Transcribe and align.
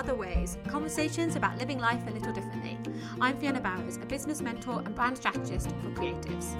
other 0.00 0.14
ways, 0.14 0.56
conversations 0.66 1.36
about 1.36 1.58
living 1.58 1.78
life 1.78 2.00
a 2.06 2.10
little 2.10 2.32
differently. 2.32 2.78
I'm 3.20 3.36
Fiona 3.38 3.60
Bowers, 3.60 3.98
a 3.98 4.06
business 4.06 4.40
mentor 4.40 4.80
and 4.86 4.94
brand 4.94 5.18
strategist 5.18 5.68
for 5.82 5.90
creatives. 5.90 6.56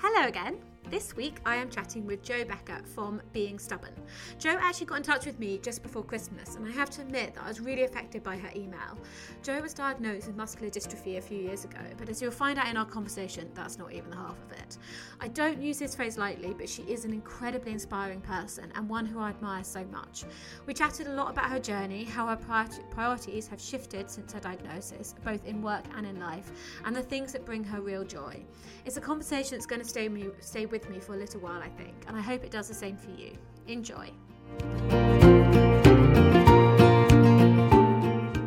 Hello 0.00 0.26
again. 0.26 0.58
This 0.90 1.14
week, 1.14 1.36
I 1.46 1.54
am 1.54 1.70
chatting 1.70 2.04
with 2.04 2.20
Jo 2.20 2.44
Becker 2.44 2.82
from 2.84 3.22
Being 3.32 3.60
Stubborn. 3.60 3.94
Jo 4.40 4.56
actually 4.60 4.86
got 4.86 4.96
in 4.96 5.02
touch 5.04 5.24
with 5.24 5.38
me 5.38 5.58
just 5.58 5.84
before 5.84 6.02
Christmas, 6.02 6.56
and 6.56 6.66
I 6.66 6.72
have 6.72 6.90
to 6.90 7.02
admit 7.02 7.34
that 7.34 7.44
I 7.44 7.46
was 7.48 7.60
really 7.60 7.84
affected 7.84 8.24
by 8.24 8.36
her 8.36 8.50
email. 8.56 8.98
Jo 9.44 9.60
was 9.60 9.72
diagnosed 9.72 10.26
with 10.26 10.36
muscular 10.36 10.68
dystrophy 10.68 11.16
a 11.16 11.20
few 11.20 11.38
years 11.38 11.64
ago, 11.64 11.78
but 11.96 12.08
as 12.08 12.20
you'll 12.20 12.32
find 12.32 12.58
out 12.58 12.66
in 12.66 12.76
our 12.76 12.84
conversation, 12.84 13.48
that's 13.54 13.78
not 13.78 13.92
even 13.92 14.10
the 14.10 14.16
half 14.16 14.36
of 14.42 14.58
it. 14.58 14.78
I 15.20 15.28
don't 15.28 15.62
use 15.62 15.78
this 15.78 15.94
phrase 15.94 16.18
lightly, 16.18 16.56
but 16.58 16.68
she 16.68 16.82
is 16.82 17.04
an 17.04 17.12
incredibly 17.12 17.70
inspiring 17.70 18.20
person 18.20 18.72
and 18.74 18.88
one 18.88 19.06
who 19.06 19.20
I 19.20 19.28
admire 19.28 19.62
so 19.62 19.84
much. 19.92 20.24
We 20.66 20.74
chatted 20.74 21.06
a 21.06 21.14
lot 21.14 21.30
about 21.30 21.50
her 21.50 21.60
journey, 21.60 22.02
how 22.02 22.26
her 22.26 22.74
priorities 22.90 23.46
have 23.46 23.60
shifted 23.60 24.10
since 24.10 24.32
her 24.32 24.40
diagnosis, 24.40 25.14
both 25.24 25.46
in 25.46 25.62
work 25.62 25.84
and 25.96 26.04
in 26.04 26.18
life, 26.18 26.50
and 26.84 26.96
the 26.96 27.02
things 27.02 27.32
that 27.32 27.46
bring 27.46 27.62
her 27.62 27.80
real 27.80 28.02
joy. 28.02 28.42
It's 28.84 28.96
a 28.96 29.00
conversation 29.00 29.52
that's 29.52 29.66
going 29.66 29.82
to 29.82 29.88
stay, 29.88 30.08
me, 30.08 30.30
stay 30.40 30.66
with 30.66 30.79
me 30.88 31.00
for 31.00 31.14
a 31.14 31.18
little 31.18 31.40
while, 31.40 31.60
I 31.60 31.68
think, 31.68 31.94
and 32.06 32.16
I 32.16 32.20
hope 32.20 32.44
it 32.44 32.50
does 32.50 32.68
the 32.68 32.74
same 32.74 32.96
for 32.96 33.10
you. 33.10 33.36
Enjoy. 33.66 34.10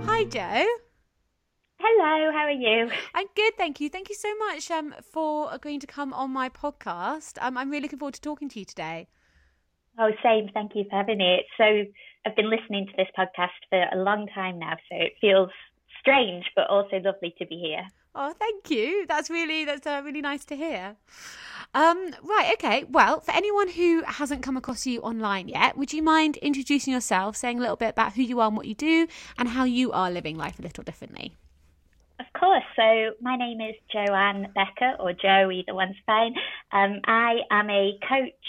Hi, 0.05 0.23
Jo. 0.25 0.65
Hello, 1.79 2.31
how 2.31 2.45
are 2.45 2.51
you? 2.51 2.89
I'm 3.13 3.27
good, 3.35 3.57
thank 3.57 3.79
you. 3.79 3.89
Thank 3.89 4.09
you 4.09 4.15
so 4.15 4.33
much 4.37 4.71
um, 4.71 4.95
for 5.11 5.49
agreeing 5.51 5.81
to 5.81 5.87
come 5.87 6.13
on 6.13 6.31
my 6.31 6.49
podcast. 6.49 7.37
Um, 7.41 7.57
I'm 7.57 7.69
really 7.69 7.83
looking 7.83 7.99
forward 7.99 8.15
to 8.15 8.21
talking 8.21 8.49
to 8.49 8.59
you 8.59 8.65
today. 8.65 9.07
Oh, 9.99 10.09
same. 10.23 10.49
Thank 10.53 10.71
you 10.75 10.85
for 10.89 10.95
having 10.95 11.19
me. 11.19 11.41
It's 11.41 11.49
so 11.57 11.91
I've 12.25 12.35
been 12.35 12.49
listening 12.49 12.87
to 12.87 12.93
this 12.97 13.07
podcast 13.17 13.49
for 13.69 13.85
a 13.91 14.01
long 14.01 14.27
time 14.33 14.59
now, 14.59 14.77
so 14.89 14.95
it 14.95 15.13
feels 15.19 15.49
strange, 15.99 16.45
but 16.55 16.69
also 16.69 16.97
lovely 16.97 17.35
to 17.37 17.45
be 17.45 17.57
here. 17.57 17.85
Oh, 18.15 18.33
thank 18.33 18.69
you. 18.69 19.05
That's 19.07 19.29
really 19.29 19.65
that's 19.65 19.85
uh, 19.85 20.01
really 20.03 20.21
nice 20.21 20.45
to 20.45 20.55
hear. 20.55 20.95
Um, 21.75 22.11
right, 22.21 22.51
okay. 22.53 22.83
Well, 22.83 23.21
for 23.21 23.31
anyone 23.31 23.67
who 23.67 24.03
hasn't 24.03 24.43
come 24.43 24.55
across 24.57 24.85
you 24.85 25.01
online 25.01 25.47
yet, 25.47 25.75
would 25.75 25.91
you 25.91 26.03
mind 26.03 26.37
introducing 26.37 26.93
yourself, 26.93 27.35
saying 27.35 27.57
a 27.57 27.61
little 27.61 27.75
bit 27.75 27.89
about 27.89 28.13
who 28.13 28.21
you 28.21 28.39
are 28.39 28.47
and 28.47 28.55
what 28.55 28.67
you 28.67 28.75
do, 28.75 29.07
and 29.37 29.49
how 29.49 29.63
you 29.63 29.91
are 29.91 30.11
living 30.11 30.37
life 30.37 30.59
a 30.59 30.61
little 30.61 30.83
differently? 30.83 31.35
Of 32.19 32.27
course. 32.39 32.63
So 32.75 33.13
my 33.21 33.35
name 33.37 33.59
is 33.59 33.75
Joanne 33.91 34.51
Becker, 34.53 34.95
or 34.99 35.13
Jo, 35.13 35.49
either 35.49 35.73
one's 35.73 35.95
fine. 36.05 36.35
Um, 36.71 36.99
I 37.05 37.39
am 37.49 37.69
a 37.71 37.97
coach. 38.07 38.45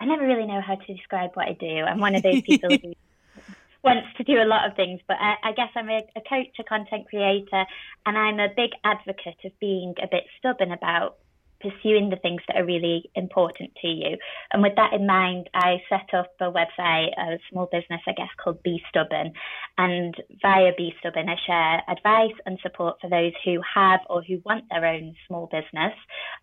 I 0.00 0.04
never 0.04 0.26
really 0.26 0.46
know 0.46 0.60
how 0.60 0.74
to 0.74 0.94
describe 0.94 1.30
what 1.34 1.48
I 1.48 1.56
do. 1.58 1.66
I'm 1.66 2.00
one 2.00 2.14
of 2.14 2.22
those 2.22 2.42
people 2.42 2.70
who 2.70 2.92
wants 3.82 4.08
to 4.18 4.24
do 4.24 4.42
a 4.42 4.44
lot 4.44 4.68
of 4.68 4.76
things, 4.76 5.00
but 5.08 5.16
I, 5.18 5.36
I 5.42 5.52
guess 5.52 5.70
I'm 5.74 5.88
a, 5.88 6.02
a 6.16 6.20
coach, 6.28 6.48
a 6.60 6.64
content 6.64 7.08
creator, 7.08 7.64
and 8.04 8.18
I'm 8.18 8.38
a 8.38 8.48
big 8.54 8.72
advocate 8.84 9.38
of 9.44 9.58
being 9.58 9.94
a 10.02 10.06
bit 10.06 10.24
stubborn 10.38 10.70
about 10.70 11.16
pursuing 11.60 12.10
the 12.10 12.16
things 12.16 12.40
that 12.46 12.56
are 12.56 12.64
really 12.64 13.10
important 13.14 13.70
to 13.82 13.88
you. 13.88 14.16
And 14.52 14.62
with 14.62 14.74
that 14.76 14.92
in 14.92 15.06
mind, 15.06 15.48
I 15.54 15.82
set 15.88 16.14
up 16.14 16.32
a 16.40 16.50
website, 16.50 17.10
a 17.18 17.38
small 17.50 17.68
business, 17.70 18.00
I 18.06 18.12
guess, 18.12 18.28
called 18.42 18.62
Be 18.62 18.82
Stubborn. 18.88 19.32
And 19.76 20.14
via 20.42 20.72
Be 20.76 20.94
Stubborn, 21.00 21.28
I 21.28 21.36
share 21.46 21.82
advice 21.88 22.36
and 22.46 22.58
support 22.62 22.96
for 23.00 23.10
those 23.10 23.32
who 23.44 23.60
have 23.74 24.00
or 24.08 24.22
who 24.22 24.40
want 24.44 24.64
their 24.70 24.86
own 24.86 25.14
small 25.26 25.46
business. 25.46 25.94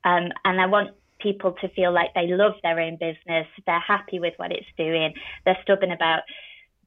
Um, 0.04 0.30
and 0.44 0.60
I 0.60 0.66
want 0.66 0.92
people 1.20 1.54
to 1.62 1.70
feel 1.70 1.94
like 1.94 2.14
they 2.14 2.28
love 2.28 2.54
their 2.62 2.80
own 2.80 2.98
business, 2.98 3.48
they're 3.66 3.80
happy 3.80 4.20
with 4.20 4.34
what 4.38 4.52
it's 4.52 4.68
doing, 4.78 5.14
they're 5.46 5.58
stubborn 5.64 5.92
about 5.92 6.22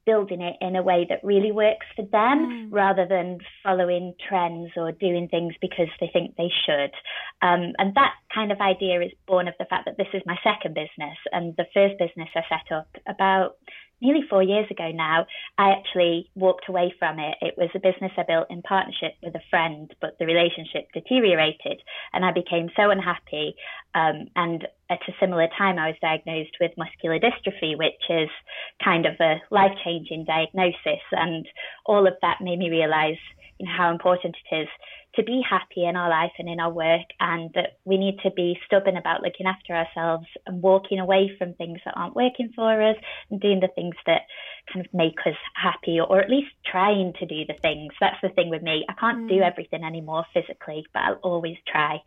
building 0.08 0.40
it 0.40 0.56
in 0.62 0.74
a 0.74 0.82
way 0.82 1.06
that 1.06 1.20
really 1.22 1.52
works 1.52 1.84
for 1.94 2.00
them 2.00 2.38
mm. 2.48 2.68
rather 2.70 3.06
than 3.06 3.36
following 3.62 4.14
trends 4.26 4.70
or 4.74 4.90
doing 4.90 5.28
things 5.28 5.52
because 5.60 5.88
they 6.00 6.08
think 6.10 6.34
they 6.36 6.48
should. 6.64 6.92
Um, 7.42 7.74
and 7.76 7.94
that 7.94 8.14
kind 8.34 8.50
of 8.50 8.58
idea 8.58 9.02
is 9.02 9.12
born 9.26 9.48
of 9.48 9.54
the 9.58 9.66
fact 9.66 9.84
that 9.84 9.98
this 9.98 10.08
is 10.14 10.22
my 10.24 10.38
second 10.42 10.74
business 10.74 11.18
and 11.30 11.54
the 11.58 11.66
first 11.74 11.98
business 11.98 12.30
I 12.34 12.40
set 12.48 12.74
up 12.74 12.88
about 13.06 13.56
nearly 14.00 14.22
four 14.28 14.42
years 14.42 14.66
ago 14.70 14.90
now, 14.92 15.26
I 15.56 15.70
actually 15.70 16.30
walked 16.34 16.68
away 16.68 16.94
from 16.98 17.18
it. 17.18 17.36
It 17.40 17.54
was 17.56 17.70
a 17.74 17.80
business 17.80 18.12
I 18.16 18.22
built 18.26 18.46
in 18.50 18.62
partnership 18.62 19.14
with 19.22 19.34
a 19.34 19.42
friend, 19.50 19.92
but 20.00 20.16
the 20.18 20.26
relationship 20.26 20.88
deteriorated 20.92 21.80
and 22.12 22.24
I 22.24 22.32
became 22.32 22.70
so 22.76 22.90
unhappy. 22.90 23.54
Um, 23.94 24.28
and 24.36 24.66
at 24.90 25.00
a 25.08 25.12
similar 25.20 25.48
time, 25.56 25.78
I 25.78 25.88
was 25.88 25.96
diagnosed 26.00 26.56
with 26.60 26.72
muscular 26.76 27.18
dystrophy, 27.18 27.76
which 27.76 28.02
is 28.08 28.30
kind 28.82 29.06
of 29.06 29.14
a 29.20 29.36
life 29.50 29.72
changing 29.84 30.24
diagnosis. 30.24 31.02
And 31.12 31.46
all 31.86 32.06
of 32.06 32.14
that 32.22 32.38
made 32.40 32.58
me 32.58 32.70
realize 32.70 33.18
you 33.58 33.66
know, 33.66 33.72
how 33.76 33.90
important 33.90 34.36
it 34.50 34.54
is 34.54 34.68
to 35.14 35.22
be 35.22 35.42
happy 35.48 35.84
in 35.84 35.96
our 35.96 36.10
life 36.10 36.32
and 36.38 36.48
in 36.48 36.60
our 36.60 36.70
work, 36.70 37.06
and 37.18 37.50
that 37.54 37.78
we 37.84 37.96
need 37.96 38.18
to 38.22 38.30
be 38.30 38.58
stubborn 38.66 38.96
about 38.96 39.22
looking 39.22 39.46
after 39.46 39.74
ourselves 39.74 40.26
and 40.46 40.62
walking 40.62 41.00
away 41.00 41.30
from 41.38 41.54
things 41.54 41.78
that 41.84 41.94
aren't 41.96 42.14
working 42.14 42.52
for 42.54 42.80
us 42.82 42.96
and 43.30 43.40
doing 43.40 43.60
the 43.60 43.68
things 43.74 43.94
that 44.06 44.22
kind 44.72 44.84
of 44.84 44.92
make 44.92 45.18
us 45.26 45.36
happy, 45.54 45.98
or 45.98 46.20
at 46.20 46.30
least 46.30 46.50
trying 46.70 47.12
to 47.18 47.26
do 47.26 47.44
the 47.46 47.58
things. 47.62 47.92
That's 48.00 48.20
the 48.22 48.28
thing 48.28 48.50
with 48.50 48.62
me. 48.62 48.84
I 48.88 48.92
can't 48.94 49.24
mm. 49.24 49.28
do 49.28 49.40
everything 49.40 49.82
anymore 49.82 50.24
physically, 50.34 50.84
but 50.92 51.00
I'll 51.00 51.20
always 51.22 51.56
try. 51.66 52.00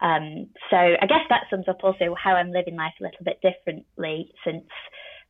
Um, 0.00 0.48
so 0.70 0.76
I 0.76 1.06
guess 1.06 1.24
that 1.28 1.44
sums 1.50 1.68
up 1.68 1.82
also 1.82 2.14
how 2.22 2.32
I'm 2.32 2.52
living 2.52 2.76
life 2.76 2.94
a 3.00 3.04
little 3.04 3.24
bit 3.24 3.40
differently 3.42 4.30
since 4.44 4.64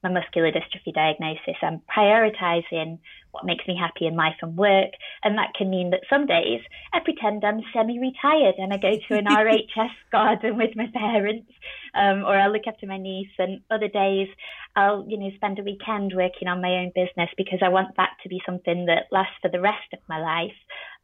my 0.06 0.20
muscular 0.20 0.50
dystrophy 0.52 0.94
diagnosis. 0.94 1.56
I'm 1.62 1.80
prioritizing 1.94 2.98
what 3.32 3.44
makes 3.44 3.66
me 3.66 3.76
happy 3.78 4.06
in 4.06 4.16
life 4.16 4.36
and 4.40 4.56
work. 4.56 4.92
And 5.22 5.36
that 5.36 5.52
can 5.56 5.68
mean 5.68 5.90
that 5.90 6.00
some 6.08 6.26
days 6.26 6.60
I 6.92 7.00
pretend 7.00 7.44
I'm 7.44 7.60
semi 7.74 7.98
retired 7.98 8.54
and 8.58 8.72
I 8.72 8.78
go 8.78 8.92
to 8.96 9.18
an 9.18 9.26
RHS 9.30 9.94
garden 10.10 10.56
with 10.56 10.74
my 10.74 10.86
parents, 10.94 11.50
um, 11.94 12.24
or 12.24 12.36
I'll 12.36 12.52
look 12.52 12.66
after 12.66 12.86
my 12.86 12.98
niece. 12.98 13.34
And 13.38 13.60
other 13.70 13.88
days 13.88 14.28
I'll, 14.74 15.04
you 15.08 15.18
know, 15.18 15.30
spend 15.36 15.58
a 15.58 15.62
weekend 15.62 16.12
working 16.14 16.48
on 16.48 16.62
my 16.62 16.70
own 16.80 16.92
business 16.94 17.30
because 17.36 17.60
I 17.62 17.68
want 17.68 17.96
that 17.96 18.16
to 18.22 18.28
be 18.28 18.40
something 18.46 18.86
that 18.86 19.12
lasts 19.12 19.36
for 19.42 19.50
the 19.50 19.60
rest 19.60 19.92
of 19.92 20.00
my 20.08 20.18
life. 20.18 20.56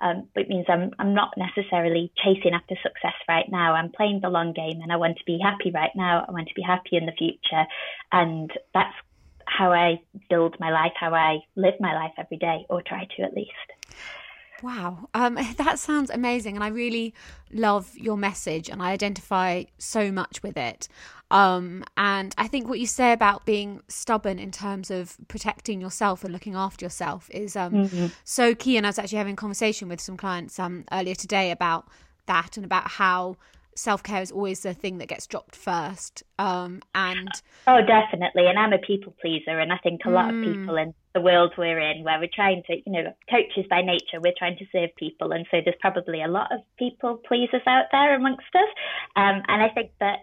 Um, 0.03 0.29
but 0.35 0.43
it 0.43 0.49
means 0.49 0.67
I'm, 0.69 0.91
I'm 0.99 1.15
not 1.15 1.33
necessarily 1.37 2.13
chasing 2.17 2.55
after 2.55 2.75
success 2.83 3.15
right 3.29 3.47
now. 3.49 3.75
I'm 3.75 3.93
playing 3.93 4.21
the 4.21 4.29
long 4.29 4.53
game 4.53 4.81
and 4.83 4.93
I 4.93 4.97
want 4.97 5.17
to 5.19 5.25
be 5.25 5.39
happy 5.41 5.71
right 5.71 5.93
now. 5.95 6.25
I 6.27 6.33
want 6.33 6.49
to 6.49 6.55
be 6.55 6.63
happy 6.63 6.97
in 6.97 7.07
the 7.07 7.13
future. 7.13 7.65
And 8.11 8.51
that's 8.75 8.95
how 9.47 9.73
I 9.73 10.01
build 10.29 10.57
my 10.59 10.71
life, 10.71 10.93
how 10.99 11.15
I 11.15 11.39
live 11.55 11.75
my 11.79 11.95
life 11.95 12.13
every 12.19 12.37
day, 12.37 12.67
or 12.69 12.83
try 12.83 13.07
to 13.17 13.23
at 13.23 13.33
least. 13.33 13.51
Wow, 14.63 15.09
um, 15.15 15.35
that 15.57 15.79
sounds 15.79 16.11
amazing, 16.11 16.55
and 16.55 16.65
I 16.65 16.69
really 16.69 17.15
love 17.53 17.97
your 17.97 18.17
message, 18.17 18.69
and 18.69 18.83
I 18.83 18.93
identify 18.93 19.65
so 19.79 20.13
much 20.13 20.43
with 20.43 20.57
it. 20.57 20.89
Um, 21.33 21.83
and 21.97 22.35
I 22.37 22.47
think 22.47 22.69
what 22.69 22.79
you 22.79 22.87
say 22.87 23.13
about 23.13 23.47
being 23.47 23.81
stubborn 23.89 24.39
in 24.39 24.51
terms 24.51 24.91
of 24.91 25.17
protecting 25.29 25.81
yourself 25.81 26.25
and 26.25 26.33
looking 26.33 26.55
after 26.55 26.85
yourself 26.85 27.31
is 27.31 27.57
um, 27.57 27.73
mm-hmm. 27.73 28.07
so 28.23 28.55
key. 28.55 28.77
And 28.77 28.85
I 28.85 28.91
was 28.91 28.99
actually 28.99 29.17
having 29.17 29.33
a 29.33 29.37
conversation 29.37 29.89
with 29.89 29.99
some 29.99 30.19
clients 30.19 30.59
um, 30.59 30.85
earlier 30.93 31.15
today 31.15 31.51
about 31.51 31.89
that 32.27 32.59
and 32.59 32.67
about 32.67 32.87
how 32.87 33.39
self 33.75 34.03
care 34.03 34.21
is 34.21 34.31
always 34.31 34.61
the 34.61 34.75
thing 34.75 34.99
that 34.99 35.09
gets 35.09 35.27
dropped 35.27 35.57
first. 35.57 36.23
Um, 36.39 36.83
and 36.95 37.31
oh, 37.67 37.81
definitely. 37.81 38.47
And 38.47 38.59
I'm 38.59 38.75
a 38.75 38.79
people 38.79 39.15
pleaser, 39.19 39.59
and 39.59 39.73
I 39.73 39.79
think 39.79 40.03
a 40.05 40.11
lot 40.11 40.31
mm. 40.31 40.39
of 40.39 40.55
people 40.55 40.77
in 40.77 40.93
the 41.15 41.21
world 41.21 41.53
we're 41.59 41.79
in, 41.79 42.05
where 42.05 42.19
we're 42.19 42.29
trying 42.33 42.63
to, 42.67 42.77
you 42.77 42.93
know, 42.93 43.13
coaches 43.31 43.67
by 43.69 43.83
nature, 43.83 44.21
we're 44.21 44.33
trying 44.37 44.57
to 44.59 44.65
serve 44.73 44.91
people, 44.97 45.33
and 45.33 45.47
so 45.51 45.59
there's 45.65 45.77
probably 45.81 46.23
a 46.23 46.29
lot 46.29 46.53
of 46.53 46.61
people 46.79 47.21
pleasers 47.29 47.63
out 47.67 47.87
there 47.93 48.15
amongst 48.15 48.55
us. 48.55 48.69
Um, 49.17 49.43
and 49.49 49.63
I 49.63 49.69
think 49.75 49.91
that 50.01 50.21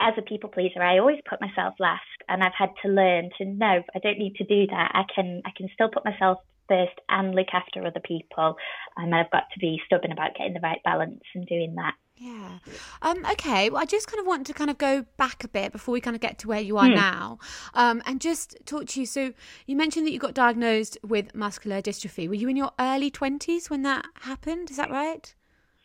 as 0.00 0.14
a 0.18 0.22
people 0.22 0.50
pleaser, 0.50 0.82
I 0.82 0.98
always 0.98 1.20
put 1.28 1.40
myself 1.40 1.74
last, 1.78 2.02
and 2.28 2.42
I've 2.42 2.58
had 2.58 2.70
to 2.82 2.88
learn 2.88 3.30
to 3.38 3.44
know 3.44 3.82
I 3.94 3.98
don't 3.98 4.18
need 4.18 4.36
to 4.36 4.44
do 4.44 4.66
that. 4.66 4.90
I 4.94 5.04
can 5.14 5.42
I 5.44 5.50
can 5.56 5.68
still 5.74 5.88
put 5.88 6.04
myself 6.04 6.38
first 6.68 6.98
and 7.08 7.34
look 7.34 7.48
after 7.52 7.86
other 7.86 8.00
people, 8.00 8.56
and 8.96 9.14
I've 9.14 9.30
got 9.30 9.44
to 9.52 9.58
be 9.58 9.80
stubborn 9.86 10.12
about 10.12 10.34
getting 10.36 10.54
the 10.54 10.60
right 10.60 10.80
balance 10.84 11.22
and 11.34 11.46
doing 11.46 11.74
that. 11.76 11.94
Yeah. 12.20 12.58
Um, 13.00 13.24
okay. 13.32 13.70
Well, 13.70 13.80
I 13.80 13.86
just 13.86 14.06
kind 14.06 14.20
of 14.20 14.26
want 14.26 14.46
to 14.48 14.52
kind 14.52 14.68
of 14.68 14.76
go 14.76 15.06
back 15.16 15.42
a 15.42 15.48
bit 15.48 15.72
before 15.72 15.92
we 15.92 16.02
kind 16.02 16.14
of 16.14 16.20
get 16.20 16.38
to 16.40 16.48
where 16.48 16.60
you 16.60 16.76
are 16.76 16.86
hmm. 16.86 16.94
now, 16.94 17.38
um, 17.72 18.02
and 18.04 18.20
just 18.20 18.58
talk 18.66 18.86
to 18.88 19.00
you. 19.00 19.06
So 19.06 19.32
you 19.66 19.74
mentioned 19.74 20.06
that 20.06 20.12
you 20.12 20.18
got 20.18 20.34
diagnosed 20.34 20.98
with 21.02 21.34
muscular 21.34 21.80
dystrophy. 21.80 22.28
Were 22.28 22.34
you 22.34 22.50
in 22.50 22.56
your 22.56 22.72
early 22.78 23.10
twenties 23.10 23.70
when 23.70 23.82
that 23.82 24.04
happened? 24.20 24.70
Is 24.70 24.76
that 24.76 24.90
right? 24.90 25.34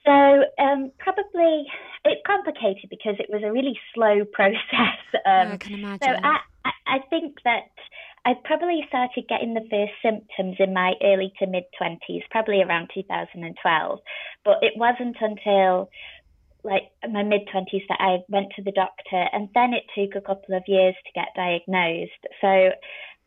So 0.05 0.11
um, 0.11 0.91
probably 0.99 1.67
it's 2.03 2.21
complicated 2.27 2.89
because 2.89 3.15
it 3.17 3.27
was 3.29 3.41
a 3.41 3.51
really 3.51 3.79
slow 3.93 4.25
process. 4.33 4.99
Um, 5.25 5.53
I 5.53 5.57
can 5.57 5.75
imagine. 5.75 5.99
So 6.01 6.09
I, 6.21 6.39
I 6.85 6.99
think 7.09 7.37
that 7.45 7.69
I 8.25 8.33
probably 8.43 8.81
started 8.87 9.27
getting 9.29 9.53
the 9.53 9.61
first 9.69 9.93
symptoms 10.01 10.55
in 10.57 10.73
my 10.73 10.93
early 11.03 11.31
to 11.37 11.45
mid 11.45 11.65
20s, 11.79 12.23
probably 12.31 12.63
around 12.63 12.89
2012. 12.91 13.99
But 14.43 14.55
it 14.63 14.73
wasn't 14.75 15.17
until 15.21 15.89
like 16.65 16.83
my 17.09 17.23
mid 17.23 17.47
20s 17.53 17.87
that 17.89 17.99
I 17.99 18.17
went 18.27 18.47
to 18.55 18.63
the 18.63 18.71
doctor, 18.71 19.25
and 19.31 19.49
then 19.53 19.73
it 19.73 19.83
took 19.95 20.15
a 20.15 20.25
couple 20.25 20.55
of 20.55 20.63
years 20.67 20.95
to 21.05 21.11
get 21.13 21.29
diagnosed. 21.35 22.25
So 22.41 22.71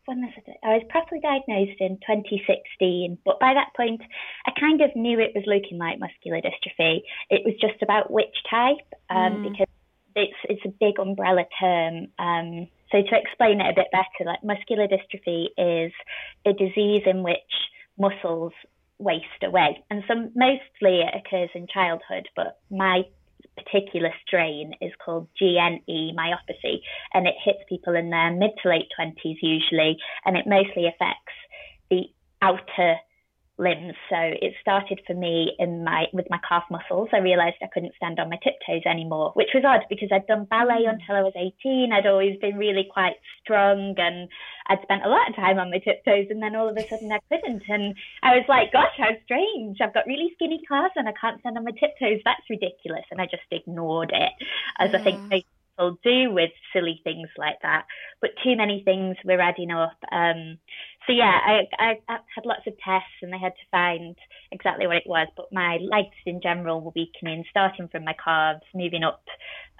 when 0.09 0.21
was 0.21 0.33
it? 0.35 0.57
I 0.63 0.73
was 0.73 0.83
properly 0.89 1.21
diagnosed 1.21 1.79
in 1.79 1.97
2016, 2.01 3.19
but 3.23 3.39
by 3.39 3.53
that 3.53 3.69
point, 3.77 4.01
I 4.45 4.51
kind 4.59 4.81
of 4.81 4.95
knew 4.95 5.19
it 5.19 5.33
was 5.35 5.45
looking 5.45 5.77
like 5.77 5.99
muscular 5.99 6.41
dystrophy. 6.41 7.01
It 7.29 7.45
was 7.45 7.53
just 7.61 7.81
about 7.83 8.11
which 8.11 8.35
type, 8.49 8.89
um, 9.09 9.45
mm. 9.45 9.49
because 9.51 9.67
it's 10.15 10.39
it's 10.49 10.65
a 10.65 10.73
big 10.79 10.99
umbrella 10.99 11.45
term. 11.59 12.07
Um, 12.17 12.67
so 12.91 13.01
to 13.01 13.15
explain 13.15 13.61
it 13.61 13.69
a 13.69 13.75
bit 13.75 13.93
better, 13.93 14.25
like 14.25 14.43
muscular 14.43 14.87
dystrophy 14.87 15.53
is 15.57 15.93
a 16.45 16.53
disease 16.53 17.03
in 17.05 17.21
which 17.21 17.53
muscles 17.97 18.53
waste 18.97 19.43
away, 19.43 19.83
and 19.91 20.03
some 20.07 20.31
mostly 20.35 21.05
it 21.05 21.13
occurs 21.15 21.49
in 21.53 21.67
childhood. 21.71 22.27
But 22.35 22.57
my 22.71 23.03
particular 23.63 24.11
strain 24.25 24.73
is 24.81 24.91
called 25.03 25.27
GNE 25.39 26.13
myopathy, 26.15 26.81
and 27.13 27.27
it 27.27 27.35
hits 27.43 27.59
people 27.67 27.95
in 27.95 28.09
their 28.09 28.31
mid 28.31 28.51
to 28.63 28.69
late 28.69 28.87
20s 28.99 29.37
usually, 29.41 29.97
and 30.25 30.37
it 30.37 30.45
mostly 30.47 30.87
affects 30.87 31.33
the 31.89 32.03
outer 32.41 32.95
limbs. 33.59 33.93
So 34.09 34.17
it 34.17 34.53
started 34.61 35.01
for 35.05 35.13
me 35.13 35.53
in 35.59 35.83
my 35.83 36.05
with 36.13 36.25
my 36.29 36.39
calf 36.47 36.63
muscles. 36.71 37.09
I 37.13 37.17
realized 37.17 37.57
I 37.61 37.67
couldn't 37.71 37.95
stand 37.95 38.19
on 38.19 38.29
my 38.29 38.39
tiptoes 38.41 38.83
anymore, 38.85 39.31
which 39.35 39.49
was 39.53 39.63
odd 39.65 39.85
because 39.89 40.09
I'd 40.11 40.25
done 40.27 40.45
ballet 40.45 40.85
mm. 40.87 40.93
until 40.93 41.15
I 41.15 41.21
was 41.21 41.33
18. 41.35 41.91
I'd 41.93 42.07
always 42.07 42.37
been 42.39 42.57
really 42.57 42.87
quite 42.91 43.15
strong 43.43 43.93
and 43.97 44.29
I'd 44.67 44.81
spent 44.81 45.05
a 45.05 45.09
lot 45.09 45.29
of 45.29 45.35
time 45.35 45.59
on 45.59 45.69
my 45.69 45.79
tiptoes 45.79 46.27
and 46.29 46.41
then 46.41 46.55
all 46.55 46.69
of 46.69 46.77
a 46.77 46.87
sudden 46.87 47.11
I 47.11 47.19
couldn't 47.29 47.63
and 47.67 47.95
I 48.23 48.35
was 48.35 48.45
like, 48.47 48.71
gosh, 48.71 48.95
how 48.97 49.11
strange. 49.25 49.77
I've 49.81 49.93
got 49.93 50.07
really 50.07 50.31
skinny 50.35 50.61
calves 50.67 50.93
and 50.95 51.07
I 51.07 51.13
can't 51.19 51.39
stand 51.41 51.57
on 51.57 51.65
my 51.65 51.71
tiptoes. 51.71 52.21
That's 52.23 52.49
ridiculous. 52.49 53.05
And 53.11 53.19
I 53.21 53.25
just 53.25 53.43
ignored 53.51 54.11
it 54.13 54.31
as 54.79 54.91
yeah. 54.91 54.99
I 54.99 55.03
think 55.03 55.45
people 55.79 55.97
do 56.03 56.31
with 56.33 56.51
silly 56.73 57.01
things 57.03 57.29
like 57.37 57.57
that. 57.61 57.85
But 58.21 58.31
too 58.43 58.55
many 58.55 58.81
things 58.83 59.15
were 59.23 59.39
adding 59.39 59.71
up. 59.71 59.97
Um, 60.11 60.57
so 61.07 61.13
yeah, 61.13 61.39
I, 61.43 61.61
I, 61.79 61.93
had 62.07 62.45
lots 62.45 62.67
of 62.67 62.73
tests 62.83 63.07
and 63.21 63.33
they 63.33 63.39
had 63.39 63.53
to 63.53 63.71
find 63.71 64.15
exactly 64.51 64.85
what 64.85 64.97
it 64.97 65.07
was. 65.07 65.27
But 65.35 65.51
my 65.51 65.77
legs 65.81 66.15
in 66.25 66.41
general 66.41 66.81
were 66.81 66.91
weakening, 66.95 67.45
starting 67.49 67.87
from 67.87 68.05
my 68.05 68.15
calves, 68.23 68.61
moving 68.75 69.03
up 69.03 69.23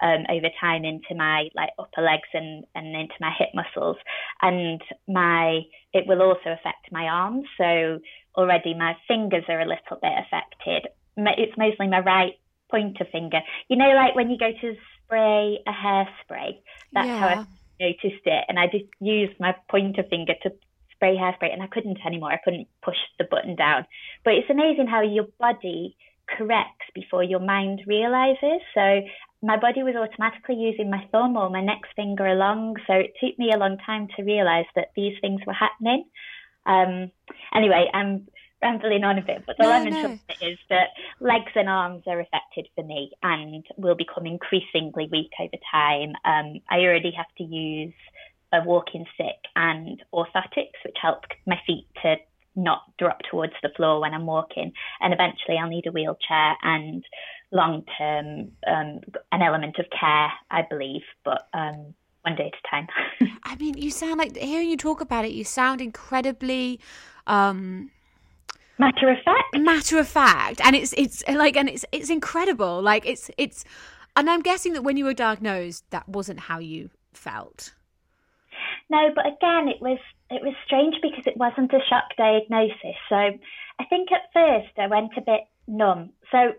um, 0.02 0.24
over 0.30 0.48
time 0.60 0.84
into 0.84 1.14
my 1.14 1.48
like 1.54 1.70
upper 1.78 2.02
legs 2.02 2.28
and, 2.32 2.64
and 2.74 2.88
into 2.88 3.14
my 3.20 3.32
hip 3.38 3.50
muscles. 3.54 3.96
And 4.42 4.80
my 5.06 5.60
it 5.92 6.06
will 6.06 6.22
also 6.22 6.50
affect 6.50 6.90
my 6.90 7.04
arms. 7.04 7.46
So 7.58 8.00
already 8.36 8.74
my 8.74 8.96
fingers 9.06 9.44
are 9.48 9.60
a 9.60 9.68
little 9.68 9.98
bit 10.00 10.12
affected. 10.18 10.88
It's 11.16 11.58
mostly 11.58 11.88
my 11.88 12.00
right 12.00 12.34
pointer 12.70 13.04
finger. 13.12 13.40
You 13.68 13.76
know, 13.76 13.90
like 13.90 14.14
when 14.14 14.30
you 14.30 14.38
go 14.38 14.50
to 14.60 14.74
spray 15.10 15.58
a 15.66 15.72
hairspray, 15.72 16.58
that's 16.92 17.06
yeah. 17.06 17.18
how 17.18 17.26
I 17.28 17.46
noticed 17.80 18.22
it. 18.24 18.44
And 18.48 18.58
I 18.58 18.66
just 18.66 18.84
used 19.00 19.38
my 19.40 19.54
pointer 19.68 20.04
finger 20.08 20.34
to 20.42 20.52
spray 20.94 21.16
hairspray 21.16 21.52
and 21.52 21.62
I 21.62 21.66
couldn't 21.66 21.98
anymore. 22.06 22.30
I 22.30 22.40
couldn't 22.44 22.68
push 22.82 22.96
the 23.18 23.24
button 23.24 23.56
down. 23.56 23.86
But 24.24 24.34
it's 24.34 24.50
amazing 24.50 24.86
how 24.86 25.02
your 25.02 25.26
body 25.38 25.96
corrects 26.36 26.86
before 26.94 27.24
your 27.24 27.40
mind 27.40 27.80
realizes. 27.86 28.60
So 28.74 29.02
my 29.42 29.58
body 29.58 29.82
was 29.82 29.96
automatically 29.96 30.56
using 30.56 30.90
my 30.90 31.02
thumb 31.10 31.36
or 31.36 31.50
my 31.50 31.62
next 31.62 31.88
finger 31.96 32.26
along. 32.26 32.76
So 32.86 32.94
it 32.94 33.14
took 33.20 33.38
me 33.38 33.50
a 33.52 33.58
long 33.58 33.78
time 33.84 34.08
to 34.16 34.22
realize 34.22 34.66
that 34.76 34.92
these 34.94 35.16
things 35.20 35.40
were 35.46 35.54
happening. 35.54 36.04
Um, 36.66 37.10
anyway, 37.54 37.90
I'm 37.92 38.28
rambling 38.62 39.04
on 39.04 39.18
a 39.18 39.22
bit, 39.22 39.44
but 39.46 39.56
the 39.56 39.64
no, 39.64 39.70
long 39.70 39.86
and 39.86 39.96
short 39.96 40.38
is 40.42 40.58
that 40.68 40.88
legs 41.20 41.52
and 41.54 41.68
arms 41.68 42.02
are 42.06 42.20
affected 42.20 42.68
for 42.74 42.84
me 42.84 43.12
and 43.22 43.64
will 43.76 43.94
become 43.94 44.26
increasingly 44.26 45.08
weak 45.10 45.30
over 45.40 45.56
time. 45.70 46.12
Um, 46.24 46.60
I 46.70 46.80
already 46.80 47.12
have 47.16 47.32
to 47.38 47.44
use 47.44 47.94
a 48.52 48.62
walking 48.64 49.06
stick 49.14 49.36
and 49.56 50.02
orthotics, 50.12 50.78
which 50.84 50.96
help 51.00 51.24
my 51.46 51.58
feet 51.66 51.86
to 52.02 52.16
not 52.56 52.82
drop 52.98 53.20
towards 53.30 53.52
the 53.62 53.70
floor 53.76 54.00
when 54.00 54.12
I'm 54.12 54.26
walking. 54.26 54.72
And 55.00 55.14
eventually 55.14 55.56
I'll 55.56 55.68
need 55.68 55.86
a 55.86 55.92
wheelchair 55.92 56.56
and 56.62 57.04
long 57.52 57.84
term 57.96 58.52
um, 58.66 59.00
an 59.32 59.42
element 59.42 59.78
of 59.78 59.86
care, 59.98 60.30
I 60.50 60.62
believe, 60.68 61.02
but 61.24 61.48
um, 61.54 61.94
one 62.22 62.36
day 62.36 62.52
at 62.52 62.58
a 62.58 62.70
time. 62.70 62.88
I 63.44 63.56
mean, 63.56 63.78
you 63.78 63.90
sound 63.90 64.18
like 64.18 64.36
hearing 64.36 64.68
you 64.68 64.76
talk 64.76 65.00
about 65.00 65.24
it, 65.24 65.32
you 65.32 65.44
sound 65.44 65.80
incredibly 65.80 66.80
um 67.26 67.90
matter 68.80 69.10
of 69.10 69.18
fact. 69.24 69.58
Matter 69.58 69.98
of 69.98 70.08
fact. 70.08 70.60
And 70.64 70.74
it's 70.74 70.92
it's 70.96 71.22
uh, 71.28 71.34
like 71.34 71.56
and 71.56 71.68
it's 71.68 71.84
it's 71.92 72.10
incredible. 72.10 72.82
Like 72.82 73.06
it's 73.06 73.30
it's 73.38 73.64
and 74.16 74.28
I'm 74.28 74.42
guessing 74.42 74.72
that 74.72 74.82
when 74.82 74.96
you 74.96 75.04
were 75.04 75.14
diagnosed 75.14 75.84
that 75.90 76.08
wasn't 76.08 76.40
how 76.40 76.58
you 76.58 76.90
felt. 77.12 77.74
No, 78.88 79.10
but 79.14 79.26
again, 79.26 79.68
it 79.68 79.80
was 79.80 79.98
it 80.30 80.42
was 80.42 80.54
strange 80.66 80.96
because 81.02 81.26
it 81.26 81.36
wasn't 81.36 81.72
a 81.72 81.80
shock 81.88 82.16
diagnosis. 82.16 82.98
So 83.08 83.16
I 83.16 83.84
think 83.88 84.08
at 84.12 84.32
first 84.32 84.78
I 84.78 84.86
went 84.86 85.12
a 85.16 85.20
bit 85.20 85.42
numb. 85.68 86.10
So 86.32 86.52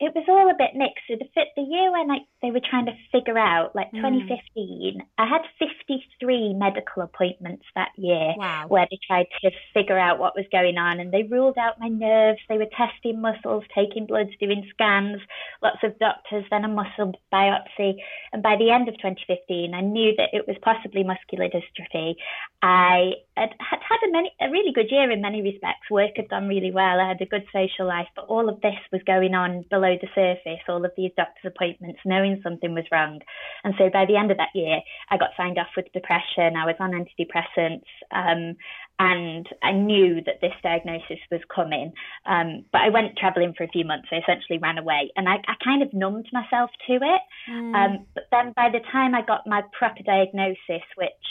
it 0.00 0.12
was 0.14 0.24
all 0.28 0.50
a 0.50 0.54
bit 0.58 0.74
mixed. 0.74 1.08
The, 1.08 1.44
the 1.56 1.62
year 1.62 1.90
when 1.92 2.10
I, 2.10 2.18
they 2.42 2.50
were 2.50 2.60
trying 2.60 2.86
to 2.86 2.92
figure 3.10 3.38
out, 3.38 3.74
like 3.74 3.88
mm. 3.92 4.02
2015, 4.02 5.00
I 5.18 5.26
had 5.26 5.42
53 5.58 6.54
medical 6.54 7.02
appointments 7.02 7.64
that 7.74 7.90
year 7.96 8.34
wow. 8.36 8.66
where 8.68 8.86
they 8.90 8.98
tried 9.06 9.26
to 9.42 9.50
figure 9.72 9.98
out 9.98 10.18
what 10.18 10.36
was 10.36 10.46
going 10.52 10.78
on. 10.78 11.00
And 11.00 11.12
they 11.12 11.22
ruled 11.22 11.58
out 11.58 11.80
my 11.80 11.88
nerves. 11.88 12.40
They 12.48 12.58
were 12.58 12.70
testing 12.76 13.20
muscles, 13.20 13.64
taking 13.74 14.06
bloods, 14.06 14.30
doing 14.40 14.68
scans, 14.70 15.20
lots 15.62 15.78
of 15.82 15.98
doctors, 15.98 16.44
then 16.50 16.64
a 16.64 16.68
muscle 16.68 17.14
biopsy. 17.32 17.96
And 18.32 18.42
by 18.42 18.56
the 18.58 18.70
end 18.70 18.88
of 18.88 18.94
2015, 18.96 19.72
I 19.74 19.80
knew 19.80 20.12
that 20.16 20.30
it 20.32 20.46
was 20.46 20.56
possibly 20.62 21.04
muscular 21.04 21.48
dystrophy. 21.48 22.14
I 22.62 23.12
had, 23.36 23.50
had 23.60 23.80
had 23.80 24.08
a, 24.08 24.12
many, 24.12 24.32
a 24.40 24.50
really 24.50 24.72
good 24.72 24.90
year 24.90 25.10
in 25.10 25.20
many 25.20 25.42
respects. 25.42 25.90
Work 25.90 26.12
had 26.16 26.28
gone 26.28 26.48
really 26.48 26.72
well. 26.72 27.00
I 27.00 27.08
had 27.08 27.20
a 27.20 27.26
good 27.26 27.44
social 27.52 27.86
life, 27.86 28.08
but 28.14 28.26
all 28.26 28.48
of 28.48 28.60
this 28.60 28.74
was 28.92 29.02
going 29.06 29.34
on 29.34 29.64
below 29.70 29.85
the 29.94 30.08
surface, 30.14 30.60
all 30.68 30.84
of 30.84 30.90
these 30.96 31.12
doctor's 31.16 31.52
appointments, 31.54 32.00
knowing 32.04 32.40
something 32.42 32.74
was 32.74 32.84
wrong. 32.90 33.20
And 33.62 33.74
so 33.78 33.88
by 33.92 34.04
the 34.06 34.16
end 34.16 34.30
of 34.30 34.38
that 34.38 34.54
year, 34.54 34.80
I 35.10 35.16
got 35.16 35.30
signed 35.36 35.58
off 35.58 35.68
with 35.76 35.92
depression. 35.92 36.56
I 36.56 36.66
was 36.66 36.76
on 36.80 36.90
antidepressants. 36.90 37.86
Um, 38.10 38.56
and 38.98 39.46
I 39.62 39.72
knew 39.72 40.22
that 40.24 40.40
this 40.40 40.54
diagnosis 40.62 41.18
was 41.30 41.42
coming. 41.54 41.92
Um, 42.24 42.64
but 42.72 42.80
I 42.80 42.88
went 42.88 43.16
traveling 43.18 43.52
for 43.56 43.64
a 43.64 43.68
few 43.68 43.84
months. 43.84 44.08
I 44.10 44.16
essentially 44.16 44.58
ran 44.58 44.78
away, 44.78 45.10
and 45.16 45.28
I, 45.28 45.36
I 45.46 45.54
kind 45.62 45.82
of 45.82 45.92
numbed 45.92 46.28
myself 46.32 46.70
to 46.88 46.94
it. 46.94 47.20
Mm. 47.50 47.74
Um, 47.74 48.06
but 48.14 48.24
then 48.30 48.52
by 48.56 48.70
the 48.72 48.80
time 48.90 49.14
I 49.14 49.20
got 49.20 49.46
my 49.46 49.62
proper 49.78 50.02
diagnosis, 50.02 50.86
which 50.96 51.26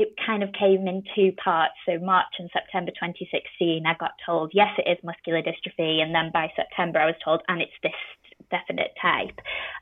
it 0.00 0.14
kind 0.24 0.42
of 0.42 0.48
came 0.54 0.88
in 0.88 1.04
two 1.14 1.30
parts. 1.32 1.74
So 1.84 1.98
March 1.98 2.32
and 2.38 2.48
September 2.54 2.90
2016, 2.92 3.84
I 3.84 3.94
got 4.00 4.12
told, 4.24 4.50
yes, 4.54 4.72
it 4.78 4.88
is 4.88 4.96
muscular 5.04 5.42
dystrophy. 5.42 6.00
And 6.00 6.14
then 6.14 6.30
by 6.32 6.48
September, 6.56 6.98
I 6.98 7.04
was 7.04 7.20
told, 7.22 7.42
and 7.48 7.60
it's 7.60 7.76
this 7.82 7.92
definite 8.50 8.96
type. 8.96 9.36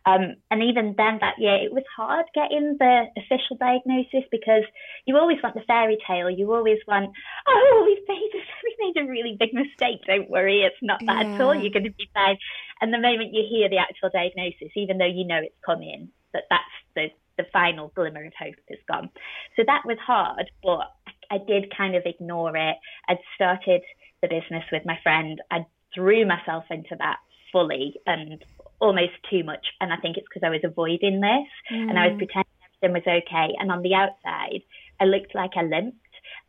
Um, 0.07 0.35
and 0.51 0.61
even 0.65 0.95
then 0.99 1.19
that 1.23 1.39
year, 1.39 1.55
it 1.55 1.73
was 1.73 1.85
hard 1.97 2.27
getting 2.35 2.77
the 2.81 3.07
official 3.17 3.55
diagnosis 3.61 4.27
because 4.33 4.67
you 5.07 5.17
always 5.17 5.39
want 5.41 5.55
the 5.55 5.63
fairy 5.69 5.99
tale. 6.05 6.29
You 6.29 6.53
always 6.53 6.83
want, 6.89 7.15
oh, 7.47 7.85
we've 7.87 8.09
made, 8.09 8.31
a, 8.35 8.43
we 8.67 8.71
made 8.83 9.01
a 9.01 9.09
really 9.09 9.37
big 9.39 9.55
mistake. 9.55 10.03
Don't 10.05 10.29
worry, 10.29 10.63
it's 10.63 10.83
not 10.83 10.99
that 11.07 11.27
yeah. 11.27 11.35
at 11.35 11.41
all. 11.41 11.55
You're 11.55 11.71
going 11.71 11.87
to 11.87 11.95
be 11.95 12.11
fine. 12.13 12.39
And 12.81 12.93
the 12.93 12.99
moment 12.99 13.35
you 13.35 13.47
hear 13.49 13.69
the 13.71 13.79
actual 13.79 14.11
diagnosis, 14.13 14.75
even 14.75 14.99
though 14.99 15.07
you 15.07 15.25
know 15.25 15.39
it's 15.39 15.63
coming, 15.65 16.11
that 16.35 16.51
that's 16.51 16.75
the 16.97 17.07
the 17.39 17.47
final 17.53 17.93
glimmer 17.95 18.25
of 18.27 18.33
hope 18.39 18.57
is 18.69 18.79
gone. 18.87 19.09
So 19.57 19.63
that 19.67 19.83
was 19.87 19.97
hard, 20.05 20.51
but 20.63 20.93
I 21.31 21.39
did 21.39 21.75
kind 21.75 21.95
of 21.95 22.03
ignore 22.05 22.57
it. 22.57 22.77
I'd 23.09 23.19
started 23.35 23.83
the 24.21 24.29
business 24.29 24.65
with 24.71 24.85
my 24.85 24.99
friend. 25.03 25.41
I 25.51 25.65
threw 25.95 26.27
myself 26.27 26.65
into 26.71 26.97
that 26.99 27.19
fully 27.53 27.95
and 28.07 28.45
almost 28.81 29.13
too 29.31 29.45
much. 29.45 29.67
And 29.81 29.93
I 29.93 29.97
think 29.97 30.17
it's 30.17 30.27
because 30.33 30.47
I 30.47 30.51
was 30.51 30.61
avoiding 30.65 31.21
this 31.21 31.49
mm. 31.73 31.89
and 31.89 31.99
I 31.99 32.09
was 32.09 32.15
mm. 32.15 32.19
pretending 32.19 32.53
everything 32.83 32.95
was 32.95 33.23
okay. 33.25 33.55
And 33.59 33.73
on 33.73 33.83
the 33.83 33.95
outside, 33.95 34.63
I 35.01 35.05
looked 35.05 35.35
like 35.35 35.53
I 35.57 35.63
limped 35.63 35.99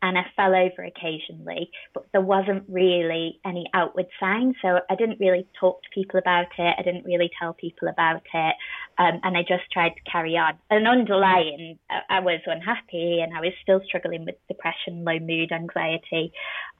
and 0.02 0.18
I 0.18 0.26
fell 0.36 0.56
over 0.56 0.84
occasionally, 0.84 1.72
but 1.94 2.06
there 2.12 2.22
wasn't 2.22 2.64
really 2.70 3.40
any 3.46 3.66
outward 3.74 4.08
signs. 4.20 4.56
So 4.62 4.80
I 4.90 4.96
didn't 4.96 5.20
really 5.20 5.46
talk 5.60 5.82
to 5.84 5.90
people 5.94 6.20
about 6.20 6.48
it. 6.58 6.76
I 6.78 6.82
didn't 6.84 7.06
really 7.06 7.30
tell 7.40 7.54
people 7.54 7.88
about 7.88 8.22
it. 8.34 8.56
Um, 8.98 9.20
and 9.24 9.38
I 9.38 9.42
just 9.42 9.70
tried 9.72 9.90
to 9.90 10.12
carry 10.12 10.38
on. 10.38 10.54
And 10.70 10.88
underlying, 10.88 11.80
I 12.10 12.20
was 12.20 12.40
unhappy 12.46 13.22
and 13.22 13.36
I 13.36 13.42
was 13.42 13.54
still 13.62 13.82
struggling 13.86 14.26
with 14.26 14.36
depression, 14.48 15.04
low 15.04 15.20
mood, 15.20 15.52
anxiety. 15.52 16.32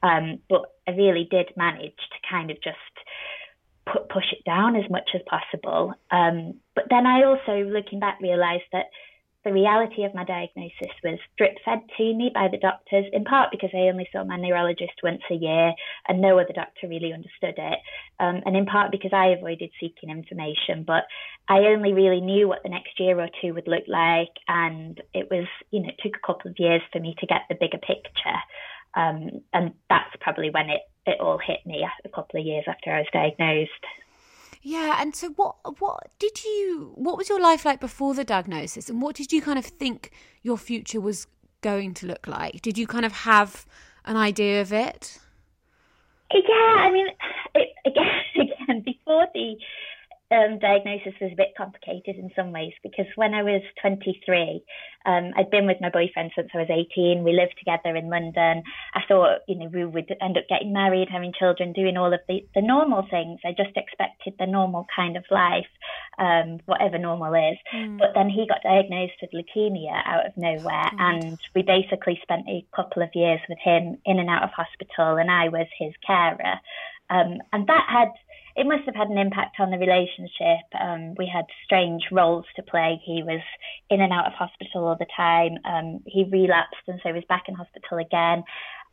Um, 0.02 0.38
but 0.48 0.62
I 0.88 0.92
really 0.92 1.28
did 1.30 1.50
manage 1.56 1.96
to 1.96 2.28
kind 2.28 2.50
of 2.50 2.56
just 2.62 2.76
put, 3.90 4.08
push 4.08 4.32
it 4.32 4.44
down 4.44 4.76
as 4.76 4.88
much 4.90 5.10
as 5.14 5.20
possible. 5.28 5.94
Um, 6.10 6.54
but 6.74 6.84
then 6.90 7.06
I 7.06 7.24
also, 7.24 7.68
looking 7.68 8.00
back, 8.00 8.18
realised 8.20 8.64
that 8.72 8.86
the 9.44 9.52
reality 9.52 10.04
of 10.04 10.14
my 10.14 10.24
diagnosis 10.24 10.92
was 11.02 11.18
drip 11.38 11.56
fed 11.64 11.80
to 11.96 12.14
me 12.14 12.30
by 12.32 12.48
the 12.48 12.58
doctors, 12.58 13.06
in 13.12 13.24
part 13.24 13.50
because 13.50 13.70
I 13.72 13.88
only 13.88 14.08
saw 14.12 14.24
my 14.24 14.36
neurologist 14.36 15.00
once 15.02 15.22
a 15.30 15.34
year 15.34 15.72
and 16.08 16.20
no 16.20 16.38
other 16.38 16.52
doctor 16.54 16.88
really 16.88 17.12
understood 17.12 17.54
it, 17.56 17.78
um, 18.18 18.42
and 18.44 18.56
in 18.56 18.66
part 18.66 18.90
because 18.90 19.12
I 19.14 19.28
avoided 19.28 19.70
seeking 19.80 20.10
information. 20.10 20.84
But 20.86 21.04
I 21.48 21.58
only 21.72 21.92
really 21.92 22.20
knew 22.20 22.48
what 22.48 22.62
the 22.62 22.68
next 22.68 23.00
year 23.00 23.18
or 23.18 23.28
two 23.40 23.54
would 23.54 23.68
look 23.68 23.84
like, 23.88 24.34
and 24.46 25.00
it 25.14 25.28
was, 25.30 25.46
you 25.70 25.80
know, 25.80 25.88
it 25.88 26.00
took 26.02 26.16
a 26.16 26.26
couple 26.26 26.50
of 26.50 26.58
years 26.58 26.82
for 26.92 27.00
me 27.00 27.14
to 27.18 27.26
get 27.26 27.42
the 27.48 27.56
bigger 27.58 27.78
picture. 27.78 28.40
Um, 28.94 29.40
and 29.52 29.72
that's 29.88 30.10
probably 30.20 30.50
when 30.50 30.68
it, 30.68 30.82
it 31.06 31.20
all 31.20 31.38
hit 31.38 31.64
me 31.64 31.86
a 32.04 32.08
couple 32.08 32.40
of 32.40 32.46
years 32.46 32.64
after 32.68 32.92
I 32.92 32.98
was 32.98 33.06
diagnosed. 33.12 33.70
Yeah, 34.62 35.00
and 35.00 35.16
so 35.16 35.30
what 35.30 35.56
what 35.80 36.10
did 36.18 36.44
you 36.44 36.92
what 36.94 37.16
was 37.16 37.28
your 37.28 37.40
life 37.40 37.64
like 37.64 37.80
before 37.80 38.14
the 38.14 38.24
diagnosis 38.24 38.90
and 38.90 39.00
what 39.00 39.16
did 39.16 39.32
you 39.32 39.40
kind 39.40 39.58
of 39.58 39.64
think 39.64 40.10
your 40.42 40.58
future 40.58 41.00
was 41.00 41.26
going 41.62 41.94
to 41.94 42.06
look 42.06 42.26
like? 42.26 42.60
Did 42.60 42.76
you 42.76 42.86
kind 42.86 43.06
of 43.06 43.12
have 43.12 43.66
an 44.04 44.16
idea 44.16 44.60
of 44.60 44.72
it? 44.72 45.18
Yeah, 46.32 46.74
I 46.78 46.90
mean, 46.92 47.06
it, 47.54 47.68
again, 47.86 48.06
again, 48.36 48.82
before 48.84 49.26
the 49.34 49.56
um, 50.30 50.58
diagnosis 50.60 51.14
was 51.20 51.32
a 51.32 51.36
bit 51.36 51.54
complicated 51.56 52.16
in 52.16 52.30
some 52.36 52.52
ways 52.52 52.72
because 52.82 53.06
when 53.16 53.34
I 53.34 53.42
was 53.42 53.62
23, 53.82 54.62
um, 55.04 55.32
I'd 55.36 55.50
been 55.50 55.66
with 55.66 55.80
my 55.80 55.90
boyfriend 55.90 56.30
since 56.36 56.50
I 56.54 56.58
was 56.58 56.70
18. 56.70 57.24
We 57.24 57.32
lived 57.32 57.54
together 57.58 57.96
in 57.96 58.08
London. 58.08 58.62
I 58.94 59.00
thought, 59.08 59.40
you 59.48 59.56
know, 59.56 59.66
we 59.72 59.84
would 59.84 60.14
end 60.20 60.38
up 60.38 60.44
getting 60.48 60.72
married, 60.72 61.08
having 61.10 61.32
children, 61.36 61.72
doing 61.72 61.96
all 61.96 62.12
of 62.14 62.20
the, 62.28 62.46
the 62.54 62.62
normal 62.62 63.06
things. 63.10 63.40
I 63.44 63.50
just 63.50 63.76
expected 63.76 64.34
the 64.38 64.46
normal 64.46 64.86
kind 64.94 65.16
of 65.16 65.24
life, 65.30 65.70
um, 66.18 66.60
whatever 66.66 66.98
normal 66.98 67.34
is. 67.34 67.58
Mm. 67.74 67.98
But 67.98 68.10
then 68.14 68.28
he 68.28 68.46
got 68.46 68.62
diagnosed 68.62 69.18
with 69.20 69.32
leukemia 69.32 70.00
out 70.04 70.26
of 70.26 70.36
nowhere. 70.36 70.90
And 70.98 71.38
we 71.56 71.62
basically 71.62 72.20
spent 72.22 72.46
a 72.48 72.64
couple 72.74 73.02
of 73.02 73.10
years 73.14 73.40
with 73.48 73.58
him 73.58 73.98
in 74.04 74.20
and 74.20 74.30
out 74.30 74.44
of 74.44 74.50
hospital, 74.50 75.16
and 75.16 75.30
I 75.30 75.48
was 75.48 75.66
his 75.78 75.92
carer. 76.06 76.60
Um, 77.10 77.38
and 77.52 77.66
that 77.66 77.86
had 77.88 78.12
it 78.60 78.66
must 78.66 78.84
have 78.84 78.94
had 78.94 79.08
an 79.08 79.16
impact 79.16 79.56
on 79.58 79.70
the 79.70 79.78
relationship. 79.78 80.68
Um, 80.78 81.14
we 81.16 81.26
had 81.26 81.46
strange 81.64 82.02
roles 82.12 82.44
to 82.56 82.62
play. 82.62 83.00
He 83.02 83.22
was 83.22 83.40
in 83.88 84.02
and 84.02 84.12
out 84.12 84.26
of 84.26 84.34
hospital 84.34 84.86
all 84.86 84.98
the 84.98 85.06
time. 85.16 85.56
Um, 85.64 86.00
he 86.04 86.24
relapsed 86.24 86.84
and 86.86 87.00
so 87.02 87.10
was 87.10 87.24
back 87.26 87.44
in 87.48 87.54
hospital 87.54 87.96
again. 87.96 88.44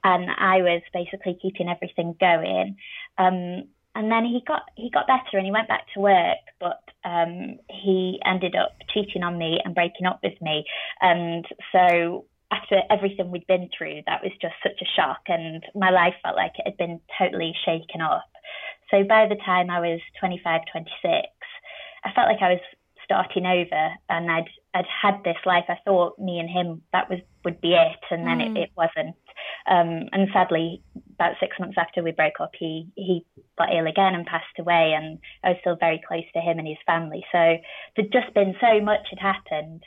And 0.05 0.29
I 0.31 0.61
was 0.61 0.81
basically 0.93 1.37
keeping 1.41 1.67
everything 1.67 2.15
going. 2.17 2.77
Um, 3.17 3.67
and 3.93 4.09
then 4.09 4.23
he 4.23 4.41
got 4.47 4.61
he 4.77 4.89
got 4.89 5.05
better 5.05 5.35
and 5.35 5.45
he 5.45 5.51
went 5.51 5.67
back 5.67 5.87
to 5.95 5.99
work, 5.99 6.37
but 6.61 6.79
um, 7.03 7.57
he 7.69 8.21
ended 8.23 8.55
up 8.55 8.77
cheating 8.93 9.23
on 9.23 9.37
me 9.37 9.59
and 9.65 9.75
breaking 9.75 10.05
up 10.05 10.21
with 10.23 10.39
me. 10.41 10.63
And 11.01 11.45
so 11.73 12.23
after 12.51 12.79
everything 12.89 13.31
we'd 13.31 13.47
been 13.47 13.69
through, 13.77 14.03
that 14.05 14.23
was 14.23 14.31
just 14.41 14.55
such 14.63 14.79
a 14.81 14.91
shock, 14.95 15.23
and 15.27 15.61
my 15.75 15.89
life 15.89 16.13
felt 16.23 16.37
like 16.37 16.53
it 16.57 16.67
had 16.67 16.77
been 16.77 17.01
totally 17.19 17.53
shaken 17.65 17.99
up. 17.99 18.29
So 18.91 19.03
by 19.03 19.27
the 19.27 19.35
time 19.35 19.69
I 19.69 19.79
was 19.79 19.99
25, 20.19 20.61
26, 20.71 21.27
I 22.03 22.11
felt 22.13 22.27
like 22.27 22.41
I 22.41 22.53
was 22.53 22.61
starting 23.07 23.45
over 23.45 23.89
and 24.09 24.29
I'd 24.29 24.49
I'd 24.73 24.85
had 24.85 25.23
this 25.23 25.37
life. 25.45 25.65
I 25.69 25.77
thought 25.85 26.19
me 26.19 26.39
and 26.39 26.49
him 26.49 26.81
that 26.93 27.09
was 27.09 27.19
would 27.43 27.59
be 27.61 27.73
it, 27.73 27.99
and 28.11 28.27
then 28.27 28.39
mm. 28.39 28.55
it, 28.55 28.63
it, 28.63 28.69
wasn't. 28.75 29.15
Um, 29.65 30.09
and 30.11 30.27
sadly, 30.33 30.83
about 31.15 31.35
six 31.39 31.57
months 31.59 31.77
after 31.79 32.03
we 32.03 32.11
broke 32.11 32.39
up, 32.39 32.51
he 32.59 32.87
he 32.95 33.25
got 33.57 33.73
ill 33.73 33.87
again 33.87 34.13
and 34.13 34.25
passed 34.25 34.59
away. 34.59 34.93
And 34.95 35.19
I 35.43 35.49
was 35.49 35.57
still 35.61 35.77
very 35.79 36.01
close 36.05 36.25
to 36.33 36.41
him 36.41 36.59
and 36.59 36.67
his 36.67 36.77
family. 36.85 37.25
So 37.31 37.57
there'd 37.95 38.11
just 38.11 38.33
been 38.33 38.55
so 38.61 38.81
much 38.81 39.07
had 39.09 39.19
happened. 39.19 39.83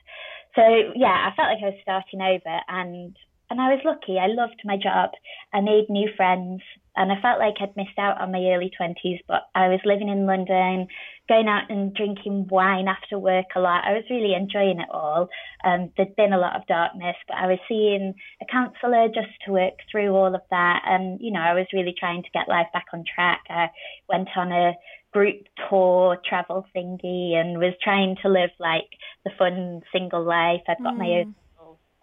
So 0.56 0.62
yeah, 0.96 1.30
I 1.30 1.36
felt 1.36 1.50
like 1.50 1.62
I 1.62 1.76
was 1.76 1.82
starting 1.82 2.22
over, 2.22 2.60
and 2.68 3.16
and 3.50 3.60
I 3.60 3.74
was 3.74 3.80
lucky. 3.84 4.18
I 4.18 4.28
loved 4.28 4.62
my 4.64 4.76
job. 4.76 5.10
I 5.52 5.60
made 5.60 5.90
new 5.90 6.08
friends 6.16 6.62
and 6.96 7.10
I 7.12 7.20
felt 7.20 7.38
like 7.38 7.54
I'd 7.60 7.76
missed 7.76 7.98
out 7.98 8.20
on 8.20 8.32
my 8.32 8.44
early 8.52 8.70
20s, 8.80 9.20
but 9.26 9.48
I 9.54 9.68
was 9.68 9.80
living 9.84 10.08
in 10.08 10.26
London, 10.26 10.86
going 11.28 11.48
out 11.48 11.70
and 11.70 11.94
drinking 11.94 12.48
wine 12.50 12.88
after 12.88 13.18
work 13.18 13.46
a 13.54 13.60
lot. 13.60 13.84
I 13.84 13.92
was 13.92 14.04
really 14.10 14.34
enjoying 14.34 14.80
it 14.80 14.88
all. 14.90 15.28
Um, 15.64 15.90
there'd 15.96 16.16
been 16.16 16.32
a 16.32 16.38
lot 16.38 16.56
of 16.56 16.66
darkness, 16.66 17.16
but 17.28 17.36
I 17.36 17.46
was 17.46 17.58
seeing 17.68 18.14
a 18.42 18.46
counsellor 18.50 19.08
just 19.08 19.32
to 19.46 19.52
work 19.52 19.74
through 19.90 20.10
all 20.10 20.34
of 20.34 20.42
that. 20.50 20.82
And, 20.84 21.20
you 21.20 21.32
know, 21.32 21.40
I 21.40 21.54
was 21.54 21.66
really 21.72 21.94
trying 21.98 22.22
to 22.22 22.30
get 22.34 22.48
life 22.48 22.68
back 22.72 22.86
on 22.92 23.04
track. 23.04 23.42
I 23.48 23.68
went 24.08 24.28
on 24.36 24.52
a 24.52 24.72
group 25.12 25.42
tour 25.68 26.18
travel 26.28 26.66
thingy 26.74 27.34
and 27.34 27.58
was 27.58 27.74
trying 27.82 28.16
to 28.22 28.28
live 28.28 28.50
like 28.58 28.90
the 29.24 29.30
fun 29.38 29.82
single 29.92 30.24
life. 30.24 30.60
I'd 30.68 30.82
got 30.82 30.94
mm. 30.94 30.98
my 30.98 31.10
own 31.20 31.34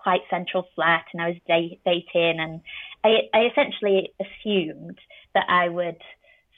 quite 0.07 0.21
central 0.29 0.65
flat 0.73 1.03
and 1.11 1.21
I 1.21 1.27
was 1.27 1.69
dating 1.85 2.39
and 2.39 2.61
I, 3.03 3.27
I 3.33 3.47
essentially 3.51 4.13
assumed 4.21 4.97
that 5.33 5.43
I 5.49 5.67
would 5.67 5.97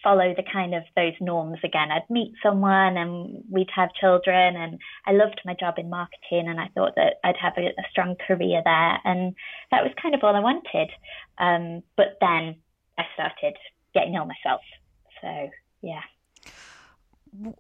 follow 0.04 0.36
the 0.38 0.44
kind 0.54 0.76
of 0.76 0.84
those 0.96 1.14
norms 1.20 1.58
again. 1.64 1.90
I'd 1.92 2.08
meet 2.12 2.34
someone 2.44 2.96
and 2.96 3.44
we'd 3.50 3.72
have 3.76 3.90
children 4.00 4.56
and 4.56 4.80
I 5.08 5.14
loved 5.14 5.42
my 5.46 5.56
job 5.60 5.80
in 5.80 5.90
marketing 5.90 6.48
and 6.48 6.60
I 6.60 6.68
thought 6.76 6.94
that 6.96 7.16
I'd 7.24 7.42
have 7.42 7.54
a, 7.58 7.70
a 7.70 7.90
strong 7.90 8.18
career 8.28 8.62
there 8.64 9.00
and 9.04 9.34
that 9.72 9.82
was 9.82 9.94
kind 10.00 10.14
of 10.14 10.24
all 10.24 10.36
I 10.36 10.42
wanted. 10.42 10.92
Um, 11.40 11.82
but 11.98 12.20
then 12.22 12.56
I 13.00 13.04
started 13.16 13.58
getting 13.96 14.14
ill 14.14 14.30
myself. 14.30 14.62
So 15.24 15.50
yeah. 15.82 16.02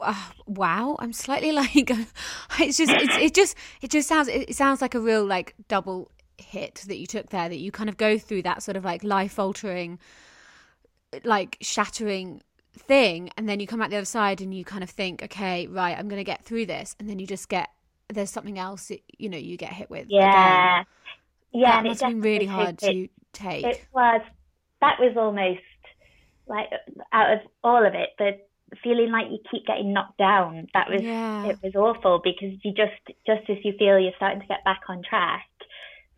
Uh, 0.01 0.29
wow 0.47 0.95
i'm 0.99 1.13
slightly 1.13 1.51
like 1.51 1.91
it's 2.59 2.77
just 2.77 2.91
it's, 2.91 3.17
it 3.17 3.33
just 3.33 3.55
it 3.81 3.91
just 3.91 4.07
sounds 4.07 4.27
it 4.27 4.55
sounds 4.55 4.81
like 4.81 4.95
a 4.95 4.99
real 4.99 5.25
like 5.25 5.53
double 5.67 6.11
hit 6.37 6.83
that 6.87 6.97
you 6.97 7.05
took 7.05 7.29
there 7.29 7.49
that 7.49 7.59
you 7.59 7.71
kind 7.71 7.89
of 7.89 7.97
go 7.97 8.17
through 8.17 8.41
that 8.41 8.63
sort 8.63 8.77
of 8.77 8.83
like 8.83 9.03
life 9.03 9.37
altering 9.37 9.99
like 11.23 11.57
shattering 11.61 12.41
thing 12.77 13.29
and 13.37 13.47
then 13.49 13.59
you 13.59 13.67
come 13.67 13.81
out 13.81 13.89
the 13.89 13.97
other 13.97 14.05
side 14.05 14.41
and 14.41 14.53
you 14.53 14.63
kind 14.63 14.83
of 14.83 14.89
think 14.89 15.23
okay 15.23 15.67
right 15.67 15.97
i'm 15.97 16.07
going 16.07 16.19
to 16.19 16.23
get 16.23 16.43
through 16.43 16.65
this 16.65 16.95
and 16.99 17.09
then 17.09 17.19
you 17.19 17.27
just 17.27 17.49
get 17.49 17.69
there's 18.09 18.29
something 18.29 18.57
else 18.57 18.87
that, 18.87 19.01
you 19.17 19.29
know 19.29 19.37
you 19.37 19.57
get 19.57 19.73
hit 19.73 19.89
with 19.89 20.05
yeah. 20.09 20.81
again. 20.81 20.85
yeah 21.51 21.81
that 21.81 21.83
must 21.83 22.01
have 22.01 22.11
been 22.11 22.21
really 22.21 22.45
hard 22.45 22.81
it, 22.83 22.87
to 22.91 23.07
take 23.33 23.65
it 23.65 23.85
was 23.93 24.21
that 24.81 24.97
was 24.99 25.15
almost 25.17 25.59
like 26.47 26.67
out 27.11 27.33
of 27.33 27.39
all 27.63 27.85
of 27.85 27.93
it 27.93 28.09
the 28.17 28.39
feeling 28.83 29.11
like 29.11 29.27
you 29.29 29.39
keep 29.51 29.65
getting 29.65 29.93
knocked 29.93 30.17
down. 30.17 30.67
That 30.73 30.89
was 30.89 31.01
yeah. 31.01 31.45
it 31.47 31.59
was 31.61 31.75
awful 31.75 32.21
because 32.23 32.57
you 32.63 32.73
just 32.73 33.17
just 33.25 33.49
as 33.49 33.57
you 33.63 33.73
feel 33.77 33.99
you're 33.99 34.13
starting 34.15 34.41
to 34.41 34.47
get 34.47 34.63
back 34.63 34.81
on 34.87 35.01
track, 35.07 35.47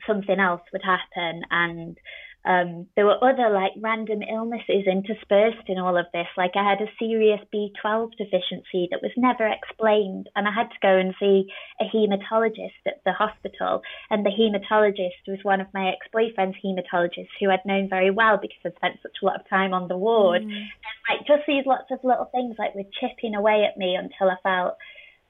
something 0.08 0.40
else 0.40 0.62
would 0.74 0.84
happen 0.84 1.44
and 1.50 1.98
um, 2.44 2.88
there 2.96 3.06
were 3.06 3.22
other 3.24 3.54
like 3.54 3.74
random 3.78 4.22
illnesses 4.24 4.90
interspersed 4.90 5.68
in 5.68 5.78
all 5.78 5.96
of 5.96 6.08
this. 6.12 6.26
Like 6.36 6.54
I 6.56 6.68
had 6.68 6.82
a 6.82 6.90
serious 6.98 7.40
B12 7.54 8.18
deficiency 8.18 8.90
that 8.90 9.04
was 9.04 9.12
never 9.16 9.46
explained, 9.46 10.28
and 10.36 10.48
I 10.48 10.52
had 10.52 10.70
to 10.72 10.82
go 10.82 10.98
and 10.98 11.14
see 11.20 11.46
a 11.80 11.86
hematologist 11.86 12.82
at 12.88 13.04
the 13.06 13.14
hospital. 13.14 13.82
And 14.10 14.26
the 14.26 14.34
hematologist 14.34 15.22
was 15.28 15.38
one 15.44 15.62
of 15.62 15.68
my 15.74 15.90
ex 15.90 16.08
boyfriend's 16.12 16.58
hematologists 16.66 17.38
who 17.40 17.52
I'd 17.52 17.66
known 17.66 17.90
very 17.90 18.10
well 18.10 18.40
because 18.42 18.58
I'd 18.66 18.76
spent 18.78 19.00
such 19.04 19.22
a 19.22 19.26
lot 19.26 19.40
of 19.40 19.48
time 19.48 19.74
on 19.74 19.88
the 19.88 19.98
ward. 19.98 20.42
Mm. 20.42 20.50
And 20.50 21.00
like 21.10 21.28
just 21.28 21.46
these 21.46 21.66
lots 21.68 21.92
of 21.92 22.00
little 22.04 22.30
things 22.34 22.56
like 22.58 22.74
were 22.74 22.90
chipping 23.00 23.36
away 23.36 23.70
at 23.70 23.78
me 23.78 23.96
until 23.96 24.32
I 24.32 24.38
felt. 24.42 24.78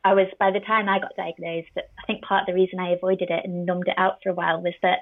I 0.04 0.14
was 0.14 0.28
by 0.40 0.50
the 0.50 0.62
time 0.62 0.90
I 0.90 0.98
got 0.98 1.16
diagnosed, 1.16 1.70
I 1.78 2.04
think 2.08 2.24
part 2.24 2.42
of 2.42 2.48
the 2.48 2.60
reason 2.60 2.80
I 2.80 2.94
avoided 2.94 3.30
it 3.30 3.44
and 3.44 3.68
numbed 3.68 3.88
it 3.88 4.00
out 4.00 4.18
for 4.24 4.30
a 4.30 4.34
while 4.34 4.62
was 4.62 4.74
that 4.82 5.00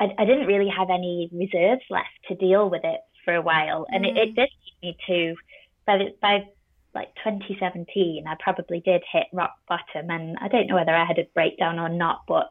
I, 0.00 0.14
I 0.18 0.24
didn't 0.24 0.46
really 0.46 0.70
have 0.76 0.90
any 0.90 1.28
reserves 1.32 1.82
left 1.90 2.08
to 2.28 2.34
deal 2.34 2.70
with 2.70 2.82
it 2.84 3.00
for 3.24 3.34
a 3.34 3.42
while, 3.42 3.86
and 3.88 4.04
mm. 4.04 4.08
it, 4.08 4.16
it 4.16 4.30
mm. 4.30 4.36
did 4.36 4.48
lead 4.48 4.82
me 4.82 4.96
to 5.06 5.36
by 5.86 5.98
the, 5.98 6.14
by 6.20 6.44
like 6.94 7.14
2017, 7.24 8.24
I 8.26 8.34
probably 8.40 8.80
did 8.80 9.02
hit 9.12 9.26
rock 9.32 9.54
bottom, 9.68 10.10
and 10.10 10.36
I 10.40 10.48
don't 10.48 10.66
know 10.66 10.74
whether 10.74 10.94
I 10.94 11.04
had 11.04 11.18
a 11.18 11.28
breakdown 11.34 11.78
or 11.78 11.88
not, 11.88 12.22
but 12.26 12.50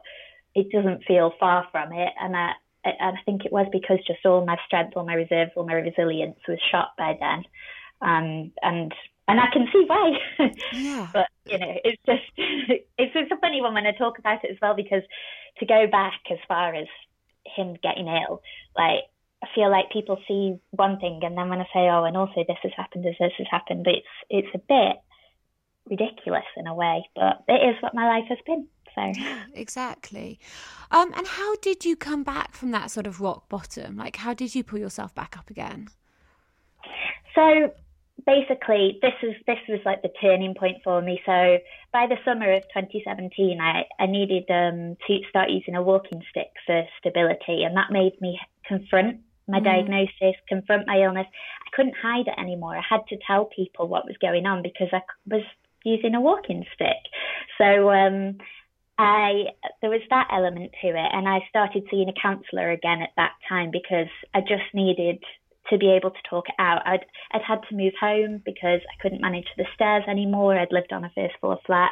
it 0.54 0.70
doesn't 0.70 1.04
feel 1.04 1.32
far 1.38 1.66
from 1.70 1.92
it, 1.92 2.12
and 2.20 2.36
I 2.36 2.52
and 2.84 3.18
I 3.18 3.22
think 3.26 3.44
it 3.44 3.52
was 3.52 3.66
because 3.70 3.98
just 4.06 4.24
all 4.24 4.46
my 4.46 4.56
strength, 4.66 4.96
all 4.96 5.04
my 5.04 5.14
reserves, 5.14 5.52
all 5.54 5.66
my 5.66 5.74
resilience 5.74 6.38
was 6.48 6.58
shot 6.70 6.92
by 6.96 7.16
then, 7.20 7.44
um, 8.00 8.52
and 8.62 8.94
and 9.28 9.40
I 9.40 9.46
can 9.52 9.68
see 9.72 9.84
why. 9.86 10.18
Yeah. 10.72 11.08
but 11.12 11.26
you 11.46 11.58
know, 11.58 11.74
it's 11.84 12.02
just 12.06 12.22
it's 12.98 13.12
just 13.12 13.32
a 13.32 13.36
funny 13.40 13.60
one 13.60 13.74
when 13.74 13.86
I 13.86 13.92
talk 13.92 14.18
about 14.18 14.44
it 14.44 14.50
as 14.50 14.56
well 14.62 14.74
because 14.74 15.02
to 15.58 15.66
go 15.66 15.86
back 15.86 16.20
as 16.30 16.38
far 16.48 16.74
as 16.74 16.86
him 17.44 17.76
getting 17.82 18.06
ill, 18.06 18.42
like 18.76 19.04
I 19.42 19.46
feel 19.54 19.70
like 19.70 19.90
people 19.90 20.18
see 20.28 20.58
one 20.70 20.98
thing 20.98 21.20
and 21.22 21.36
then 21.36 21.48
when 21.48 21.60
I 21.60 21.64
say, 21.72 21.88
oh, 21.88 22.04
and 22.04 22.16
also 22.16 22.44
this 22.46 22.58
has 22.62 22.72
happened, 22.76 23.04
this 23.04 23.16
has 23.18 23.32
happened, 23.50 23.86
it's 23.86 24.06
it's 24.28 24.54
a 24.54 24.58
bit 24.58 24.96
ridiculous 25.88 26.44
in 26.56 26.66
a 26.66 26.74
way, 26.74 27.04
but 27.14 27.42
it 27.48 27.68
is 27.68 27.82
what 27.82 27.94
my 27.94 28.06
life 28.06 28.28
has 28.28 28.38
been. 28.46 28.66
So 28.94 29.20
yeah, 29.20 29.44
exactly. 29.54 30.38
Um, 30.90 31.12
and 31.16 31.26
how 31.26 31.56
did 31.56 31.84
you 31.84 31.96
come 31.96 32.22
back 32.22 32.54
from 32.54 32.70
that 32.72 32.90
sort 32.90 33.06
of 33.06 33.20
rock 33.20 33.48
bottom? 33.48 33.96
Like, 33.96 34.16
how 34.16 34.34
did 34.34 34.54
you 34.54 34.64
pull 34.64 34.78
yourself 34.78 35.14
back 35.14 35.36
up 35.38 35.50
again? 35.50 35.88
So 37.34 37.72
basically, 38.26 38.98
this 39.02 39.14
is 39.22 39.34
this 39.46 39.58
was 39.68 39.80
like 39.84 40.02
the 40.02 40.12
turning 40.20 40.54
point 40.54 40.78
for 40.84 41.00
me. 41.00 41.20
So 41.26 41.58
by 41.92 42.06
the 42.06 42.16
summer 42.24 42.52
of 42.52 42.62
2017, 42.74 43.60
I 43.60 43.84
I 43.98 44.06
needed 44.06 44.44
um, 44.50 44.96
to 45.06 45.18
start 45.28 45.50
using 45.50 45.74
a 45.74 45.82
walking 45.82 46.22
stick 46.30 46.50
for 46.66 46.84
stability, 46.98 47.64
and 47.64 47.76
that 47.76 47.90
made 47.90 48.20
me 48.20 48.38
confront 48.66 49.20
my 49.48 49.60
mm. 49.60 49.64
diagnosis, 49.64 50.40
confront 50.48 50.86
my 50.86 51.02
illness. 51.02 51.26
I 51.28 51.76
couldn't 51.76 51.96
hide 52.00 52.26
it 52.26 52.40
anymore. 52.40 52.76
I 52.76 52.82
had 52.88 53.06
to 53.08 53.18
tell 53.26 53.46
people 53.46 53.88
what 53.88 54.06
was 54.06 54.16
going 54.20 54.46
on 54.46 54.62
because 54.62 54.88
I 54.92 55.00
was 55.26 55.42
using 55.84 56.14
a 56.14 56.20
walking 56.20 56.64
stick. 56.74 57.02
So 57.58 57.90
um, 57.90 58.38
I 58.98 59.46
there 59.80 59.90
was 59.90 60.02
that 60.10 60.28
element 60.32 60.72
to 60.82 60.88
it, 60.88 61.10
and 61.12 61.28
I 61.28 61.40
started 61.48 61.84
seeing 61.90 62.08
a 62.08 62.20
counsellor 62.20 62.70
again 62.70 63.02
at 63.02 63.10
that 63.16 63.32
time 63.48 63.70
because 63.70 64.10
I 64.34 64.40
just 64.40 64.74
needed 64.74 65.22
to 65.70 65.78
be 65.78 65.90
able 65.90 66.10
to 66.10 66.28
talk 66.28 66.48
it 66.48 66.54
out. 66.58 66.82
I'd 66.86 67.04
I'd 67.32 67.42
had 67.46 67.60
to 67.68 67.76
move 67.76 67.94
home 68.00 68.42
because 68.44 68.80
I 68.80 69.02
couldn't 69.02 69.20
manage 69.20 69.48
the 69.56 69.66
stairs 69.74 70.04
anymore. 70.08 70.58
I'd 70.58 70.72
lived 70.72 70.92
on 70.92 71.04
a 71.04 71.12
first 71.14 71.34
floor 71.40 71.58
flat, 71.66 71.90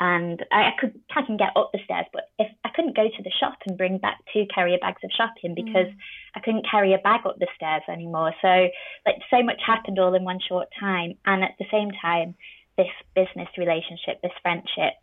and 0.00 0.44
I, 0.52 0.70
I 0.70 0.72
could 0.78 0.98
I 1.14 1.22
can 1.22 1.36
get 1.36 1.56
up 1.56 1.70
the 1.72 1.80
stairs, 1.84 2.06
but 2.12 2.24
if 2.38 2.48
I 2.64 2.70
couldn't 2.74 2.96
go 2.96 3.08
to 3.08 3.22
the 3.22 3.32
shop 3.40 3.58
and 3.66 3.78
bring 3.78 3.98
back 3.98 4.18
two 4.32 4.44
carrier 4.54 4.78
bags 4.80 5.02
of 5.04 5.10
shopping 5.16 5.54
because 5.54 5.88
mm. 5.88 5.98
I 6.34 6.40
couldn't 6.40 6.66
carry 6.70 6.92
a 6.94 6.98
bag 6.98 7.26
up 7.26 7.38
the 7.38 7.48
stairs 7.56 7.82
anymore. 7.88 8.32
So 8.42 8.68
like 9.06 9.16
so 9.30 9.42
much 9.42 9.60
happened 9.66 9.98
all 9.98 10.14
in 10.14 10.24
one 10.24 10.40
short 10.46 10.68
time, 10.78 11.14
and 11.24 11.42
at 11.42 11.56
the 11.58 11.66
same 11.70 11.90
time, 12.00 12.34
this 12.76 12.92
business 13.14 13.48
relationship, 13.56 14.20
this 14.22 14.36
friendship 14.42 14.94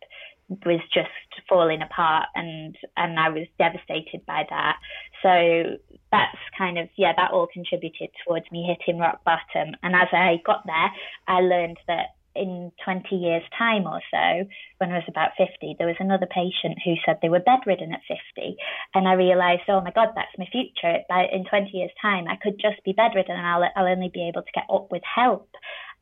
was 0.48 0.80
just 0.92 1.08
falling 1.48 1.82
apart 1.82 2.26
and 2.34 2.76
and 2.96 3.18
I 3.18 3.28
was 3.30 3.46
devastated 3.58 4.24
by 4.26 4.44
that. 4.50 4.76
So 5.22 5.78
that's 6.12 6.38
kind 6.56 6.78
of 6.78 6.88
yeah, 6.96 7.12
that 7.16 7.32
all 7.32 7.48
contributed 7.52 8.10
towards 8.26 8.50
me 8.50 8.66
hitting 8.66 9.00
rock 9.00 9.24
bottom. 9.24 9.74
And 9.82 9.94
as 9.94 10.08
I 10.12 10.40
got 10.44 10.66
there, 10.66 10.90
I 11.26 11.40
learned 11.40 11.78
that 11.88 12.14
in 12.36 12.72
20 12.84 13.14
years 13.14 13.42
time 13.56 13.86
or 13.86 14.00
so 14.10 14.48
when 14.78 14.90
I 14.90 14.96
was 14.96 15.08
about 15.08 15.30
50 15.38 15.76
there 15.78 15.86
was 15.86 15.96
another 16.00 16.26
patient 16.26 16.78
who 16.84 16.94
said 17.06 17.18
they 17.22 17.28
were 17.28 17.38
bedridden 17.38 17.92
at 17.92 18.00
50 18.08 18.56
and 18.94 19.06
I 19.06 19.12
realized 19.12 19.62
oh 19.68 19.80
my 19.80 19.92
god 19.92 20.08
that's 20.16 20.36
my 20.36 20.46
future 20.50 20.98
in 21.32 21.44
20 21.44 21.70
years 21.72 21.92
time 22.02 22.26
I 22.26 22.34
could 22.34 22.58
just 22.60 22.82
be 22.84 22.92
bedridden 22.92 23.36
and 23.36 23.46
I'll, 23.46 23.70
I'll 23.76 23.86
only 23.86 24.10
be 24.12 24.26
able 24.28 24.42
to 24.42 24.52
get 24.52 24.64
up 24.68 24.90
with 24.90 25.02
help 25.04 25.48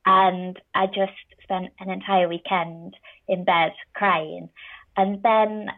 and 0.07 0.59
I 0.75 0.87
just 0.87 1.13
spent 1.43 1.73
an 1.81 1.91
entire 1.91 2.29
weekend 2.29 2.97
in 3.29 3.45
bed 3.45 3.73
crying. 3.95 4.49
And 4.97 5.23
then 5.23 5.69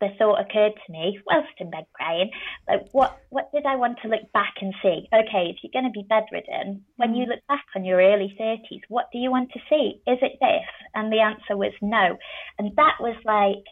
the 0.00 0.08
thought 0.18 0.40
occurred 0.40 0.72
to 0.86 0.92
me, 0.92 1.20
whilst 1.26 1.48
in 1.58 1.70
bed 1.70 1.84
crying, 1.92 2.30
like 2.68 2.88
what 2.92 3.20
what 3.28 3.52
did 3.52 3.66
I 3.66 3.76
want 3.76 3.98
to 4.02 4.08
look 4.08 4.32
back 4.32 4.54
and 4.60 4.74
see? 4.82 5.08
Okay, 5.12 5.52
if 5.52 5.56
you're 5.62 5.72
going 5.72 5.92
to 5.92 5.98
be 5.98 6.06
bedridden, 6.08 6.84
when 6.96 7.14
you 7.14 7.26
mm. 7.26 7.30
look 7.30 7.46
back 7.48 7.64
on 7.76 7.84
your 7.84 8.00
early 8.00 8.34
30s, 8.40 8.80
what 8.88 9.06
do 9.12 9.18
you 9.18 9.30
want 9.30 9.50
to 9.52 9.60
see? 9.68 10.00
Is 10.06 10.18
it 10.22 10.38
this? 10.40 10.70
And 10.94 11.12
the 11.12 11.20
answer 11.20 11.56
was 11.56 11.72
no. 11.82 12.16
And 12.58 12.74
that 12.76 12.96
was 13.00 13.16
like 13.24 13.64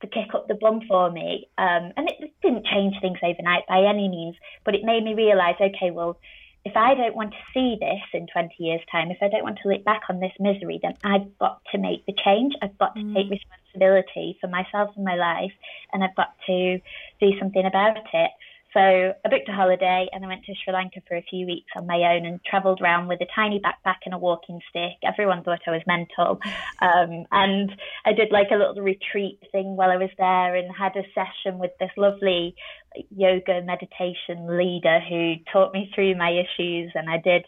the 0.00 0.06
kick 0.06 0.34
up 0.34 0.48
the 0.48 0.54
bum 0.54 0.80
for 0.88 1.10
me. 1.10 1.48
Um, 1.58 1.92
and 1.96 2.08
it 2.08 2.32
didn't 2.42 2.66
change 2.66 2.94
things 3.00 3.18
overnight 3.22 3.66
by 3.68 3.82
any 3.82 4.08
means, 4.08 4.36
but 4.64 4.74
it 4.74 4.84
made 4.84 5.04
me 5.04 5.14
realise, 5.14 5.56
okay, 5.60 5.90
well, 5.90 6.18
if 6.64 6.76
I 6.76 6.94
don't 6.94 7.14
want 7.14 7.32
to 7.32 7.38
see 7.54 7.76
this 7.80 8.02
in 8.12 8.26
20 8.26 8.54
years' 8.58 8.80
time, 8.90 9.10
if 9.10 9.18
I 9.22 9.28
don't 9.28 9.42
want 9.42 9.58
to 9.62 9.68
look 9.68 9.84
back 9.84 10.02
on 10.08 10.20
this 10.20 10.32
misery, 10.38 10.80
then 10.82 10.94
I've 11.04 11.38
got 11.38 11.62
to 11.72 11.78
make 11.78 12.04
the 12.06 12.14
change. 12.24 12.54
I've 12.60 12.76
got 12.78 12.94
to 12.96 13.02
mm. 13.02 13.14
take 13.14 13.30
responsibility 13.30 14.36
for 14.40 14.48
myself 14.48 14.90
and 14.96 15.04
my 15.04 15.14
life, 15.14 15.52
and 15.92 16.04
I've 16.04 16.16
got 16.16 16.34
to 16.46 16.78
do 17.20 17.38
something 17.38 17.64
about 17.64 17.96
it. 18.12 18.30
So 18.74 18.80
I 18.80 19.28
booked 19.30 19.48
a 19.48 19.52
holiday 19.52 20.08
and 20.12 20.22
I 20.22 20.28
went 20.28 20.44
to 20.44 20.54
Sri 20.54 20.74
Lanka 20.74 21.00
for 21.08 21.16
a 21.16 21.22
few 21.22 21.46
weeks 21.46 21.70
on 21.74 21.86
my 21.86 22.14
own 22.14 22.26
and 22.26 22.38
travelled 22.44 22.82
around 22.82 23.08
with 23.08 23.20
a 23.22 23.26
tiny 23.34 23.60
backpack 23.60 24.04
and 24.04 24.12
a 24.12 24.18
walking 24.18 24.60
stick. 24.68 24.98
Everyone 25.02 25.42
thought 25.42 25.60
I 25.66 25.70
was 25.70 25.82
mental. 25.86 26.40
Um, 26.80 27.26
and 27.32 27.72
I 28.04 28.12
did 28.12 28.30
like 28.30 28.52
a 28.52 28.54
little 28.54 28.80
retreat 28.80 29.40
thing 29.50 29.74
while 29.74 29.90
I 29.90 29.96
was 29.96 30.10
there 30.16 30.54
and 30.54 30.70
had 30.72 30.94
a 30.94 31.02
session 31.12 31.58
with 31.58 31.72
this 31.80 31.90
lovely 31.96 32.54
yoga 33.10 33.62
meditation 33.62 34.46
leader 34.46 35.00
who 35.00 35.34
taught 35.52 35.72
me 35.72 35.90
through 35.94 36.16
my 36.16 36.30
issues. 36.30 36.92
And 36.94 37.08
I 37.08 37.18
did, 37.18 37.44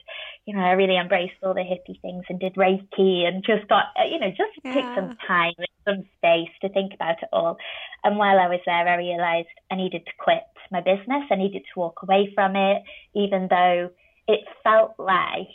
you 0.46 0.54
know, 0.54 0.62
I 0.62 0.72
really 0.72 0.96
embraced 0.96 1.34
all 1.42 1.54
the 1.54 1.60
hippie 1.60 2.00
things 2.00 2.24
and 2.28 2.38
did 2.38 2.54
Reiki 2.54 3.26
and 3.26 3.44
just 3.44 3.68
got, 3.68 3.84
you 4.10 4.18
know, 4.20 4.30
just 4.30 4.52
yeah. 4.64 4.74
took 4.74 4.94
some 4.94 5.16
time 5.26 5.54
and 5.58 5.66
some 5.86 6.04
space 6.18 6.50
to 6.62 6.68
think 6.68 6.94
about 6.94 7.22
it 7.22 7.28
all. 7.32 7.56
And 8.04 8.16
while 8.16 8.38
I 8.38 8.48
was 8.48 8.60
there, 8.66 8.88
I 8.88 8.96
realized 8.96 9.48
I 9.70 9.76
needed 9.76 10.04
to 10.06 10.12
quit 10.18 10.42
my 10.70 10.80
business. 10.80 11.24
I 11.30 11.36
needed 11.36 11.62
to 11.62 11.80
walk 11.80 12.00
away 12.02 12.32
from 12.34 12.56
it, 12.56 12.82
even 13.14 13.48
though 13.50 13.90
it 14.28 14.40
felt 14.62 14.94
like 14.98 15.48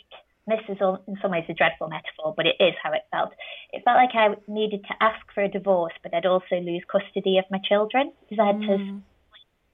this 0.46 0.60
is 0.68 0.76
all, 0.80 1.02
in 1.08 1.16
some 1.20 1.32
ways 1.32 1.44
a 1.48 1.54
dreadful 1.54 1.88
metaphor, 1.88 2.32
but 2.36 2.46
it 2.46 2.54
is 2.60 2.74
how 2.80 2.92
it 2.92 3.02
felt. 3.10 3.32
It 3.72 3.82
felt 3.84 3.96
like 3.96 4.14
I 4.14 4.36
needed 4.46 4.84
to 4.84 4.94
ask 5.00 5.20
for 5.34 5.42
a 5.42 5.48
divorce, 5.48 5.94
but 6.02 6.14
I'd 6.14 6.26
also 6.26 6.56
lose 6.62 6.84
custody 6.90 7.38
of 7.38 7.44
my 7.50 7.58
children 7.68 8.12
because 8.20 8.42
I 8.42 8.46
had 8.46 8.56
mm. 8.56 8.66
to 8.68 9.02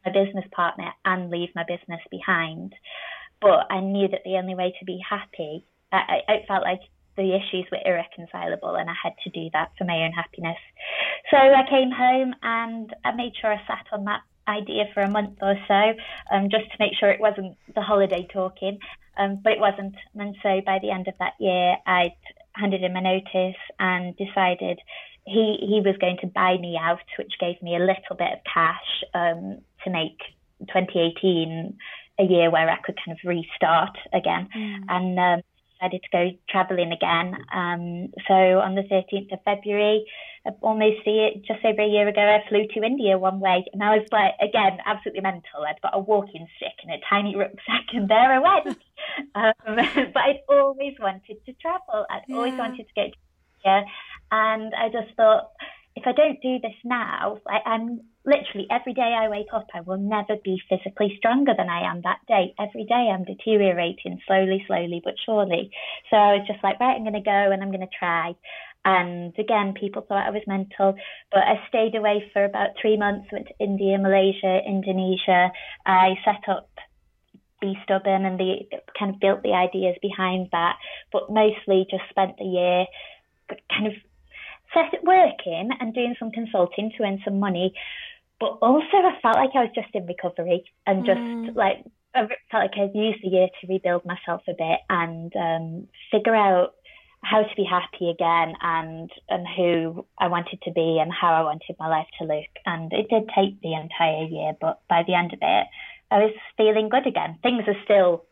my 0.04 0.12
business 0.12 0.44
partner 0.52 0.90
and 1.04 1.30
leave 1.30 1.50
my 1.54 1.64
business 1.64 2.00
behind. 2.10 2.74
But 3.40 3.66
I 3.70 3.80
knew 3.80 4.08
that 4.08 4.22
the 4.24 4.36
only 4.36 4.54
way 4.54 4.74
to 4.78 4.84
be 4.84 5.00
happy, 5.08 5.64
I, 5.92 6.20
I, 6.28 6.44
felt 6.46 6.62
like 6.62 6.80
the 7.16 7.34
issues 7.34 7.66
were 7.70 7.78
irreconcilable 7.84 8.76
and 8.76 8.88
I 8.88 8.94
had 9.02 9.12
to 9.24 9.30
do 9.30 9.50
that 9.52 9.72
for 9.76 9.84
my 9.84 10.04
own 10.04 10.12
happiness. 10.12 10.56
So 11.30 11.36
I 11.36 11.68
came 11.68 11.90
home 11.90 12.34
and 12.42 12.94
I 13.04 13.12
made 13.12 13.32
sure 13.40 13.52
I 13.52 13.60
sat 13.66 13.86
on 13.92 14.04
that 14.04 14.22
idea 14.48 14.84
for 14.94 15.00
a 15.00 15.10
month 15.10 15.38
or 15.42 15.54
so, 15.68 15.92
um, 16.34 16.48
just 16.50 16.70
to 16.70 16.76
make 16.78 16.92
sure 16.98 17.10
it 17.10 17.20
wasn't 17.20 17.56
the 17.74 17.82
holiday 17.82 18.26
talking. 18.32 18.78
Um, 19.18 19.40
but 19.42 19.52
it 19.52 19.60
wasn't. 19.60 19.94
And 20.14 20.34
so 20.42 20.62
by 20.64 20.78
the 20.80 20.90
end 20.90 21.06
of 21.08 21.14
that 21.18 21.34
year, 21.38 21.76
I'd 21.86 22.16
handed 22.54 22.82
in 22.82 22.92
my 22.92 23.00
notice 23.00 23.60
and 23.78 24.16
decided 24.16 24.78
he 25.26 25.56
he 25.60 25.80
was 25.84 25.96
going 26.00 26.18
to 26.20 26.26
buy 26.26 26.56
me 26.58 26.78
out, 26.80 26.98
which 27.18 27.32
gave 27.38 27.60
me 27.62 27.76
a 27.76 27.78
little 27.78 28.16
bit 28.16 28.32
of 28.32 28.38
cash 28.52 29.04
um, 29.14 29.60
to 29.84 29.90
make 29.90 30.18
2018 30.60 31.76
a 32.18 32.24
year 32.24 32.50
where 32.50 32.68
I 32.68 32.78
could 32.84 32.98
kind 33.04 33.16
of 33.16 33.28
restart 33.28 33.96
again. 34.12 34.48
Mm. 34.54 34.84
And 34.88 35.18
um, 35.18 35.42
decided 35.82 36.02
to 36.02 36.08
go 36.12 36.30
travelling 36.48 36.92
again. 36.92 37.36
Um, 37.52 38.12
so 38.28 38.34
on 38.60 38.74
the 38.74 38.82
13th 38.82 39.32
of 39.32 39.38
February, 39.44 40.04
almost 40.60 41.04
see 41.04 41.28
it 41.28 41.44
just 41.44 41.64
over 41.64 41.82
a 41.82 41.86
year 41.86 42.08
ago, 42.08 42.20
I 42.20 42.48
flew 42.48 42.66
to 42.74 42.82
India 42.86 43.18
one 43.18 43.40
way, 43.40 43.64
and 43.72 43.82
I 43.82 43.96
was 43.96 44.06
like, 44.10 44.34
again, 44.40 44.78
absolutely 44.86 45.22
mental. 45.22 45.64
I'd 45.66 45.80
got 45.82 45.94
a 45.96 45.98
walking 45.98 46.46
stick 46.56 46.74
and 46.82 46.92
a 46.92 46.98
tiny 47.08 47.36
rucksack, 47.36 47.86
and 47.92 48.08
there 48.08 48.32
I 48.32 48.38
went. 48.38 48.78
um, 49.34 49.52
but 50.14 50.22
I'd 50.22 50.40
always 50.48 50.94
wanted 51.00 51.44
to 51.46 51.52
travel. 51.54 52.06
I'd 52.10 52.22
yeah. 52.26 52.36
always 52.36 52.54
wanted 52.54 52.86
to 52.88 52.94
go 52.94 53.02
to 53.02 53.14
India, 53.64 53.84
and 54.30 54.74
I 54.74 54.88
just 54.88 55.14
thought, 55.16 55.50
if 55.94 56.04
I 56.06 56.12
don't 56.12 56.40
do 56.40 56.58
this 56.58 56.76
now, 56.84 57.38
I, 57.46 57.68
I'm 57.68 58.00
literally 58.24 58.66
every 58.70 58.94
day 58.94 59.14
I 59.18 59.28
wake 59.28 59.52
up, 59.52 59.66
I 59.74 59.80
will 59.80 59.98
never 59.98 60.36
be 60.42 60.60
physically 60.68 61.14
stronger 61.18 61.52
than 61.56 61.68
I 61.68 61.90
am 61.90 62.02
that 62.02 62.20
day. 62.26 62.54
Every 62.58 62.84
day 62.84 63.10
I'm 63.12 63.24
deteriorating 63.24 64.20
slowly, 64.26 64.64
slowly, 64.66 65.02
but 65.04 65.14
surely. 65.24 65.70
So 66.10 66.16
I 66.16 66.36
was 66.36 66.46
just 66.46 66.62
like, 66.62 66.80
right, 66.80 66.94
I'm 66.96 67.02
going 67.02 67.12
to 67.14 67.20
go 67.20 67.50
and 67.52 67.62
I'm 67.62 67.70
going 67.70 67.80
to 67.80 67.98
try. 67.98 68.34
And 68.84 69.32
again, 69.38 69.74
people 69.78 70.02
thought 70.02 70.26
I 70.26 70.30
was 70.30 70.42
mental, 70.46 70.94
but 71.30 71.40
I 71.40 71.62
stayed 71.68 71.94
away 71.94 72.30
for 72.32 72.44
about 72.44 72.70
three 72.80 72.96
months, 72.96 73.28
went 73.30 73.46
to 73.48 73.54
India, 73.60 73.98
Malaysia, 73.98 74.60
Indonesia. 74.66 75.52
I 75.86 76.14
set 76.24 76.48
up 76.48 76.68
Be 77.60 77.78
Stubborn 77.84 78.24
and 78.24 78.40
the 78.40 78.66
kind 78.98 79.14
of 79.14 79.20
built 79.20 79.42
the 79.42 79.52
ideas 79.52 79.96
behind 80.02 80.48
that, 80.50 80.76
but 81.12 81.30
mostly 81.30 81.86
just 81.90 82.02
spent 82.10 82.38
the 82.38 82.44
year 82.44 82.86
kind 83.70 83.86
of 83.86 83.92
set 84.74 84.92
it 84.92 85.04
working 85.04 85.70
and 85.80 85.94
doing 85.94 86.14
some 86.18 86.30
consulting 86.30 86.92
to 86.96 87.04
earn 87.04 87.20
some 87.24 87.38
money, 87.38 87.74
but 88.42 88.58
also, 88.60 88.96
I 88.96 89.20
felt 89.22 89.36
like 89.36 89.50
I 89.54 89.60
was 89.60 89.70
just 89.72 89.94
in 89.94 90.04
recovery 90.04 90.64
and 90.84 91.06
just 91.06 91.20
mm. 91.20 91.54
like 91.54 91.84
I 92.12 92.26
felt 92.50 92.64
like 92.64 92.76
I'd 92.76 92.92
used 92.92 93.22
the 93.22 93.28
year 93.28 93.46
to 93.46 93.66
rebuild 93.68 94.04
myself 94.04 94.42
a 94.48 94.52
bit 94.52 94.80
and 94.90 95.32
um, 95.36 95.88
figure 96.10 96.34
out 96.34 96.74
how 97.22 97.42
to 97.42 97.56
be 97.56 97.62
happy 97.62 98.10
again 98.10 98.54
and 98.60 99.08
and 99.28 99.46
who 99.56 100.04
I 100.18 100.26
wanted 100.26 100.60
to 100.62 100.72
be 100.72 100.98
and 101.00 101.12
how 101.12 101.32
I 101.32 101.42
wanted 101.42 101.76
my 101.78 101.86
life 101.86 102.08
to 102.18 102.24
look. 102.24 102.50
And 102.66 102.92
it 102.92 103.08
did 103.08 103.30
take 103.32 103.60
the 103.60 103.74
entire 103.74 104.24
year, 104.24 104.54
but 104.60 104.80
by 104.88 105.04
the 105.06 105.14
end 105.14 105.32
of 105.32 105.38
it, 105.40 105.66
I 106.10 106.18
was 106.18 106.34
feeling 106.56 106.88
good 106.88 107.06
again. 107.06 107.38
Things 107.44 107.62
are 107.68 107.84
still 107.84 108.24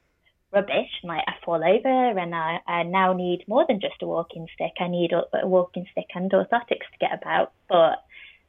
rubbish, 0.53 0.91
like 1.05 1.25
I 1.27 1.35
fall 1.45 1.63
over, 1.63 2.19
and 2.19 2.35
I, 2.35 2.59
I 2.67 2.83
now 2.83 3.13
need 3.13 3.45
more 3.49 3.65
than 3.69 3.81
just 3.81 4.03
a 4.03 4.07
walking 4.07 4.47
stick. 4.55 4.73
I 4.81 4.89
need 4.89 5.13
a, 5.13 5.23
a 5.43 5.47
walking 5.47 5.87
stick 5.93 6.07
and 6.15 6.31
orthotics 6.31 6.89
to 6.93 6.99
get 7.01 7.15
about, 7.15 7.53
but 7.69 8.05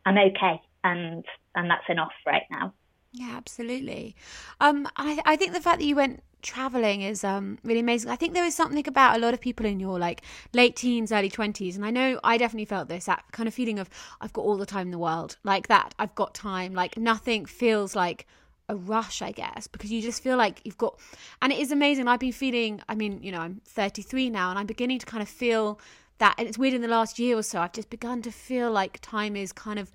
I'm 0.06 0.18
okay 0.18 0.62
and 0.84 1.26
and 1.56 1.70
that's 1.70 1.90
enough 1.90 2.14
right 2.26 2.44
now. 2.50 2.74
Yeah, 3.14 3.32
absolutely. 3.36 4.16
Um, 4.62 4.88
I 4.96 5.22
I 5.26 5.36
think 5.36 5.54
the 5.54 5.60
fact 5.62 5.80
that 5.80 5.86
you 5.86 5.96
went 5.96 6.24
traveling 6.42 7.02
is 7.02 7.24
um 7.24 7.60
really 7.64 7.82
amazing. 7.82 8.10
I 8.10 8.16
think 8.16 8.34
there 8.34 8.46
is 8.46 8.56
something 8.56 8.88
about 8.88 9.16
a 9.16 9.20
lot 9.20 9.34
of 9.34 9.42
people 9.42 9.66
in 9.66 9.80
your 9.80 10.00
like 10.00 10.22
late 10.54 10.76
teens, 10.78 11.12
early 11.12 11.30
twenties, 11.30 11.76
and 11.76 11.86
I 11.86 11.92
know 11.92 12.20
I 12.24 12.38
definitely 12.38 12.66
felt 12.66 12.88
this 12.88 13.06
that 13.06 13.26
kind 13.32 13.48
of 13.48 13.54
feeling 13.54 13.80
of 13.80 13.90
I've 14.22 14.34
got 14.34 14.44
all 14.44 14.58
the 14.58 14.66
time 14.66 14.88
in 14.88 14.92
the 14.92 14.98
world, 14.98 15.38
like 15.44 15.68
that. 15.68 15.94
I've 16.00 16.16
got 16.16 16.34
time, 16.34 16.74
like 16.74 16.98
nothing 16.98 17.46
feels 17.46 17.96
like 17.96 18.28
a 18.72 18.76
rush, 18.76 19.22
I 19.22 19.32
guess, 19.32 19.68
because 19.68 19.92
you 19.92 20.02
just 20.02 20.24
feel 20.24 20.38
like 20.38 20.62
you've 20.64 20.78
got, 20.78 20.98
and 21.42 21.52
it 21.52 21.60
is 21.60 21.72
amazing. 21.72 22.08
I've 22.08 22.20
been 22.20 22.32
feeling, 22.32 22.82
I 22.88 22.96
mean, 22.96 23.22
you 23.22 23.32
know, 23.32 23.40
I'm 23.40 23.62
33 23.66 24.30
now, 24.30 24.50
and 24.50 24.58
I'm 24.58 24.66
beginning 24.66 25.00
to 25.00 25.06
kind 25.06 25.22
of 25.22 25.30
feel 25.30 25.80
that, 26.18 26.36
and 26.38 26.48
it's 26.48 26.58
weird 26.58 26.74
in 26.74 26.82
the 26.82 26.88
last 26.88 27.20
year 27.20 27.38
or 27.38 27.44
so, 27.44 27.60
I've 27.60 27.74
just 27.74 27.90
begun 27.90 28.22
to 28.24 28.32
feel 28.32 28.72
like 28.72 29.00
time 29.02 29.36
is 29.36 29.52
kind 29.52 29.78
of 29.78 29.92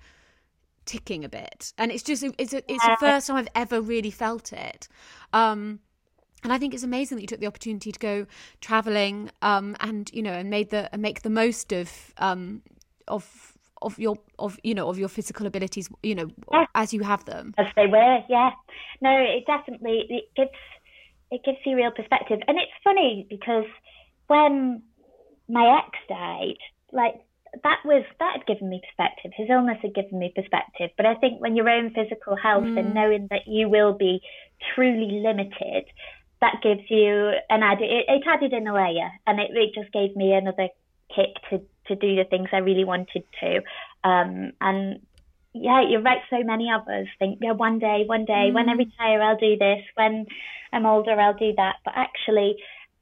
ticking 0.85 1.25
a 1.25 1.29
bit, 1.29 1.73
and 1.77 1.91
it's 1.91 2.03
just, 2.03 2.23
it's, 2.37 2.53
a, 2.53 2.71
it's 2.71 2.85
the 2.85 2.97
first 2.99 3.27
time 3.27 3.37
I've 3.37 3.49
ever 3.55 3.81
really 3.81 4.11
felt 4.11 4.53
it. 4.53 4.87
Um, 5.33 5.79
and 6.43 6.53
I 6.53 6.59
think 6.59 6.75
it's 6.75 6.83
amazing 6.83 7.17
that 7.17 7.21
you 7.23 7.27
took 7.27 7.39
the 7.39 7.47
opportunity 7.47 7.91
to 7.91 7.99
go 7.99 8.27
traveling, 8.61 9.31
um, 9.41 9.75
and 9.79 10.09
you 10.13 10.21
know, 10.21 10.33
and 10.33 10.51
made 10.51 10.69
the 10.69 10.87
and 10.93 11.01
make 11.01 11.23
the 11.23 11.31
most 11.31 11.73
of 11.73 12.13
um, 12.19 12.61
of 13.07 13.56
of 13.81 13.97
your 13.99 14.17
of 14.39 14.57
you 14.63 14.73
know 14.73 14.89
of 14.89 14.97
your 14.97 15.09
physical 15.09 15.45
abilities 15.45 15.89
you 16.03 16.15
know 16.15 16.29
yeah. 16.51 16.65
as 16.75 16.93
you 16.93 17.03
have 17.03 17.25
them? 17.25 17.53
As 17.57 17.67
they 17.75 17.87
were 17.87 18.19
yeah. 18.29 18.51
No 19.01 19.11
it 19.11 19.45
definitely 19.45 20.05
it 20.09 20.29
gives 20.35 20.57
it 21.31 21.41
gives 21.43 21.57
you 21.65 21.75
real 21.75 21.91
perspective. 21.91 22.39
And 22.47 22.57
it's 22.57 22.71
funny 22.83 23.27
because 23.29 23.65
when 24.27 24.81
my 25.49 25.79
ex 25.79 25.97
died 26.09 26.57
like 26.91 27.15
that 27.63 27.79
was 27.85 28.03
that 28.19 28.37
had 28.37 28.45
given 28.45 28.69
me 28.69 28.81
perspective. 28.83 29.31
His 29.35 29.49
illness 29.49 29.77
had 29.81 29.95
given 29.95 30.19
me 30.19 30.31
perspective. 30.35 30.91
But 30.97 31.05
i 31.05 31.15
think 31.15 31.41
when 31.41 31.55
your 31.55 31.69
own 31.69 31.93
physical 31.93 32.35
health 32.35 32.65
mm. 32.65 32.79
and 32.79 32.93
knowing 32.93 33.27
that 33.29 33.47
you 33.47 33.69
will 33.69 33.93
be 33.93 34.21
truly 34.73 35.21
limited 35.23 35.85
that 36.41 36.61
gives 36.61 36.81
you 36.89 37.31
an 37.49 37.63
added 37.63 37.89
it, 37.89 38.05
it 38.07 38.23
added 38.27 38.53
in 38.53 38.67
a 38.67 38.73
layer. 38.73 39.09
And 39.25 39.39
it, 39.39 39.51
it 39.53 39.73
just 39.73 39.91
gave 39.91 40.15
me 40.15 40.33
another 40.33 40.69
kick 41.13 41.33
to 41.49 41.61
to 41.87 41.95
do 41.95 42.15
the 42.15 42.25
things 42.25 42.49
I 42.51 42.57
really 42.57 42.85
wanted 42.85 43.23
to. 43.41 43.57
Um, 44.03 44.51
and 44.61 44.99
yeah, 45.53 45.81
you're 45.87 46.01
right. 46.01 46.21
So 46.29 46.43
many 46.43 46.69
of 46.71 46.87
us 46.87 47.07
think, 47.19 47.39
yeah, 47.41 47.53
one 47.53 47.79
day, 47.79 48.03
one 48.05 48.25
day, 48.25 48.49
mm. 48.49 48.53
when 48.53 48.69
I 48.69 48.73
retire, 48.73 49.21
I'll 49.21 49.37
do 49.37 49.57
this. 49.57 49.83
When 49.95 50.25
I'm 50.71 50.85
older, 50.85 51.19
I'll 51.19 51.33
do 51.33 51.53
that. 51.57 51.77
But 51.83 51.93
actually, 51.95 52.57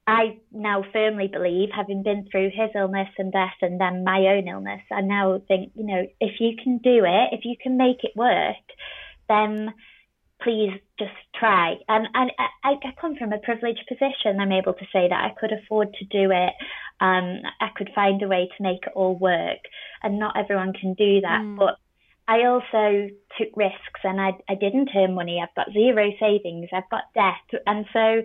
I 0.06 0.38
now 0.52 0.84
firmly 0.92 1.28
believe, 1.28 1.70
having 1.74 2.02
been 2.02 2.28
through 2.30 2.50
his 2.54 2.70
illness 2.74 3.08
and 3.18 3.32
death 3.32 3.56
and 3.60 3.80
then 3.80 4.04
my 4.04 4.18
own 4.28 4.46
illness, 4.46 4.82
I 4.90 5.00
now 5.00 5.42
think, 5.48 5.72
you 5.74 5.84
know, 5.84 6.06
if 6.20 6.40
you 6.40 6.56
can 6.62 6.78
do 6.78 7.04
it, 7.04 7.30
if 7.32 7.44
you 7.44 7.56
can 7.60 7.76
make 7.76 8.04
it 8.04 8.12
work, 8.14 8.56
then 9.28 9.74
please 10.40 10.78
just 10.98 11.12
try. 11.38 11.76
And, 11.88 12.08
and 12.14 12.30
I, 12.38 12.70
I 12.70 12.92
come 13.00 13.16
from 13.16 13.32
a 13.32 13.38
privileged 13.38 13.84
position. 13.88 14.40
I'm 14.40 14.52
able 14.52 14.74
to 14.74 14.84
say 14.92 15.08
that 15.08 15.24
I 15.24 15.34
could 15.38 15.52
afford 15.52 15.94
to 15.94 16.04
do 16.06 16.30
it. 16.30 16.52
Um, 17.00 17.42
I 17.60 17.68
could 17.76 17.90
find 17.94 18.22
a 18.22 18.28
way 18.28 18.48
to 18.56 18.62
make 18.62 18.84
it 18.86 18.92
all 18.94 19.16
work. 19.16 19.58
And 20.02 20.18
not 20.18 20.36
everyone 20.36 20.72
can 20.72 20.94
do 20.94 21.20
that. 21.20 21.42
Mm. 21.42 21.58
But 21.58 21.76
I 22.28 22.44
also 22.44 23.08
took 23.38 23.56
risks 23.56 24.00
and 24.02 24.20
I, 24.20 24.32
I 24.48 24.54
didn't 24.54 24.90
earn 24.96 25.14
money. 25.14 25.40
I've 25.42 25.54
got 25.54 25.72
zero 25.72 26.10
savings. 26.18 26.68
I've 26.72 26.90
got 26.90 27.12
debt. 27.14 27.60
And 27.66 27.86
so 27.92 28.22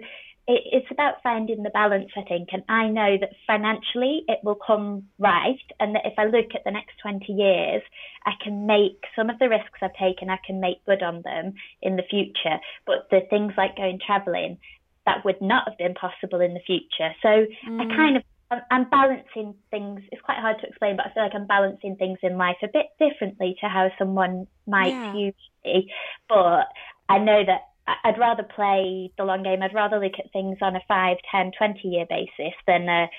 it, 0.47 0.61
it's 0.71 0.91
about 0.91 1.15
finding 1.23 1.63
the 1.63 1.69
balance, 1.69 2.09
I 2.15 2.21
think. 2.21 2.49
And 2.51 2.63
I 2.67 2.87
know 2.87 3.17
that 3.19 3.31
financially 3.47 4.23
it 4.27 4.39
will 4.43 4.55
come 4.55 5.07
right. 5.19 5.59
And 5.79 5.95
that 5.95 6.05
if 6.05 6.13
I 6.17 6.25
look 6.25 6.55
at 6.55 6.63
the 6.65 6.71
next 6.71 6.97
20 7.01 7.31
years, 7.31 7.81
I 8.25 8.31
can 8.43 8.65
make 8.65 9.03
some 9.15 9.29
of 9.29 9.39
the 9.39 9.49
risks 9.49 9.79
I've 9.81 9.93
taken, 9.93 10.29
I 10.29 10.39
can 10.45 10.59
make 10.59 10.85
good 10.85 11.03
on 11.03 11.21
them 11.23 11.53
in 11.81 11.95
the 11.95 12.03
future. 12.09 12.59
But 12.85 13.09
the 13.09 13.21
things 13.29 13.53
like 13.57 13.77
going 13.77 13.99
traveling, 14.05 14.57
that 15.05 15.25
would 15.25 15.41
not 15.41 15.67
have 15.67 15.77
been 15.77 15.95
possible 15.95 16.41
in 16.41 16.53
the 16.53 16.59
future. 16.59 17.13
So 17.21 17.45
mm. 17.67 17.81
I 17.81 17.95
kind 17.95 18.17
of 18.17 18.23
I'm 18.69 18.89
balancing 18.89 19.55
things. 19.69 20.01
It's 20.11 20.21
quite 20.21 20.37
hard 20.37 20.57
to 20.59 20.67
explain, 20.67 20.97
but 20.97 21.05
I 21.07 21.13
feel 21.13 21.23
like 21.23 21.31
I'm 21.33 21.47
balancing 21.47 21.95
things 21.95 22.19
in 22.21 22.37
life 22.37 22.57
a 22.61 22.67
bit 22.67 22.87
differently 22.99 23.55
to 23.61 23.69
how 23.69 23.89
someone 23.97 24.45
might 24.67 24.89
yeah. 24.89 25.13
usually. 25.13 25.89
But 26.27 26.67
I 27.07 27.17
know 27.17 27.43
that 27.45 27.70
I'd 27.87 28.19
rather 28.19 28.43
play 28.43 29.11
the 29.17 29.23
long 29.23 29.43
game. 29.43 29.61
I'd 29.61 29.73
rather 29.73 29.99
look 29.99 30.19
at 30.19 30.31
things 30.31 30.57
on 30.61 30.75
a 30.75 30.81
5, 30.87 31.17
10, 31.31 31.51
20 31.57 31.87
year 31.87 32.05
basis 32.09 32.53
than 32.67 32.87
a, 32.87 33.09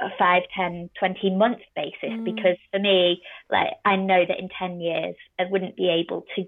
a 0.00 0.08
5, 0.18 0.42
10, 0.56 0.90
20 0.98 1.30
month 1.36 1.60
basis 1.74 2.10
mm. 2.10 2.24
because 2.24 2.56
for 2.70 2.80
me, 2.80 3.22
like 3.50 3.74
I 3.84 3.96
know 3.96 4.24
that 4.26 4.38
in 4.38 4.48
10 4.58 4.80
years 4.80 5.14
I 5.38 5.44
wouldn't 5.50 5.76
be 5.76 5.88
able 5.88 6.24
to 6.36 6.46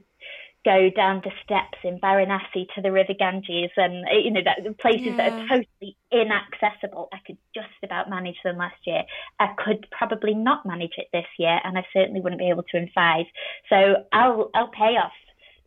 go 0.62 0.90
down 0.94 1.22
the 1.24 1.30
steps 1.42 1.78
in 1.84 1.98
Varanasi 2.00 2.66
to 2.74 2.82
the 2.82 2.92
River 2.92 3.14
Ganges 3.18 3.70
and 3.76 4.04
you 4.12 4.30
know 4.30 4.42
that 4.44 4.78
places 4.78 5.06
yeah. 5.06 5.16
that 5.16 5.32
are 5.32 5.48
totally 5.48 5.96
inaccessible. 6.12 7.08
I 7.12 7.18
could 7.26 7.38
just 7.54 7.68
about 7.82 8.10
manage 8.10 8.36
them 8.44 8.58
last 8.58 8.76
year. 8.84 9.04
I 9.38 9.48
could 9.56 9.86
probably 9.90 10.34
not 10.34 10.66
manage 10.66 10.92
it 10.98 11.06
this 11.12 11.26
year, 11.38 11.60
and 11.64 11.78
I 11.78 11.86
certainly 11.94 12.20
wouldn't 12.20 12.40
be 12.40 12.50
able 12.50 12.64
to 12.64 12.76
in 12.76 12.90
five. 12.94 13.24
So 13.70 14.04
I'll 14.12 14.50
I'll 14.54 14.68
pay 14.68 14.96
off 14.98 15.12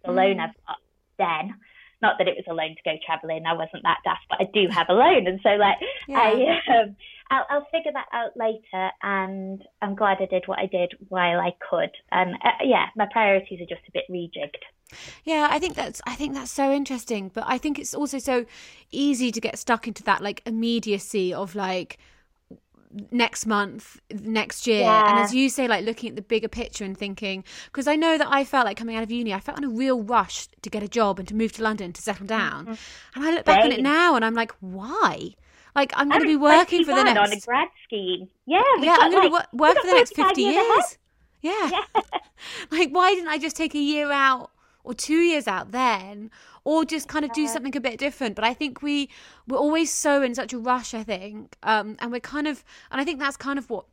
the 0.06 0.12
mm. 0.12 0.16
loan 0.16 0.40
I've 0.40 0.56
got 0.68 0.78
then 1.18 1.56
not 2.04 2.20
that 2.20 2.28
it 2.28 2.36
was 2.36 2.46
a 2.48 2.54
loan 2.54 2.76
to 2.76 2.82
go 2.86 2.96
traveling. 3.04 3.46
I 3.48 3.54
wasn't 3.54 3.82
that 3.84 3.98
daft, 4.04 4.26
but 4.30 4.42
I 4.42 4.50
do 4.54 4.68
have 4.70 4.88
a 4.90 4.94
loan, 4.94 5.26
and 5.26 5.40
so 5.42 5.50
like 5.56 5.78
yeah. 6.08 6.20
I, 6.20 6.82
um, 6.82 6.96
I'll, 7.32 7.46
I'll, 7.50 7.68
figure 7.72 7.92
that 7.94 8.06
out 8.14 8.38
later. 8.38 8.92
And 9.02 9.64
I'm 9.82 9.96
glad 9.96 10.18
I 10.20 10.28
did 10.28 10.44
what 10.46 10.60
I 10.60 10.68
did 10.68 10.94
while 11.10 11.40
I 11.40 11.56
could. 11.68 11.90
And 12.12 12.36
uh, 12.44 12.52
yeah, 12.64 12.88
my 12.96 13.08
priorities 13.12 13.60
are 13.62 13.76
just 13.76 13.88
a 13.88 13.92
bit 13.92 14.04
rejigged. 14.12 14.62
Yeah, 15.24 15.48
I 15.50 15.58
think 15.58 15.76
that's 15.76 16.02
I 16.06 16.16
think 16.16 16.36
that's 16.36 16.52
so 16.52 16.72
interesting, 16.72 17.32
but 17.34 17.46
I 17.48 17.58
think 17.58 17.80
it's 17.80 17.96
also 17.96 18.20
so 18.20 18.46
easy 18.92 19.32
to 19.32 19.42
get 19.42 19.58
stuck 19.58 19.88
into 19.88 20.04
that 20.04 20.22
like 20.22 20.44
immediacy 20.46 21.34
of 21.34 21.56
like 21.56 21.98
next 23.12 23.46
month, 23.46 24.00
next 24.12 24.68
year. 24.68 24.82
Yeah. 24.82 25.10
And 25.10 25.20
as 25.20 25.34
you 25.34 25.50
say, 25.50 25.68
like 25.68 25.86
looking 25.86 26.10
at 26.10 26.16
the 26.16 26.22
bigger 26.22 26.48
picture 26.48 26.84
and 26.84 26.98
thinking, 26.98 27.44
because 27.66 27.88
I 27.88 27.96
know 27.96 28.18
that 28.18 28.28
I 28.30 28.44
felt 28.44 28.66
like 28.66 28.78
coming 28.78 28.96
out 28.96 29.04
of 29.04 29.12
uni, 29.12 29.34
I 29.34 29.40
felt 29.40 29.58
in 29.58 29.64
a 29.64 29.70
real 29.70 30.02
rush 30.02 30.48
to 30.62 30.70
get 30.70 30.84
a 30.84 30.88
job 30.88 31.20
and 31.20 31.28
to 31.28 31.36
move 31.36 31.52
to 31.54 31.64
London 31.64 31.94
to 31.94 32.02
settle 32.02 32.26
down. 32.26 32.66
Mm-hmm. 32.66 33.16
And 33.16 33.26
I 33.26 33.34
look 33.34 33.46
back 33.46 33.64
Same. 33.64 33.72
on 33.72 33.80
it 33.80 33.82
now 33.82 34.16
and 34.16 34.24
I'm 34.24 34.36
like, 34.36 34.52
why? 34.60 35.36
Like 35.76 35.92
I'm 35.96 36.10
going 36.10 36.22
to 36.22 36.28
be 36.28 36.36
working 36.36 36.86
for 36.86 36.94
the 36.94 37.04
next 37.04 37.20
on 37.20 37.38
a 37.38 37.40
grad 37.40 37.68
scheme. 37.86 38.30
Yeah, 38.46 38.62
yeah, 38.80 38.98
I'm 39.00 39.12
going 39.12 39.28
to 39.28 39.34
like, 39.34 39.54
work 39.54 39.76
for 39.76 39.88
the 39.88 39.94
next 39.94 40.16
fifty 40.16 40.44
years. 40.44 40.56
years. 40.56 40.98
Yeah. 41.42 41.70
yeah. 41.96 42.02
like 42.72 42.90
why 42.92 43.16
didn't 43.16 43.30
I 43.30 43.38
just 43.40 43.56
take 43.56 43.74
a 43.74 43.80
year 43.80 44.12
out 44.12 44.52
or 44.84 44.94
two 44.94 45.20
years 45.20 45.48
out 45.48 45.72
then? 45.72 46.30
or 46.66 46.86
just 46.86 47.08
kind 47.08 47.26
of 47.26 47.34
do 47.34 47.48
something 47.48 47.76
a 47.76 47.82
bit 47.82 48.00
different. 48.00 48.36
But 48.36 48.46
I 48.46 48.54
think 48.54 48.82
we 48.82 49.10
we're 49.48 49.58
always 49.58 49.92
so 49.92 50.22
in 50.22 50.36
such 50.36 50.54
a 50.54 50.58
rush. 50.58 50.94
I 50.94 51.04
think, 51.04 51.58
um, 51.64 51.98
and 52.00 52.12
we're 52.12 52.20
kind 52.20 52.48
of, 52.48 52.64
and 52.92 53.02
I 53.02 53.04
think 53.04 53.20
that's 53.20 53.38
kind 53.38 53.60
of 53.60 53.70
what 53.70 53.86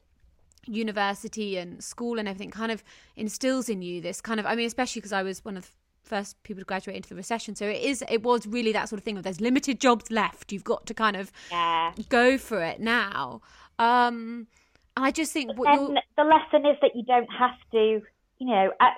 university 0.67 1.57
and 1.57 1.83
school 1.83 2.19
and 2.19 2.29
everything 2.29 2.51
kind 2.51 2.71
of 2.71 2.85
instills 3.17 3.69
in 3.69 3.83
you 3.83 4.01
this 4.01 4.21
kind 4.21 4.39
of. 4.41 4.47
I 4.47 4.55
mean, 4.55 4.67
especially 4.67 5.01
because 5.01 5.13
I 5.13 5.23
was 5.23 5.45
one 5.45 5.57
of 5.57 5.65
the 5.65 5.71
first 6.09 6.43
people 6.43 6.61
to 6.61 6.65
graduate 6.65 6.97
into 6.97 7.09
the 7.09 7.15
recession. 7.15 7.55
So 7.55 7.67
it 7.67 7.83
is 7.83 8.05
it 8.09 8.23
was 8.23 8.47
really 8.47 8.73
that 8.73 8.89
sort 8.89 8.99
of 8.99 9.05
thing 9.05 9.17
of 9.17 9.25
there's 9.25 9.41
limited 9.41 9.81
jobs 9.81 10.11
left. 10.11 10.53
You've 10.53 10.65
got 10.65 10.87
to 10.87 10.95
kind 10.95 11.17
of 11.17 11.33
yeah. 11.51 11.93
go 12.09 12.39
for 12.39 12.63
it 12.63 12.81
now. 12.81 13.41
Um 13.79 14.47
and 14.97 15.07
I 15.07 15.13
just 15.13 15.33
think 15.33 15.57
the 15.57 16.25
lesson 16.25 16.67
is 16.67 16.77
that 16.83 16.91
you 16.95 17.05
don't 17.05 17.29
have 17.39 17.57
to, 17.73 18.03
you 18.39 18.47
know, 18.47 18.73
I 18.81 18.91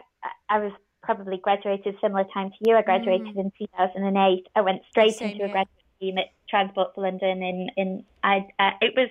I 0.49 0.59
was 0.59 0.73
probably 1.03 1.39
graduated 1.39 1.97
similar 2.01 2.25
time 2.33 2.51
to 2.51 2.57
you. 2.61 2.77
I 2.77 2.83
graduated 2.83 3.35
mm. 3.35 3.41
in 3.41 3.53
2008. 3.59 4.47
I 4.55 4.61
went 4.61 4.83
straight 4.91 5.15
Same 5.15 5.31
into 5.31 5.45
a 5.45 5.49
graduate 5.49 5.85
scheme 5.97 6.19
at 6.19 6.27
Transport 6.49 6.95
for 6.95 7.03
London. 7.03 7.43
In 7.43 7.69
in 7.77 8.05
I 8.23 8.47
uh, 8.59 8.71
it 8.81 8.95
was 8.97 9.09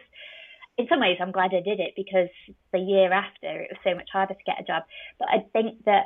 in 0.78 0.88
some 0.88 1.00
ways 1.00 1.18
I'm 1.22 1.32
glad 1.32 1.52
I 1.54 1.62
did 1.62 1.80
it 1.80 1.94
because 1.96 2.30
the 2.72 2.80
year 2.80 3.12
after 3.12 3.62
it 3.62 3.70
was 3.72 3.80
so 3.84 3.96
much 3.96 4.10
harder 4.12 4.34
to 4.34 4.44
get 4.46 4.60
a 4.60 4.64
job. 4.64 4.84
But 5.20 5.30
I 5.30 5.46
think 5.54 5.84
that 5.86 6.06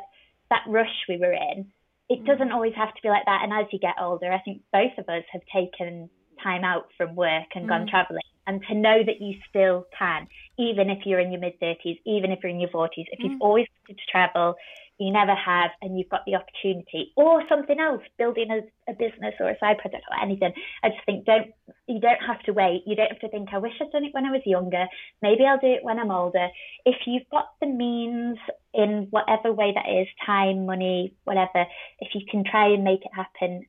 that 0.50 0.64
rush 0.68 1.06
we 1.10 1.18
were 1.18 1.34
in, 1.34 1.72
it 2.10 2.24
mm. 2.24 2.26
doesn't 2.26 2.52
always 2.52 2.74
have 2.76 2.94
to 2.94 3.02
be 3.02 3.10
like 3.10 3.26
that. 3.26 3.42
And 3.44 3.54
as 3.54 3.66
you 3.72 3.80
get 3.80 3.96
older, 4.00 4.32
I 4.32 4.40
think 4.40 4.62
both 4.72 4.98
of 4.98 5.10
us 5.10 5.24
have 5.32 5.42
taken 5.54 6.10
time 6.44 6.64
out 6.64 6.88
from 6.98 7.16
work 7.16 7.56
and 7.56 7.66
mm. 7.66 7.70
gone 7.70 7.88
travelling. 7.88 8.22
And 8.48 8.62
to 8.68 8.76
know 8.76 9.04
that 9.04 9.22
you 9.22 9.40
still 9.50 9.88
can, 9.98 10.28
even 10.60 10.92
if 10.92 11.00
you're 11.06 11.20
in 11.20 11.32
your 11.32 11.42
mid 11.42 11.60
30s, 11.60 12.00
even 12.06 12.32
if 12.32 12.40
you're 12.44 12.52
in 12.52 12.60
your 12.60 12.70
40s, 12.70 13.06
if 13.12 13.20
you've 13.20 13.40
mm. 13.40 13.42
always 13.42 13.66
wanted 13.82 14.00
to 14.00 14.12
travel, 14.12 14.56
you 14.98 15.12
never 15.12 15.36
have 15.36 15.72
and 15.82 15.98
you've 15.98 16.10
got 16.10 16.22
the 16.26 16.36
opportunity 16.36 17.12
or 17.16 17.44
something 17.50 17.80
else 17.80 18.02
building 18.18 18.48
a, 18.50 18.92
a, 18.92 18.94
business 18.94 19.34
or 19.40 19.50
a 19.50 19.60
side 19.60 19.78
project 19.78 20.04
or 20.10 20.22
anything. 20.22 20.54
I 20.84 20.90
just 20.90 21.06
think 21.06 21.26
don't 21.26 21.48
you 21.88 22.00
don't 22.00 22.22
have 22.26 22.42
to 22.44 22.54
wait. 22.54 22.84
You 22.86 22.96
don't 22.96 23.12
have 23.12 23.20
to 23.20 23.30
think 23.30 23.50
i 23.52 23.58
wish 23.58 23.74
i'd 23.82 23.92
done 23.92 24.06
it 24.06 24.14
when 24.14 24.26
i 24.26 24.32
was 24.32 24.42
younger. 24.46 24.86
Maybe 25.22 25.46
i'll 25.46 25.60
do 25.60 25.68
it 25.68 25.84
when 25.84 26.00
i'm 26.00 26.12
older. 26.12 26.48
If 26.86 26.96
you've 27.06 27.30
got 27.30 27.50
the 27.60 27.68
means 27.68 28.38
in 28.74 29.08
whatever 29.10 29.52
way 29.52 29.74
that 29.74 29.90
is 29.90 30.08
time 30.26 30.66
money 30.66 31.14
whatever 31.24 31.66
if 32.00 32.10
you 32.14 32.22
can 32.30 32.44
try 32.50 32.68
and 32.74 32.84
make 32.84 33.02
it 33.02 33.12
happen 33.14 33.66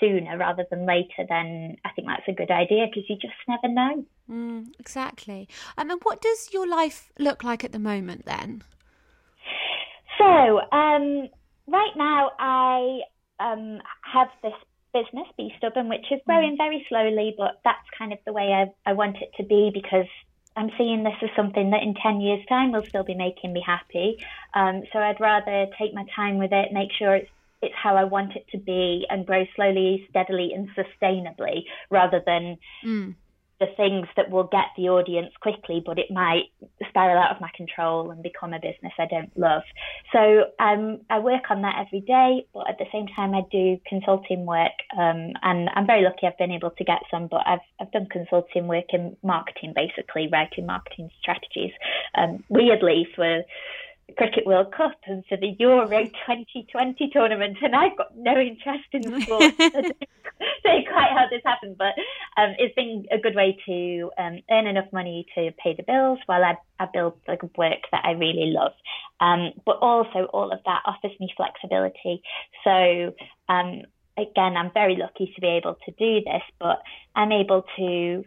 sooner 0.00 0.36
rather 0.36 0.66
than 0.70 0.84
later 0.84 1.24
then 1.28 1.76
i 1.84 1.90
think 1.90 2.06
that's 2.06 2.28
a 2.28 2.32
good 2.32 2.50
idea 2.50 2.86
because 2.86 3.04
you 3.08 3.16
just 3.16 3.34
never 3.48 3.72
know. 3.72 4.04
Mm, 4.30 4.68
exactly. 4.78 5.48
Um, 5.76 5.90
and 5.90 6.00
what 6.02 6.20
does 6.22 6.48
your 6.52 6.66
life 6.66 7.12
look 7.18 7.44
like 7.44 7.64
at 7.64 7.72
the 7.72 7.78
moment 7.78 8.24
then 8.24 8.62
so, 10.18 10.60
um, 10.72 11.28
right 11.66 11.92
now 11.96 12.30
I 12.38 13.00
um, 13.40 13.80
have 14.12 14.28
this 14.42 14.52
business, 14.92 15.26
Be 15.36 15.52
Stubborn, 15.58 15.88
which 15.88 16.06
is 16.10 16.20
growing 16.26 16.54
mm. 16.54 16.58
very 16.58 16.86
slowly, 16.88 17.34
but 17.36 17.60
that's 17.64 17.86
kind 17.98 18.12
of 18.12 18.18
the 18.24 18.32
way 18.32 18.52
I, 18.52 18.90
I 18.90 18.92
want 18.92 19.16
it 19.16 19.32
to 19.38 19.44
be 19.44 19.70
because 19.74 20.06
I'm 20.56 20.70
seeing 20.78 21.02
this 21.02 21.14
as 21.22 21.30
something 21.34 21.70
that 21.70 21.82
in 21.82 21.94
10 21.94 22.20
years' 22.20 22.46
time 22.48 22.72
will 22.72 22.84
still 22.84 23.02
be 23.02 23.14
making 23.14 23.52
me 23.52 23.62
happy. 23.64 24.24
Um, 24.54 24.82
so 24.92 25.00
I'd 25.00 25.20
rather 25.20 25.66
take 25.78 25.92
my 25.94 26.06
time 26.14 26.38
with 26.38 26.52
it, 26.52 26.72
make 26.72 26.90
sure 26.92 27.14
it's 27.14 27.30
it's 27.62 27.74
how 27.82 27.96
I 27.96 28.04
want 28.04 28.36
it 28.36 28.46
to 28.52 28.58
be 28.58 29.06
and 29.08 29.26
grow 29.26 29.46
slowly, 29.56 30.06
steadily, 30.10 30.52
and 30.54 30.68
sustainably 30.76 31.64
rather 31.88 32.22
than 32.24 32.58
mm 32.84 33.14
the 33.60 33.66
things 33.76 34.06
that 34.16 34.30
will 34.30 34.44
get 34.44 34.66
the 34.76 34.88
audience 34.88 35.32
quickly, 35.40 35.82
but 35.84 35.98
it 35.98 36.10
might 36.10 36.44
spiral 36.88 37.18
out 37.18 37.34
of 37.34 37.40
my 37.40 37.50
control 37.56 38.10
and 38.10 38.22
become 38.22 38.52
a 38.52 38.58
business 38.58 38.92
I 38.98 39.06
don't 39.06 39.30
love. 39.38 39.62
So 40.12 40.44
um, 40.58 41.00
I 41.08 41.20
work 41.20 41.50
on 41.50 41.62
that 41.62 41.84
every 41.86 42.00
day, 42.00 42.46
but 42.52 42.68
at 42.68 42.78
the 42.78 42.86
same 42.92 43.06
time 43.14 43.34
I 43.34 43.42
do 43.50 43.78
consulting 43.88 44.44
work, 44.44 44.72
um, 44.98 45.32
and 45.42 45.70
I'm 45.74 45.86
very 45.86 46.02
lucky 46.02 46.26
I've 46.26 46.38
been 46.38 46.52
able 46.52 46.70
to 46.70 46.84
get 46.84 46.98
some. 47.10 47.28
But 47.28 47.42
I've 47.46 47.64
I've 47.80 47.92
done 47.92 48.08
consulting 48.10 48.66
work 48.66 48.86
in 48.92 49.16
marketing, 49.22 49.72
basically 49.74 50.28
writing 50.32 50.66
marketing 50.66 51.10
strategies. 51.20 51.72
Um, 52.16 52.42
weirdly, 52.48 53.06
for 53.14 53.42
Cricket 54.16 54.46
World 54.46 54.72
Cup 54.72 54.96
and 55.06 55.24
for 55.28 55.36
the 55.36 55.54
Euro 55.58 55.86
2020 55.88 57.10
tournament, 57.12 57.58
and 57.62 57.74
I've 57.74 57.96
got 57.96 58.16
no 58.16 58.38
interest 58.38 58.84
in 58.92 59.02
sport. 59.22 59.54
I 59.58 59.92
don't 60.62 60.86
quite 60.86 61.10
how 61.10 61.26
this 61.30 61.42
happened, 61.44 61.76
but 61.78 61.94
um, 62.36 62.54
it's 62.58 62.74
been 62.74 63.06
a 63.10 63.18
good 63.18 63.34
way 63.34 63.58
to 63.66 64.10
um, 64.18 64.40
earn 64.50 64.66
enough 64.66 64.92
money 64.92 65.26
to 65.34 65.50
pay 65.62 65.74
the 65.74 65.82
bills 65.82 66.18
while 66.26 66.44
I, 66.44 66.56
I 66.78 66.86
build 66.92 67.14
the 67.26 67.36
work 67.56 67.80
that 67.92 68.04
I 68.04 68.12
really 68.12 68.52
love. 68.52 68.72
Um, 69.20 69.52
but 69.64 69.78
also, 69.80 70.24
all 70.32 70.52
of 70.52 70.60
that 70.64 70.82
offers 70.86 71.12
me 71.20 71.32
flexibility. 71.36 72.22
So, 72.64 73.14
um, 73.48 73.82
again, 74.16 74.56
I'm 74.56 74.70
very 74.72 74.96
lucky 74.96 75.32
to 75.34 75.40
be 75.40 75.48
able 75.48 75.76
to 75.86 75.92
do 75.92 76.24
this, 76.24 76.42
but 76.58 76.82
I'm 77.14 77.32
able 77.32 77.64
to 77.76 78.24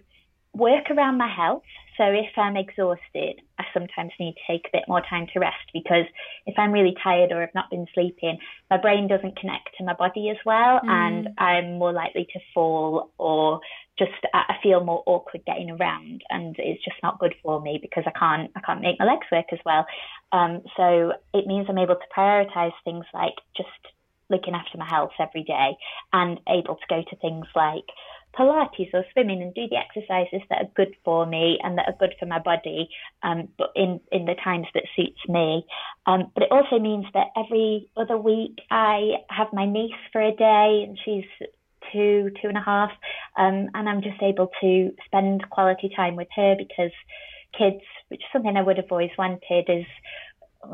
work 0.53 0.89
around 0.89 1.17
my 1.17 1.33
health. 1.33 1.63
So 1.97 2.03
if 2.05 2.37
I'm 2.37 2.55
exhausted, 2.55 3.41
I 3.57 3.63
sometimes 3.73 4.11
need 4.19 4.35
to 4.35 4.53
take 4.53 4.65
a 4.67 4.77
bit 4.77 4.83
more 4.87 5.01
time 5.09 5.25
to 5.33 5.39
rest 5.39 5.65
because 5.73 6.05
if 6.45 6.53
I'm 6.57 6.71
really 6.71 6.95
tired 7.03 7.31
or 7.31 7.41
have 7.41 7.55
not 7.55 7.71
been 7.71 7.87
sleeping, 7.93 8.37
my 8.69 8.77
brain 8.77 9.07
doesn't 9.07 9.39
connect 9.39 9.69
to 9.77 9.83
my 9.83 9.93
body 9.93 10.29
as 10.29 10.37
well, 10.45 10.79
mm. 10.79 10.87
and 10.87 11.29
I'm 11.39 11.79
more 11.79 11.91
likely 11.91 12.27
to 12.33 12.39
fall 12.53 13.11
or 13.17 13.59
just 13.97 14.11
I 14.33 14.57
feel 14.61 14.83
more 14.83 15.01
awkward 15.07 15.43
getting 15.45 15.71
around, 15.71 16.21
and 16.29 16.55
it's 16.59 16.83
just 16.83 16.97
not 17.01 17.19
good 17.19 17.33
for 17.41 17.59
me 17.59 17.79
because 17.81 18.03
I 18.05 18.17
can't 18.17 18.51
I 18.55 18.61
can't 18.61 18.81
make 18.81 18.99
my 18.99 19.05
legs 19.05 19.25
work 19.31 19.47
as 19.51 19.59
well. 19.65 19.85
Um, 20.31 20.61
so 20.77 21.13
it 21.33 21.47
means 21.47 21.65
I'm 21.67 21.79
able 21.79 21.95
to 21.95 22.13
prioritize 22.15 22.73
things 22.85 23.05
like 23.13 23.33
just 23.55 23.69
looking 24.29 24.53
after 24.53 24.77
my 24.77 24.87
health 24.87 25.11
every 25.19 25.43
day 25.43 25.77
and 26.13 26.39
able 26.47 26.75
to 26.75 26.87
go 26.89 27.01
to 27.09 27.15
things 27.17 27.47
like 27.55 27.85
Pilates 28.37 28.93
or 28.93 29.03
swimming 29.13 29.41
and 29.41 29.53
do 29.53 29.67
the 29.67 29.77
exercises 29.77 30.41
that 30.49 30.61
are 30.61 30.71
good 30.75 30.95
for 31.03 31.25
me 31.25 31.57
and 31.63 31.77
that 31.77 31.87
are 31.87 31.95
good 31.99 32.13
for 32.19 32.25
my 32.25 32.39
body, 32.39 32.89
um, 33.23 33.47
but 33.57 33.71
in, 33.75 33.99
in 34.11 34.25
the 34.25 34.35
times 34.43 34.67
that 34.73 34.83
suits 34.95 35.19
me. 35.27 35.65
Um, 36.05 36.31
but 36.33 36.43
it 36.43 36.51
also 36.51 36.79
means 36.79 37.05
that 37.13 37.27
every 37.35 37.89
other 37.97 38.17
week 38.17 38.59
I 38.69 39.13
have 39.29 39.47
my 39.53 39.65
niece 39.65 39.91
for 40.11 40.21
a 40.21 40.35
day 40.35 40.85
and 40.87 40.99
she's 41.03 41.25
two, 41.91 42.31
two 42.41 42.49
and 42.49 42.57
a 42.57 42.61
half, 42.61 42.91
um, 43.37 43.69
and 43.73 43.89
I'm 43.89 44.01
just 44.01 44.21
able 44.21 44.49
to 44.61 44.91
spend 45.05 45.49
quality 45.49 45.89
time 45.95 46.15
with 46.15 46.27
her 46.35 46.55
because 46.57 46.91
kids, 47.57 47.81
which 48.09 48.19
is 48.19 48.27
something 48.31 48.55
I 48.55 48.61
would 48.61 48.77
have 48.77 48.91
always 48.91 49.11
wanted, 49.17 49.65
is 49.69 49.85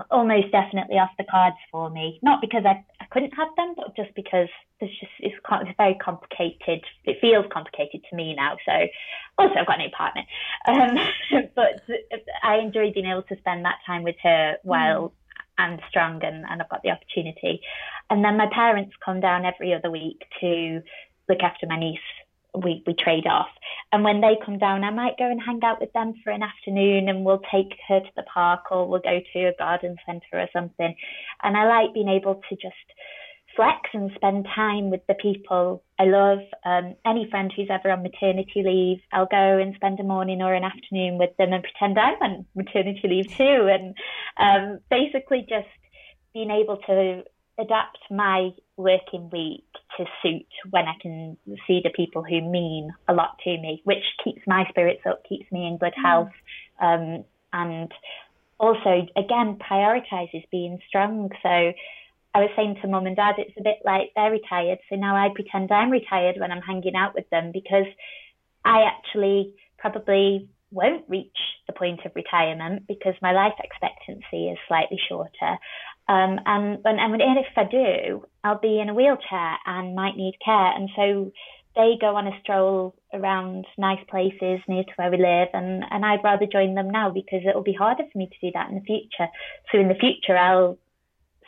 almost 0.10 0.52
definitely 0.52 0.98
off 0.98 1.12
the 1.18 1.26
cards 1.30 1.56
for 1.72 1.90
me. 1.90 2.20
Not 2.22 2.42
because 2.42 2.64
I, 2.66 2.84
I 3.00 3.06
couldn't 3.12 3.32
have 3.32 3.50
them, 3.58 3.74
but 3.76 3.96
just 3.96 4.14
because 4.16 4.48
there's 4.80 4.92
just 5.00 5.12
it's, 5.20 5.36
it's 5.46 5.78
very 5.78 5.96
complicated. 5.96 6.84
It 7.06 7.18
feels 7.22 7.46
complicated 7.52 8.02
to 8.10 8.16
me 8.16 8.36
now. 8.36 8.58
So 8.66 8.72
also 9.38 9.56
I've 9.60 9.68
got 9.68 9.80
no 9.80 9.90
partner, 9.96 10.24
um, 10.68 11.50
but 11.56 11.82
I 12.44 12.58
enjoy 12.58 12.92
being 12.94 13.08
able 13.08 13.24
to 13.24 13.38
spend 13.38 13.66
that 13.66 13.80
time 13.86 14.04
with 14.04 14.16
her 14.24 14.58
while. 14.64 15.10
Mm. 15.10 15.12
I'm 15.56 15.78
strong 15.88 16.24
and, 16.24 16.46
and 16.50 16.64
I've 16.64 16.70
got 16.70 16.82
the 16.82 16.90
opportunity. 16.90 17.62
And 18.10 18.26
then 18.26 18.38
my 18.38 18.48
parents 18.52 18.96
come 19.06 19.20
down 19.20 19.46
every 19.46 19.72
other 19.72 19.92
week 19.92 20.24
to 20.42 20.82
look 21.30 21.42
after 21.42 21.68
my 21.68 21.80
niece 21.80 22.00
we, 22.56 22.84
we 22.86 22.94
trade 22.94 23.28
off. 23.28 23.50
And 23.92 24.04
when 24.04 24.22
they 24.22 24.38
come 24.44 24.58
down, 24.58 24.84
I 24.84 24.92
might 24.92 25.18
go 25.18 25.30
and 25.30 25.42
hang 25.42 25.60
out 25.64 25.80
with 25.80 25.94
them 25.94 26.14
for 26.24 26.32
an 26.32 26.44
afternoon 26.44 27.10
and 27.10 27.26
we'll 27.26 27.42
take 27.52 27.74
her 27.88 28.00
to 28.00 28.12
the 28.16 28.24
park 28.24 28.72
or 28.72 28.88
we'll 28.88 29.02
go 29.02 29.20
to 29.34 29.40
a 29.40 29.54
garden 29.58 29.98
centre 30.06 30.26
or 30.34 30.48
something. 30.54 30.96
And 31.42 31.58
I 31.58 31.68
like 31.68 31.94
being 31.94 32.10
able 32.10 32.42
to 32.50 32.56
just 32.56 32.76
flex 33.56 33.78
and 33.94 34.12
spend 34.16 34.48
time 34.56 34.90
with 34.90 35.02
the 35.08 35.14
people 35.16 35.84
I 36.00 36.06
love. 36.06 36.40
Um, 36.66 36.96
any 37.06 37.30
friend 37.30 37.52
who's 37.56 37.70
ever 37.70 37.92
on 37.92 38.04
maternity 38.04 38.64
leave, 38.64 39.00
I'll 39.12 39.28
go 39.28 39.58
and 39.58 39.76
spend 39.76 40.00
a 40.00 40.04
morning 40.04 40.42
or 40.42 40.54
an 40.54 40.64
afternoon 40.64 41.18
with 41.18 41.36
them 41.38 41.54
and 41.54 41.64
pretend 41.64 42.00
I'm 42.00 42.22
on 42.22 42.46
maternity 42.56 43.08
leave 43.08 43.28
too. 43.36 43.70
And 43.70 43.96
um, 44.38 44.80
basically 44.90 45.46
just 45.48 45.68
being 46.34 46.52
able 46.52 46.78
to 46.78 47.24
adapt 47.60 48.00
my 48.10 48.50
working 48.78 49.30
week 49.32 49.66
to 49.98 50.06
suit 50.22 50.48
when 50.70 50.86
I 50.86 50.94
can 51.02 51.38
see 51.68 51.82
the 51.84 51.92
people 51.96 52.24
who 52.24 52.42
mean 52.42 52.92
a 53.08 53.14
lot 53.14 53.38
to 53.44 53.50
me, 53.50 53.82
which 53.84 54.04
keeps 54.24 54.42
my 54.48 54.66
spirits 54.70 55.02
up, 55.06 55.24
keeps 55.28 55.52
me 55.52 55.68
in 55.68 55.78
good 55.78 55.94
mm. 55.98 56.04
health, 56.04 56.32
um, 56.82 57.24
and 57.52 57.92
also 58.60 59.08
again 59.16 59.58
prioritizes 59.58 60.50
being 60.52 60.80
strong. 60.88 61.30
So 61.44 61.50
I 62.36 62.40
was 62.40 62.50
saying 62.56 62.78
to 62.82 62.88
mum 62.88 63.06
and 63.06 63.16
dad, 63.16 63.36
it's 63.38 63.58
a 63.60 63.64
bit 63.64 63.80
like 63.86 64.12
they're 64.16 64.32
retired, 64.32 64.80
so 64.90 64.96
now 64.96 65.16
I 65.16 65.30
pretend 65.34 65.72
I'm 65.72 65.92
retired 65.92 66.38
when 66.40 66.52
I'm 66.52 66.62
hanging 66.62 66.96
out 66.96 67.14
with 67.14 67.30
them 67.30 67.52
because 67.54 67.86
I 68.66 68.84
actually 68.84 69.54
probably 69.78 70.50
won't 70.72 71.06
reach 71.08 71.38
the 71.68 71.74
point 71.74 72.00
of 72.06 72.12
retirement 72.16 72.88
because 72.88 73.14
my 73.22 73.32
life 73.32 73.54
expectancy 73.64 74.50
is 74.50 74.58
slightly 74.68 74.98
shorter. 75.08 75.58
Um, 76.08 76.40
and, 76.46 76.80
and, 76.86 77.22
and 77.22 77.40
if 77.40 77.46
I 77.56 77.64
do, 77.64 78.26
I'll 78.44 78.60
be 78.60 78.80
in 78.80 78.90
a 78.90 78.94
wheelchair 78.94 79.58
and 79.66 79.96
might 79.96 80.18
need 80.18 80.36
care. 80.44 80.76
And 80.76 80.90
so 80.96 81.32
they 81.76 81.94
go 82.00 82.16
on 82.16 82.28
a 82.28 82.40
stroll 82.42 82.96
around 83.14 83.66
nice 83.78 84.04
places 84.10 84.60
near 84.68 84.84
to 84.84 84.92
where 84.96 85.12
we 85.12 85.18
live, 85.18 85.50
and, 85.54 85.84
and 85.90 86.06
I'd 86.06 86.24
rather 86.24 86.46
join 86.46 86.76
them 86.76 86.92
now 86.92 87.10
because 87.10 87.42
it'll 87.48 87.64
be 87.64 87.74
harder 87.74 88.04
for 88.12 88.18
me 88.18 88.28
to 88.28 88.46
do 88.46 88.52
that 88.54 88.70
in 88.70 88.76
the 88.76 88.82
future. 88.82 89.28
So 89.72 89.80
in 89.80 89.88
the 89.88 89.96
future, 89.96 90.38
I'll 90.38 90.78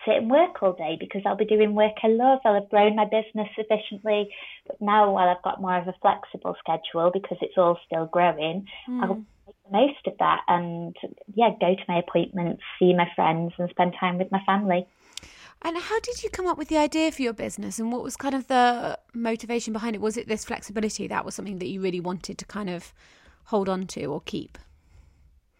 sit 0.05 0.17
and 0.17 0.29
work 0.29 0.61
all 0.61 0.73
day 0.73 0.97
because 0.99 1.21
I'll 1.25 1.35
be 1.35 1.45
doing 1.45 1.75
work 1.75 1.93
I 2.03 2.07
love. 2.07 2.39
I'll 2.45 2.55
have 2.55 2.69
grown 2.69 2.95
my 2.95 3.05
business 3.05 3.49
sufficiently. 3.55 4.29
But 4.67 4.77
now, 4.79 5.11
while 5.11 5.29
I've 5.29 5.43
got 5.43 5.61
more 5.61 5.77
of 5.77 5.87
a 5.87 5.95
flexible 6.01 6.55
schedule 6.59 7.11
because 7.11 7.37
it's 7.41 7.57
all 7.57 7.77
still 7.85 8.05
growing, 8.05 8.67
mm. 8.89 9.03
I'll 9.03 9.25
most 9.71 10.05
of 10.07 10.13
that 10.19 10.41
and, 10.47 10.95
yeah, 11.33 11.49
go 11.59 11.75
to 11.75 11.81
my 11.87 11.99
appointments, 11.99 12.61
see 12.79 12.93
my 12.93 13.07
friends, 13.15 13.53
and 13.57 13.69
spend 13.69 13.93
time 13.99 14.17
with 14.17 14.31
my 14.31 14.41
family. 14.45 14.87
And 15.61 15.77
how 15.77 15.99
did 16.01 16.21
you 16.23 16.29
come 16.29 16.47
up 16.47 16.57
with 16.57 16.67
the 16.67 16.77
idea 16.77 17.11
for 17.11 17.21
your 17.21 17.33
business 17.33 17.79
and 17.79 17.91
what 17.91 18.03
was 18.03 18.15
kind 18.15 18.35
of 18.35 18.47
the 18.47 18.99
motivation 19.13 19.73
behind 19.73 19.95
it? 19.95 20.01
Was 20.01 20.17
it 20.17 20.27
this 20.27 20.45
flexibility 20.45 21.07
that 21.07 21.25
was 21.25 21.33
something 21.33 21.59
that 21.59 21.67
you 21.67 21.81
really 21.81 21.99
wanted 21.99 22.37
to 22.37 22.45
kind 22.45 22.69
of 22.69 22.93
hold 23.45 23.67
on 23.67 23.87
to 23.87 24.05
or 24.05 24.21
keep? 24.21 24.57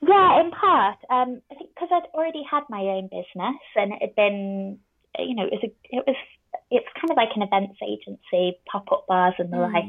Yeah, 0.02 0.42
in 0.42 0.52
part. 0.52 0.98
Um, 1.10 1.42
I 1.52 1.56
think 1.56 1.72
because 1.74 1.90
I'd 1.92 2.14
already 2.14 2.44
had 2.50 2.64
my 2.70 2.82
own 2.82 3.08
business 3.08 3.60
and 3.76 3.94
it 3.94 4.02
had 4.02 4.16
been, 4.16 4.78
you 5.18 5.36
know, 5.36 5.46
it 5.46 5.54
was 5.54 5.64
a, 5.64 5.74
it 5.96 6.04
was 6.06 6.16
it's 6.70 6.88
kind 6.96 7.10
of 7.10 7.18
like 7.18 7.30
an 7.36 7.42
events 7.42 7.80
agency, 7.82 8.60
pop 8.72 8.92
up 8.92 9.08
bars 9.08 9.34
and 9.40 9.52
the 9.52 9.58
mm. 9.58 9.74
like. 9.74 9.86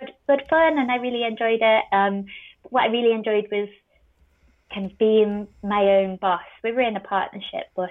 Good, 0.00 0.14
good 0.28 0.42
fun, 0.50 0.78
and 0.78 0.90
I 0.90 0.96
really 0.96 1.22
enjoyed 1.22 1.60
it. 1.62 1.84
Um, 1.92 2.24
what 2.70 2.82
I 2.82 2.86
really 2.86 3.12
enjoyed 3.12 3.48
was 3.50 3.68
kind 4.72 4.90
of 4.90 4.98
being 4.98 5.48
my 5.62 5.82
own 5.82 6.16
boss. 6.16 6.40
We 6.64 6.72
were 6.72 6.80
in 6.80 6.96
a 6.96 7.00
partnership, 7.00 7.66
but 7.76 7.90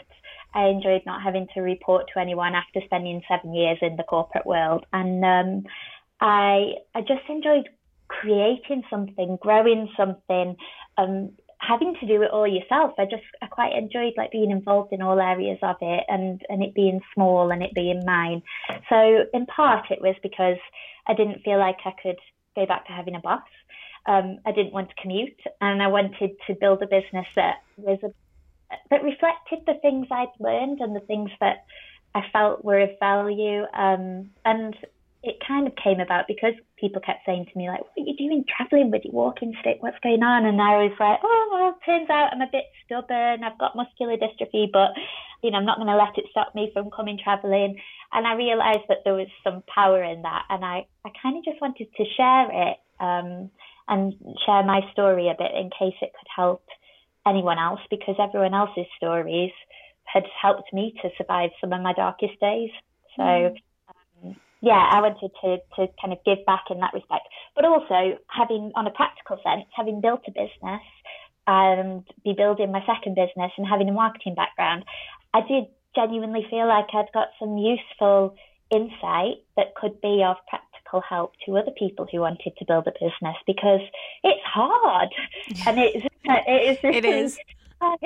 I 0.54 0.68
enjoyed 0.68 1.02
not 1.06 1.22
having 1.22 1.48
to 1.54 1.62
report 1.62 2.08
to 2.14 2.20
anyone 2.20 2.56
after 2.56 2.82
spending 2.86 3.22
seven 3.30 3.54
years 3.54 3.78
in 3.82 3.96
the 3.96 4.04
corporate 4.04 4.46
world, 4.46 4.86
and 4.92 5.24
um, 5.24 5.64
I 6.20 6.74
I 6.96 7.02
just 7.02 7.28
enjoyed 7.30 7.70
creating 8.08 8.84
something, 8.90 9.38
growing 9.42 9.90
something, 9.96 10.58
um, 10.98 11.32
having 11.60 11.96
to 12.00 12.08
do 12.08 12.22
it 12.22 12.32
all 12.32 12.48
yourself. 12.48 12.94
I 12.98 13.06
just 13.06 13.24
I 13.42 13.48
quite 13.48 13.76
enjoyed 13.76 14.14
like 14.18 14.32
being 14.32 14.52
involved 14.52 14.92
in 14.92 15.02
all 15.02 15.20
areas 15.20 15.60
of 15.62 15.78
it 15.82 16.04
and 16.08 16.42
and 16.50 16.64
it 16.64 16.74
being 16.74 17.02
small 17.14 17.52
and 17.52 17.64
it 17.64 17.74
being 17.74 18.04
mine. 18.06 18.42
So 18.90 19.26
in 19.34 19.46
part 19.46 19.86
it 19.92 20.02
was 20.02 20.16
because 20.24 20.58
I 21.08 21.14
didn't 21.14 21.44
feel 21.44 21.60
like 21.60 21.78
I 21.86 21.92
could 22.02 22.18
go 22.56 22.66
back 22.66 22.86
to 22.88 22.94
having 22.94 23.16
a 23.16 23.20
boss. 23.20 23.44
Um, 24.06 24.40
I 24.46 24.52
didn't 24.52 24.74
want 24.74 24.90
to 24.90 25.02
commute 25.02 25.40
and 25.60 25.82
I 25.82 25.88
wanted 25.88 26.32
to 26.48 26.56
build 26.60 26.82
a 26.82 26.88
business 26.88 27.28
that 27.36 27.62
was 27.78 28.00
a, 28.04 28.12
that 28.90 29.04
reflected 29.04 29.60
the 29.68 29.80
things 29.82 30.08
I'd 30.10 30.28
learned 30.40 30.80
and 30.80 30.96
the 30.96 31.02
things 31.02 31.30
that 31.40 31.66
I 32.16 32.22
felt 32.34 32.66
were 32.66 32.80
of 32.80 32.90
value. 33.00 33.64
Um, 33.74 34.32
and 34.44 34.76
it 35.24 35.38
kind 35.48 35.68
of 35.68 35.76
came 35.76 36.00
about 36.00 36.26
because 36.28 36.54
people 36.78 37.02
kept 37.02 37.26
saying 37.26 37.46
to 37.46 37.58
me 37.58 37.70
like, 37.70 37.82
"What 37.82 37.92
are 37.98 38.08
you 38.08 38.18
doing 38.18 38.44
traveling 38.58 38.90
with 38.90 39.06
your 39.06 39.14
walking 39.14 39.54
stick? 39.62 39.78
What's 39.80 40.00
going 40.00 40.24
on?" 40.24 40.46
And 40.46 40.60
I 40.60 40.84
was 40.84 40.98
like, 41.00 41.20
"Oh, 41.24 41.50
well, 41.52 41.78
turns 41.86 42.10
out 42.10 42.34
I'm 42.34 42.42
a 42.42 42.50
bit 42.52 42.66
stubborn. 42.86 43.44
I've 43.44 43.58
got 43.60 43.76
muscular 43.76 44.18
dystrophy, 44.18 44.72
but 44.72 44.92
you 45.44 45.52
know, 45.52 45.58
I'm 45.58 45.66
not 45.66 45.78
going 45.78 45.88
to 45.88 45.96
let 45.96 46.18
it 46.18 46.26
stop 46.32 46.56
me 46.56 46.72
from 46.74 46.90
coming 46.90 47.20
traveling." 47.24 47.80
And 48.12 48.26
I 48.26 48.34
realised 48.34 48.88
that 48.90 49.04
there 49.06 49.14
was 49.14 49.28
some 49.44 49.64
power 49.74 50.04
in 50.04 50.24
that, 50.24 50.46
and 50.50 50.66
I 50.66 50.88
I 51.06 51.12
kind 51.22 51.38
of 51.38 51.46
just 51.46 51.62
wanted 51.62 51.88
to 51.96 52.06
share 52.18 52.50
it 52.70 52.78
um, 53.00 53.52
and 53.88 54.14
share 54.46 54.64
my 54.64 54.82
story 54.92 55.30
a 55.30 55.36
bit 55.38 55.52
in 55.56 55.70
case 55.70 55.98
it 56.02 56.12
could 56.18 56.28
help 56.36 56.64
anyone 57.28 57.60
else 57.60 57.82
because 57.90 58.16
everyone 58.20 58.54
else's 58.54 58.88
stories 58.98 59.52
had 60.04 60.24
helped 60.42 60.74
me 60.74 60.94
to 61.02 61.10
survive 61.18 61.52
some 61.60 61.74
of 61.74 61.82
my 61.82 61.94
darkest 61.94 62.40
days. 62.40 62.72
So. 63.16 63.24
Mm. 63.24 63.48
Um, 63.54 64.36
yeah, 64.62 64.78
I 64.78 65.02
wanted 65.02 65.32
to, 65.42 65.58
to 65.76 65.92
kind 66.00 66.14
of 66.14 66.20
give 66.24 66.46
back 66.46 66.66
in 66.70 66.80
that 66.80 66.94
respect. 66.94 67.26
But 67.56 67.66
also, 67.66 68.20
having, 68.30 68.72
on 68.76 68.86
a 68.86 68.92
practical 68.92 69.38
sense, 69.44 69.66
having 69.76 70.02
built 70.02 70.22
a 70.28 70.32
business 70.32 70.86
and 71.48 72.06
be 72.24 72.34
building 72.38 72.72
my 72.72 72.86
second 72.86 73.16
business 73.16 73.52
and 73.58 73.68
having 73.68 73.90
a 73.90 73.92
marketing 73.92 74.36
background, 74.36 74.86
I 75.34 75.42
did 75.42 75.66
genuinely 75.96 76.46
feel 76.50 76.68
like 76.68 76.86
I'd 76.94 77.12
got 77.14 77.30
some 77.40 77.58
useful 77.58 78.36
insight 78.70 79.44
that 79.58 79.76
could 79.76 80.00
be 80.00 80.24
of 80.24 80.38
practical 80.48 80.71
help 81.00 81.34
to 81.46 81.56
other 81.56 81.72
people 81.80 82.06
who 82.12 82.20
wanted 82.20 82.52
to 82.58 82.66
build 82.66 82.86
a 82.88 82.92
business 82.92 83.38
because 83.48 83.80
it's 84.24 84.44
hard 84.44 85.08
and 85.66 85.80
it's 85.80 86.06
it 86.26 86.68
is 86.68 86.78
it 86.84 87.06
is 87.06 87.38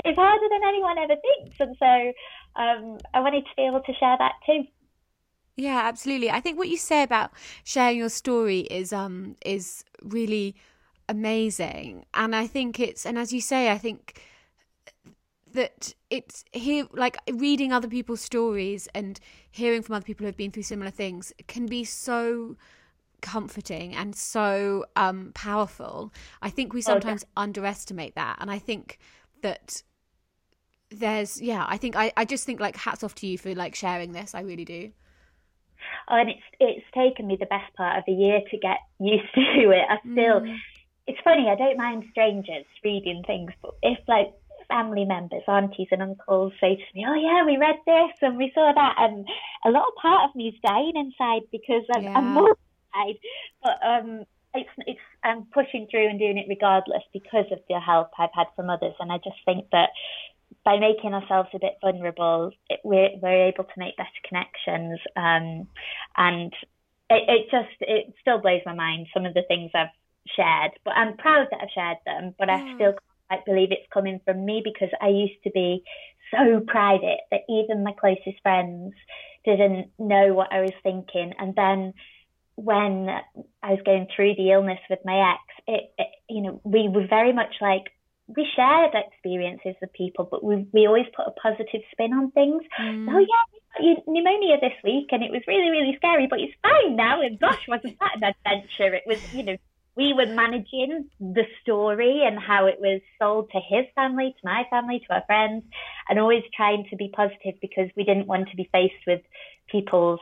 it's 0.06 0.16
harder 0.18 0.48
than 0.52 0.62
anyone 0.68 1.00
ever 1.00 1.16
thinks 1.16 1.56
and 1.60 1.76
so 1.80 2.14
um, 2.56 2.98
I 3.14 3.20
wanted 3.20 3.42
to 3.46 3.52
be 3.58 3.64
able 3.64 3.82
to 3.82 3.94
share 3.94 4.16
that 4.18 4.34
too. 4.46 4.64
Yeah, 5.58 5.82
absolutely. 5.84 6.30
I 6.30 6.42
think 6.42 6.58
what 6.58 6.68
you 6.68 6.78
say 6.78 7.04
about 7.04 7.32
sharing 7.64 7.98
your 7.98 8.10
story 8.10 8.62
is 8.62 8.92
um 8.92 9.36
is 9.46 9.84
really 10.02 10.56
amazing. 11.08 12.06
And 12.14 12.36
I 12.36 12.48
think 12.48 12.80
it's 12.80 13.06
and 13.06 13.18
as 13.18 13.32
you 13.32 13.42
say, 13.42 13.72
I 13.72 13.78
think 13.78 14.22
that 15.56 15.94
it's 16.10 16.46
here 16.52 16.88
like 16.94 17.18
reading 17.32 17.74
other 17.74 17.88
people's 17.88 18.22
stories 18.22 18.88
and 18.94 19.20
hearing 19.52 19.82
from 19.82 19.96
other 19.96 20.06
people 20.06 20.24
who 20.24 20.28
have 20.28 20.38
been 20.38 20.52
through 20.52 20.64
similar 20.64 20.92
things 20.92 21.34
can 21.48 21.66
be 21.66 21.84
so 21.84 22.56
comforting 23.22 23.96
and 23.96 24.16
so 24.16 24.86
um 24.96 25.32
powerful. 25.34 26.14
I 26.42 26.50
think 26.50 26.74
we 26.74 26.82
sometimes 26.82 27.24
oh, 27.24 27.28
yeah. 27.28 27.44
underestimate 27.44 28.16
that. 28.16 28.38
And 28.40 28.52
I 28.52 28.60
think 28.60 29.00
that 29.42 29.82
there's 30.92 31.42
yeah, 31.42 31.66
I 31.68 31.78
think 31.78 31.96
I, 31.96 32.12
I 32.16 32.26
just 32.26 32.46
think 32.46 32.60
like 32.60 32.78
hats 32.78 33.04
off 33.04 33.16
to 33.16 33.28
you 33.28 33.38
for 33.38 33.54
like 33.56 33.76
sharing 33.76 34.12
this. 34.12 34.36
I 34.36 34.42
really 34.42 34.66
do. 34.66 34.92
Oh, 36.08 36.16
and 36.16 36.30
it's 36.30 36.44
it's 36.60 36.86
taken 36.94 37.28
me 37.28 37.38
the 37.40 37.46
best 37.46 37.74
part 37.76 37.98
of 37.98 38.04
a 38.08 38.12
year 38.12 38.42
to 38.52 38.58
get 38.58 38.78
used 39.00 39.24
to 39.36 39.72
it. 39.72 39.86
I 39.90 39.98
still, 40.02 40.42
mm. 40.42 40.58
it's 41.08 41.20
funny. 41.24 41.50
I 41.50 41.56
don't 41.56 41.78
mind 41.78 42.06
strangers 42.12 42.66
reading 42.84 43.24
things, 43.26 43.52
but 43.62 43.76
if 43.82 43.98
like 44.08 44.34
family 44.68 45.06
members, 45.06 45.44
aunties 45.48 45.88
and 45.92 46.02
uncles 46.02 46.54
say 46.60 46.76
to 46.76 46.96
me, 46.96 47.06
"Oh 47.08 47.16
yeah, 47.16 47.46
we 47.46 47.58
read 47.58 47.78
this 47.86 48.12
and 48.22 48.38
we 48.38 48.52
saw 48.54 48.72
that," 48.74 48.96
and 48.98 49.28
a 49.66 49.70
little 49.70 49.94
part 50.02 50.30
of 50.30 50.36
me 50.36 50.50
is 50.50 50.60
dying 50.64 50.94
inside 50.96 51.44
because 51.52 51.84
I'm, 51.96 52.04
yeah. 52.04 52.18
I'm 52.18 52.34
mortified. 52.34 53.20
But 53.64 53.80
um, 53.84 54.26
it's 54.54 54.70
it's 54.88 55.00
I'm 55.24 55.46
pushing 55.54 55.88
through 55.90 56.08
and 56.08 56.20
doing 56.20 56.38
it 56.38 56.48
regardless 56.50 57.04
because 57.14 57.46
of 57.52 57.60
the 57.68 57.80
help 57.80 58.12
I've 58.18 58.30
had 58.34 58.48
from 58.56 58.70
others, 58.70 58.96
and 59.00 59.12
I 59.12 59.18
just 59.18 59.38
think 59.46 59.66
that 59.72 59.90
by 60.64 60.80
making 60.80 61.14
ourselves 61.14 61.50
a 61.54 61.60
bit 61.60 61.78
vulnerable, 61.82 62.52
it, 62.70 62.80
we're, 62.84 63.10
we're 63.22 63.48
able 63.48 63.64
to 63.64 63.74
make 63.78 63.96
better 63.98 64.10
connections. 64.28 65.00
Um, 65.16 65.68
and 66.18 66.54
it, 67.10 67.24
it 67.30 67.52
just, 67.52 67.76
it 67.82 68.14
still 68.20 68.40
blows 68.40 68.62
my 68.66 68.74
mind, 68.74 69.08
some 69.14 69.26
of 69.26 69.36
the 69.36 69.44
things 69.48 69.72
I've 69.76 69.94
shared, 70.36 70.72
but 70.84 70.96
I'm 70.96 71.18
proud 71.18 71.48
that 71.52 71.60
I've 71.62 71.70
shared 71.74 71.98
them, 72.06 72.34
but 72.40 72.48
yeah. 72.48 72.56
I 72.56 72.76
still 72.76 72.94
can't 73.30 73.46
believe 73.46 73.72
it's 73.72 73.92
coming 73.94 74.20
from 74.26 74.46
me 74.46 74.62
because 74.64 74.90
I 75.02 75.08
used 75.10 75.42
to 75.44 75.52
be 75.52 75.84
so 76.32 76.62
private 76.66 77.20
that 77.32 77.42
even 77.50 77.84
my 77.84 77.94
closest 78.00 78.42
friends 78.42 78.94
didn't 79.44 79.92
know 80.00 80.34
what 80.34 80.52
I 80.52 80.62
was 80.62 80.74
thinking. 80.84 81.34
And 81.38 81.56
then 81.56 81.94
when 82.56 83.10
I 83.62 83.72
was 83.72 83.80
going 83.86 84.08
through 84.16 84.36
the 84.36 84.52
illness 84.52 84.80
with 84.90 85.00
my 85.06 85.34
ex, 85.34 85.42
it, 85.68 85.94
it 85.98 86.08
you 86.30 86.42
know, 86.42 86.62
we 86.64 86.90
were 86.90 87.08
very 87.08 87.34
much 87.34 87.56
like 87.62 87.84
we 88.28 88.48
shared 88.56 88.92
experiences 88.96 89.76
with 89.82 89.94
people, 89.94 90.28
but 90.30 90.44
we 90.44 90.66
we 90.72 90.88
always 90.88 91.06
put 91.16 91.28
a 91.28 91.32
positive 91.32 91.82
spin 91.92 92.14
on 92.14 92.32
things. 92.32 92.64
Mm. 92.80 93.08
Oh 93.14 93.20
yeah, 93.20 93.86
you 93.86 93.98
pneumonia 94.08 94.58
this 94.60 94.74
week, 94.84 95.10
and 95.12 95.22
it 95.22 95.32
was 95.32 95.42
really 95.48 95.70
really 95.70 95.96
scary, 95.98 96.28
but 96.28 96.40
it's 96.40 96.54
fine 96.64 96.96
now. 96.96 97.22
And 97.22 97.40
gosh, 97.40 97.68
wasn't 97.68 98.00
that 98.00 98.16
an 98.16 98.24
adventure? 98.24 98.96
It 98.96 99.04
was, 99.06 99.34
you 99.34 99.44
know, 99.44 99.58
we 99.96 100.14
were 100.14 100.26
managing 100.26 101.10
the 101.20 101.46
story 101.62 102.24
and 102.26 102.38
how 102.40 102.66
it 102.66 102.80
was 102.80 103.02
sold 103.20 103.50
to 103.52 103.60
his 103.60 103.86
family, 103.96 104.36
to 104.38 104.46
my 104.46 104.66
family, 104.70 105.00
to 105.00 105.14
our 105.14 105.24
friends, 105.26 105.64
and 106.10 106.20
always 106.20 106.44
trying 106.56 106.86
to 106.90 106.96
be 106.96 107.10
positive 107.16 107.56
because 107.62 107.90
we 107.96 108.04
didn't 108.04 108.28
want 108.28 108.50
to 108.50 108.56
be 108.56 108.70
faced 108.72 109.06
with 109.08 109.22
people's 109.70 110.20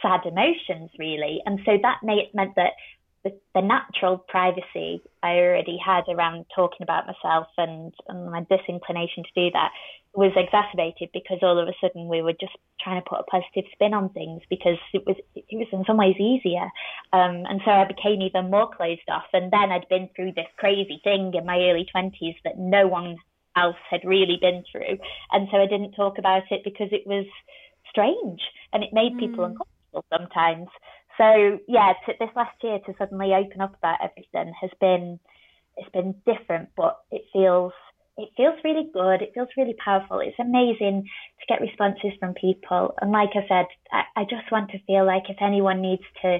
sad 0.00 0.20
emotions 0.24 0.90
really. 0.98 1.40
And 1.46 1.60
so 1.64 1.78
that 1.82 2.00
meant 2.02 2.56
that 2.56 2.72
the, 3.24 3.32
the 3.54 3.62
natural 3.62 4.18
privacy 4.18 5.02
I 5.22 5.36
already 5.36 5.78
had 5.84 6.04
around 6.08 6.44
talking 6.54 6.82
about 6.82 7.06
myself 7.06 7.46
and, 7.56 7.92
and 8.06 8.30
my 8.30 8.46
disinclination 8.50 9.24
to 9.24 9.30
do 9.34 9.50
that 9.52 9.70
was 10.14 10.32
exacerbated 10.36 11.08
because 11.12 11.38
all 11.42 11.58
of 11.58 11.66
a 11.66 11.72
sudden 11.80 12.06
we 12.06 12.22
were 12.22 12.34
just 12.34 12.52
trying 12.80 13.02
to 13.02 13.08
put 13.08 13.18
a 13.18 13.24
positive 13.24 13.64
spin 13.72 13.94
on 13.94 14.10
things 14.10 14.42
because 14.48 14.78
it 14.92 15.02
was 15.06 15.16
it 15.34 15.44
was 15.50 15.66
in 15.72 15.84
some 15.86 15.96
ways 15.96 16.14
easier. 16.20 16.70
Um, 17.12 17.42
and 17.48 17.60
so 17.64 17.72
I 17.72 17.84
became 17.84 18.22
even 18.22 18.50
more 18.50 18.70
closed 18.70 19.08
off. 19.08 19.26
And 19.32 19.50
then 19.50 19.72
I'd 19.72 19.88
been 19.88 20.08
through 20.14 20.32
this 20.36 20.46
crazy 20.56 21.00
thing 21.02 21.32
in 21.34 21.46
my 21.46 21.58
early 21.58 21.88
20s 21.94 22.36
that 22.44 22.58
no 22.58 22.86
one 22.86 23.16
else 23.56 23.80
had 23.90 24.04
really 24.04 24.38
been 24.40 24.62
through. 24.70 24.98
And 25.32 25.48
so 25.50 25.58
I 25.58 25.66
didn't 25.66 25.92
talk 25.92 26.18
about 26.18 26.44
it 26.50 26.62
because 26.62 26.88
it 26.92 27.06
was 27.06 27.26
strange 27.90 28.40
and 28.72 28.84
it 28.84 28.92
made 28.92 29.14
mm. 29.14 29.20
people 29.20 29.44
uncomfortable 29.44 30.04
sometimes 30.12 30.68
so 31.18 31.58
yeah, 31.68 31.92
to, 32.06 32.12
this 32.18 32.30
last 32.34 32.56
year 32.62 32.78
to 32.86 32.94
suddenly 32.98 33.32
open 33.34 33.60
up 33.60 33.76
about 33.76 33.98
everything 34.02 34.52
has 34.60 34.70
been 34.80 35.18
it's 35.76 35.90
been 35.90 36.14
different, 36.24 36.70
but 36.76 37.00
it 37.10 37.22
feels 37.32 37.72
it 38.16 38.30
feels 38.36 38.54
really 38.62 38.88
good. 38.92 39.22
It 39.22 39.32
feels 39.34 39.48
really 39.56 39.74
powerful. 39.74 40.20
It's 40.20 40.38
amazing 40.38 41.02
to 41.40 41.46
get 41.48 41.60
responses 41.60 42.12
from 42.20 42.34
people. 42.34 42.94
And 43.00 43.10
like 43.10 43.30
I 43.34 43.46
said, 43.48 43.66
I, 43.90 44.20
I 44.20 44.22
just 44.24 44.50
want 44.52 44.70
to 44.70 44.78
feel 44.86 45.04
like 45.04 45.24
if 45.28 45.36
anyone 45.40 45.82
needs 45.82 46.04
to 46.22 46.38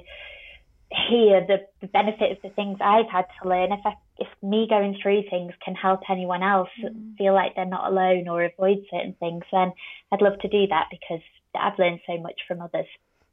hear 1.08 1.44
the, 1.46 1.66
the 1.80 1.88
benefit 1.88 2.30
of 2.30 2.38
the 2.42 2.50
things 2.50 2.78
I've 2.80 3.10
had 3.10 3.24
to 3.42 3.48
learn, 3.48 3.72
if 3.72 3.80
I, 3.84 3.94
if 4.18 4.28
me 4.40 4.66
going 4.70 4.96
through 5.02 5.24
things 5.28 5.52
can 5.64 5.74
help 5.74 6.02
anyone 6.08 6.44
else 6.44 6.68
mm. 6.80 7.16
feel 7.16 7.34
like 7.34 7.56
they're 7.56 7.64
not 7.64 7.90
alone 7.90 8.28
or 8.28 8.44
avoid 8.44 8.84
certain 8.90 9.16
things, 9.18 9.42
then 9.50 9.72
I'd 10.12 10.22
love 10.22 10.38
to 10.42 10.48
do 10.48 10.68
that 10.68 10.86
because 10.92 11.22
I've 11.58 11.78
learned 11.78 12.00
so 12.06 12.18
much 12.18 12.40
from 12.46 12.60
others. 12.60 12.86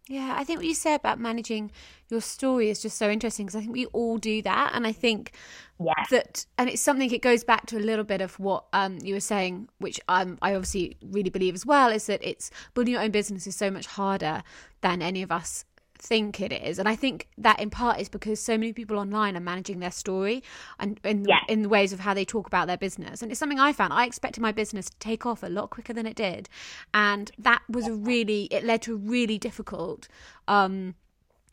Yeah, 0.07 0.33
I 0.35 0.43
think 0.43 0.59
what 0.59 0.65
you 0.65 0.73
said 0.73 0.95
about 0.95 1.19
managing 1.19 1.71
your 2.09 2.21
story 2.21 2.69
is 2.69 2.81
just 2.81 2.97
so 2.97 3.09
interesting 3.09 3.45
because 3.45 3.55
I 3.55 3.61
think 3.61 3.73
we 3.73 3.85
all 3.87 4.17
do 4.17 4.41
that, 4.41 4.71
and 4.73 4.85
I 4.85 4.91
think 4.91 5.31
yeah. 5.79 5.93
that, 6.09 6.45
and 6.57 6.69
it's 6.69 6.81
something. 6.81 7.11
It 7.11 7.21
goes 7.21 7.43
back 7.43 7.67
to 7.67 7.77
a 7.77 7.79
little 7.79 8.03
bit 8.03 8.19
of 8.19 8.39
what 8.39 8.65
um, 8.73 8.97
you 9.03 9.13
were 9.13 9.19
saying, 9.21 9.69
which 9.77 9.99
um, 10.09 10.37
I 10.41 10.55
obviously 10.55 10.97
really 11.01 11.29
believe 11.29 11.53
as 11.53 11.65
well, 11.65 11.89
is 11.89 12.07
that 12.07 12.19
it's 12.27 12.49
building 12.73 12.93
your 12.93 13.03
own 13.03 13.11
business 13.11 13.45
is 13.47 13.55
so 13.55 13.69
much 13.69 13.85
harder 13.85 14.43
than 14.81 15.01
any 15.01 15.21
of 15.21 15.31
us 15.31 15.65
think 16.01 16.41
it 16.41 16.51
is. 16.51 16.79
And 16.79 16.89
I 16.89 16.95
think 16.95 17.27
that 17.37 17.59
in 17.59 17.69
part 17.69 17.99
is 17.99 18.09
because 18.09 18.39
so 18.39 18.57
many 18.57 18.73
people 18.73 18.97
online 18.97 19.37
are 19.37 19.41
managing 19.41 19.79
their 19.79 19.91
story 19.91 20.43
and 20.79 20.99
in, 21.03 21.25
yeah. 21.25 21.39
in 21.47 21.61
the 21.61 21.69
ways 21.69 21.93
of 21.93 21.99
how 21.99 22.13
they 22.13 22.25
talk 22.25 22.47
about 22.47 22.67
their 22.67 22.77
business. 22.77 23.21
And 23.21 23.31
it's 23.31 23.39
something 23.39 23.59
I 23.59 23.71
found. 23.71 23.93
I 23.93 24.05
expected 24.05 24.41
my 24.41 24.51
business 24.51 24.89
to 24.89 24.97
take 24.97 25.25
off 25.25 25.43
a 25.43 25.47
lot 25.47 25.69
quicker 25.69 25.93
than 25.93 26.07
it 26.07 26.15
did. 26.15 26.49
And 26.93 27.31
that 27.37 27.61
was 27.69 27.87
a 27.87 27.93
really, 27.93 28.45
it 28.45 28.63
led 28.63 28.81
to 28.83 28.93
a 28.93 28.97
really 28.97 29.37
difficult 29.37 30.07
um, 30.47 30.95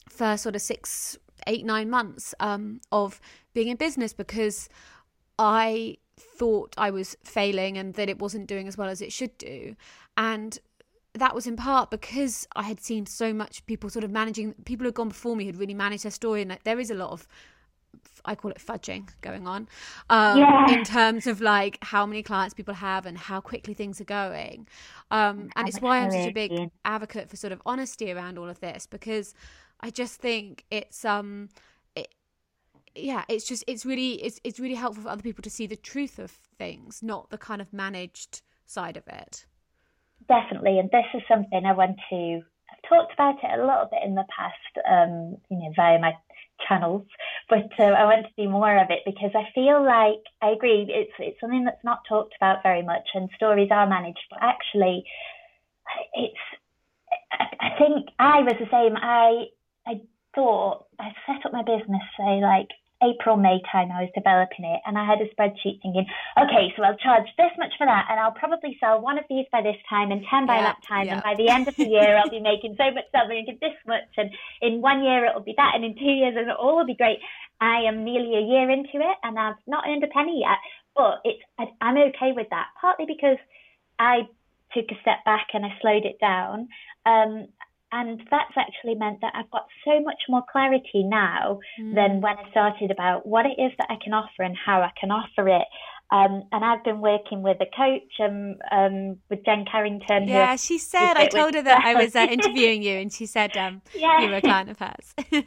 first 0.09 0.43
sort 0.43 0.57
of 0.57 0.63
six, 0.63 1.19
eight, 1.47 1.65
nine 1.65 1.91
months 1.91 2.35
um, 2.41 2.81
of 2.91 3.21
being 3.53 3.69
in 3.69 3.77
business 3.77 4.13
because 4.15 4.69
I 5.39 5.99
thought 6.19 6.75
I 6.79 6.91
was 6.91 7.17
failing 7.23 7.77
and 7.77 7.95
that 7.95 8.09
it 8.09 8.19
wasn't 8.19 8.47
doing 8.47 8.67
as 8.67 8.79
well 8.79 8.89
as 8.89 9.03
it 9.03 9.13
should 9.13 9.37
do. 9.39 9.77
And 10.17 10.59
that 11.19 11.35
was 11.35 11.47
in 11.47 11.57
part 11.57 11.91
because 11.91 12.47
I 12.55 12.63
had 12.63 12.81
seen 12.81 13.07
so 13.07 13.33
much 13.33 13.65
people 13.67 13.91
sort 13.91 14.05
of 14.05 14.11
managing, 14.11 14.55
people 14.65 14.85
who 14.85 14.89
had 14.89 14.95
gone 14.95 15.09
before 15.09 15.37
me 15.37 15.47
had 15.47 15.57
really 15.57 15.75
managed 15.75 16.05
their 16.05 16.11
story, 16.11 16.43
and 16.43 16.59
there 16.65 16.79
is 16.79 16.91
a 16.91 16.95
lot 16.95 17.11
of 17.11 17.27
I 18.25 18.35
call 18.35 18.51
it 18.51 18.59
fudging 18.59 19.09
going 19.23 19.47
on 19.47 19.69
um, 20.11 20.39
yeah. 20.39 20.71
in 20.71 20.85
terms 20.85 21.27
of 21.27 21.41
like 21.41 21.79
how 21.83 22.05
many 22.05 22.23
clients 22.23 22.55
people 22.55 22.75
have 22.75 23.07
and 23.07 23.17
how 23.17 23.41
quickly 23.41 23.75
things 23.75 24.01
are 24.01 24.05
going. 24.05 24.67
Um, 25.11 25.51
and 25.57 25.69
it's 25.69 25.81
why 25.81 26.01
I'm 26.01 26.11
such 26.11 26.29
a 26.29 26.33
big 26.33 26.53
advocate 26.85 27.31
for 27.31 27.37
sort 27.37 27.53
of 27.53 27.63
honesty 27.65 28.13
around 28.13 28.39
all 28.39 28.49
of 28.49 28.61
this 28.61 28.87
because 28.87 29.35
I 29.81 29.91
just 29.91 30.21
think 30.21 30.65
it's 30.71 31.05
um 31.05 31.49
it, 31.95 32.15
yeah 32.95 33.25
it's 33.29 33.47
just 33.47 33.65
it's 33.67 33.87
really 33.87 34.23
it's 34.23 34.41
it's 34.45 34.61
really 34.61 34.75
helpful 34.75 35.05
for 35.05 35.09
other 35.09 35.23
people 35.23 35.43
to 35.43 35.51
see 35.51 35.67
the 35.67 35.77
truth 35.77 36.19
of 36.19 36.31
things, 36.31 37.03
not 37.03 37.31
the 37.31 37.39
kind 37.39 37.63
of 37.63 37.73
managed 37.73 38.43
side 38.67 38.97
of 38.97 39.07
it 39.09 39.47
definitely. 40.29 40.79
And 40.79 40.91
this 40.91 41.07
is 41.15 41.23
something 41.29 41.65
I 41.65 41.73
want 41.73 41.97
to. 42.11 42.43
I've 42.71 42.89
talked 42.89 43.13
about 43.15 43.37
it 43.43 43.59
a 43.59 43.65
little 43.65 43.89
bit 43.91 44.03
in 44.05 44.15
the 44.15 44.25
past, 44.35 44.87
um, 44.89 45.37
you 45.51 45.59
know, 45.59 45.73
via 45.77 45.99
my 45.99 46.13
channels, 46.67 47.07
but 47.49 47.71
uh, 47.79 47.85
I 47.85 48.05
want 48.05 48.27
to 48.27 48.43
do 48.43 48.49
more 48.49 48.77
of 48.79 48.91
it 48.91 49.01
because 49.07 49.31
I 49.35 49.49
feel 49.55 49.85
like 49.85 50.23
I 50.43 50.51
agree. 50.51 50.87
It's 50.89 51.13
it's 51.19 51.41
something 51.41 51.65
that's 51.65 51.85
not 51.85 52.01
talked 52.09 52.35
about 52.37 52.63
very 52.63 52.83
much, 52.83 53.09
and 53.15 53.29
stories 53.37 53.69
are 53.71 53.89
managed, 53.89 54.25
but 54.31 54.41
actually, 54.43 55.05
it's. 56.15 56.35
I, 57.33 57.45
I 57.61 57.79
think 57.79 58.09
I 58.19 58.41
was 58.41 58.55
the 58.59 58.69
same. 58.71 58.97
I 58.97 59.47
I 59.87 60.01
thought 60.35 60.87
I 60.99 61.13
set 61.27 61.47
up 61.47 61.53
my 61.53 61.63
business 61.63 62.03
say 62.19 62.41
like 62.41 62.69
April, 63.03 63.37
May 63.37 63.63
time 63.71 63.91
I 63.93 64.03
was 64.03 64.11
developing 64.15 64.65
it 64.67 64.81
and 64.85 64.99
I 64.99 65.07
had 65.07 65.21
a 65.23 65.31
spreadsheet 65.31 65.79
thinking, 65.83 66.07
okay, 66.35 66.73
so 66.75 66.83
I'll 66.83 66.97
charge 66.99 67.27
this 67.37 67.53
much 67.59 67.73
for 67.79 67.87
that 67.87 68.07
and 68.11 68.19
I'll 68.19 68.35
probably 68.35 68.77
sell 68.81 69.01
one 69.01 69.19
of 69.19 69.25
these 69.31 69.47
by 69.53 69.63
this 69.63 69.77
time 69.89 70.11
and 70.11 70.25
10 70.29 70.47
by 70.47 70.57
yeah, 70.57 70.63
that 70.63 70.83
time. 70.87 71.07
Yeah. 71.07 71.15
And 71.15 71.23
by 71.23 71.35
the 71.37 71.49
end 71.49 71.69
of 71.69 71.77
the 71.77 71.87
year, 71.87 72.19
I'll 72.19 72.31
be 72.31 72.41
making 72.53 72.75
so 72.77 72.91
much, 72.91 73.05
I'll 73.15 73.29
be 73.29 73.39
making 73.39 73.59
this 73.61 73.79
much. 73.87 74.11
And 74.17 74.31
in 74.61 74.83
one 74.83 75.05
year, 75.05 75.27
it'll 75.27 75.47
be 75.47 75.55
that. 75.57 75.73
And 75.75 75.85
in 75.85 75.95
two 75.95 76.11
years, 76.11 76.35
it 76.37 76.51
all 76.51 76.77
will 76.77 76.87
be 76.87 76.99
great. 76.99 77.19
I 77.61 77.87
am 77.87 78.05
nearly 78.05 78.35
a 78.35 78.43
year 78.43 78.71
into 78.71 78.99
it 78.99 79.17
and 79.23 79.39
I've 79.39 79.63
not 79.67 79.85
earned 79.87 80.03
a 80.03 80.09
penny 80.09 80.43
yet, 80.43 80.59
but 80.97 81.23
it's, 81.25 81.43
I'm 81.81 81.97
okay 81.97 82.33
with 82.35 82.49
that, 82.51 82.67
partly 82.81 83.07
because 83.07 83.39
I 83.99 84.27
took 84.75 84.91
a 84.91 85.01
step 85.01 85.25
back 85.25 85.49
and 85.55 85.65
I 85.65 85.71
slowed 85.81 86.05
it 86.05 86.19
down. 86.21 86.69
Um, 87.07 87.49
and 87.93 88.21
that's 88.31 88.53
actually 88.57 88.95
meant 88.95 89.21
that 89.23 89.33
I've 89.35 89.51
got 89.51 89.67
so 89.85 90.01
much 90.01 90.23
more 90.29 90.43
clarity 90.51 91.03
now 91.05 91.61
mm. 91.81 91.95
than 91.95 92.21
when 92.21 92.37
I 92.37 92.51
started 92.51 92.91
about 92.91 93.27
what 93.27 93.47
it 93.47 93.61
is 93.61 93.73
that 93.79 93.87
I 93.91 93.97
can 94.03 94.13
offer 94.13 94.43
and 94.43 94.57
how 94.57 94.83
I 94.83 94.91
can 94.99 95.11
offer 95.11 95.49
it. 95.49 95.67
Um, 96.11 96.45
and 96.53 96.65
I've 96.65 96.83
been 96.85 97.01
working 97.01 97.43
with 97.43 97.59
a 97.61 97.67
coach 97.77 98.13
um, 98.21 98.57
um, 98.73 99.19
with 99.29 99.45
Jen 99.45 99.65
Carrington. 99.71 100.27
Yeah, 100.27 100.57
she 100.57 100.79
said, 100.79 101.15
I 101.17 101.27
told 101.27 101.55
her 101.55 101.63
that 101.63 101.85
I 101.85 101.95
was 101.95 102.17
uh, 102.17 102.21
interviewing 102.31 102.83
you, 102.83 102.95
and 102.95 103.13
she 103.13 103.27
said 103.27 103.57
um, 103.57 103.83
yeah. 103.95 104.21
you 104.21 104.31
were 104.31 104.37
a 104.37 104.41
client 104.41 104.71
of 104.71 104.79
hers. 104.79 105.15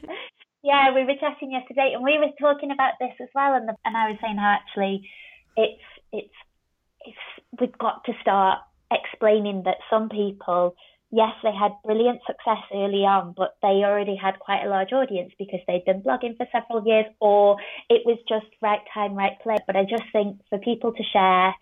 yeah, 0.63 0.93
we 0.93 1.03
were 1.03 1.15
chatting 1.19 1.51
yesterday, 1.51 1.93
and 1.95 2.03
we 2.03 2.19
were 2.19 2.31
talking 2.39 2.69
about 2.69 2.93
this 2.99 3.13
as 3.19 3.29
well. 3.33 3.55
And, 3.55 3.67
the, 3.67 3.75
and 3.85 3.97
I 3.97 4.09
was 4.09 4.19
saying 4.21 4.37
how 4.37 4.55
actually 4.61 5.09
it's, 5.57 5.81
it's, 6.11 6.33
it's, 7.05 7.17
we've 7.59 7.77
got 7.79 8.03
to 8.05 8.13
start 8.21 8.59
explaining 8.91 9.63
that 9.65 9.77
some 9.89 10.09
people 10.09 10.75
yes, 11.11 11.33
they 11.43 11.51
had 11.53 11.73
brilliant 11.83 12.21
success 12.25 12.63
early 12.73 13.05
on, 13.05 13.33
but 13.35 13.55
they 13.61 13.83
already 13.83 14.15
had 14.15 14.39
quite 14.39 14.63
a 14.63 14.69
large 14.69 14.93
audience 14.93 15.31
because 15.37 15.59
they'd 15.67 15.85
been 15.85 16.01
blogging 16.01 16.37
for 16.37 16.47
several 16.51 16.85
years, 16.85 17.05
or 17.19 17.57
it 17.89 18.01
was 18.05 18.17
just 18.27 18.47
right 18.61 18.81
time, 18.93 19.15
right 19.15 19.39
place. 19.41 19.59
But 19.67 19.75
I 19.75 19.83
just 19.83 20.03
think 20.11 20.39
for 20.49 20.57
people 20.59 20.93
to 20.93 21.03
share 21.03 21.53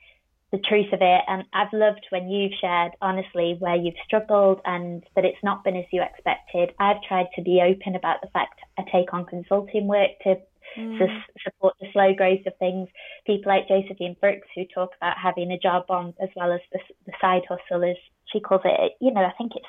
the 0.52 0.60
truth 0.60 0.92
of 0.94 1.00
it, 1.02 1.22
and 1.28 1.44
I've 1.54 1.74
loved 1.74 2.06
when 2.10 2.30
you've 2.30 2.54
shared 2.60 2.94
honestly 3.02 3.56
where 3.60 3.76
you've 3.76 4.00
struggled 4.06 4.62
and 4.66 5.04
that 5.16 5.26
it's 5.26 5.44
not 5.44 5.64
been 5.64 5.76
as 5.76 5.86
you 5.92 6.02
expected. 6.02 6.72
I've 6.80 7.02
tried 7.08 7.28
to 7.36 7.42
be 7.44 7.62
open 7.62 7.96
about 7.96 8.22
the 8.22 8.30
fact 8.30 8.60
I 8.78 8.84
take 8.92 9.14
on 9.14 9.26
consulting 9.26 9.88
work 9.88 10.10
to 10.24 10.38
mm. 10.78 10.98
to 10.98 11.08
support 11.44 11.76
the 11.80 11.88
slow 11.94 12.14
growth 12.14 12.46
of 12.46 12.58
things. 12.58 12.88
People 13.26 13.52
like 13.52 13.68
Josephine 13.68 14.16
Brooks 14.20 14.48
who 14.56 14.66
talk 14.74 14.92
about 14.98 15.18
having 15.18 15.52
a 15.52 15.60
job 15.60 15.86
on 15.90 16.14
as 16.22 16.30
well 16.36 16.52
as 16.52 16.62
the, 16.72 16.80
the 17.06 17.14
side 17.22 17.44
hustle, 17.48 17.84
as 17.84 17.98
she 18.32 18.40
calls 18.40 18.62
it. 18.66 18.94
You 19.00 19.14
know, 19.14 19.22
I 19.22 19.34
think 19.38 19.54
it's 19.56 19.66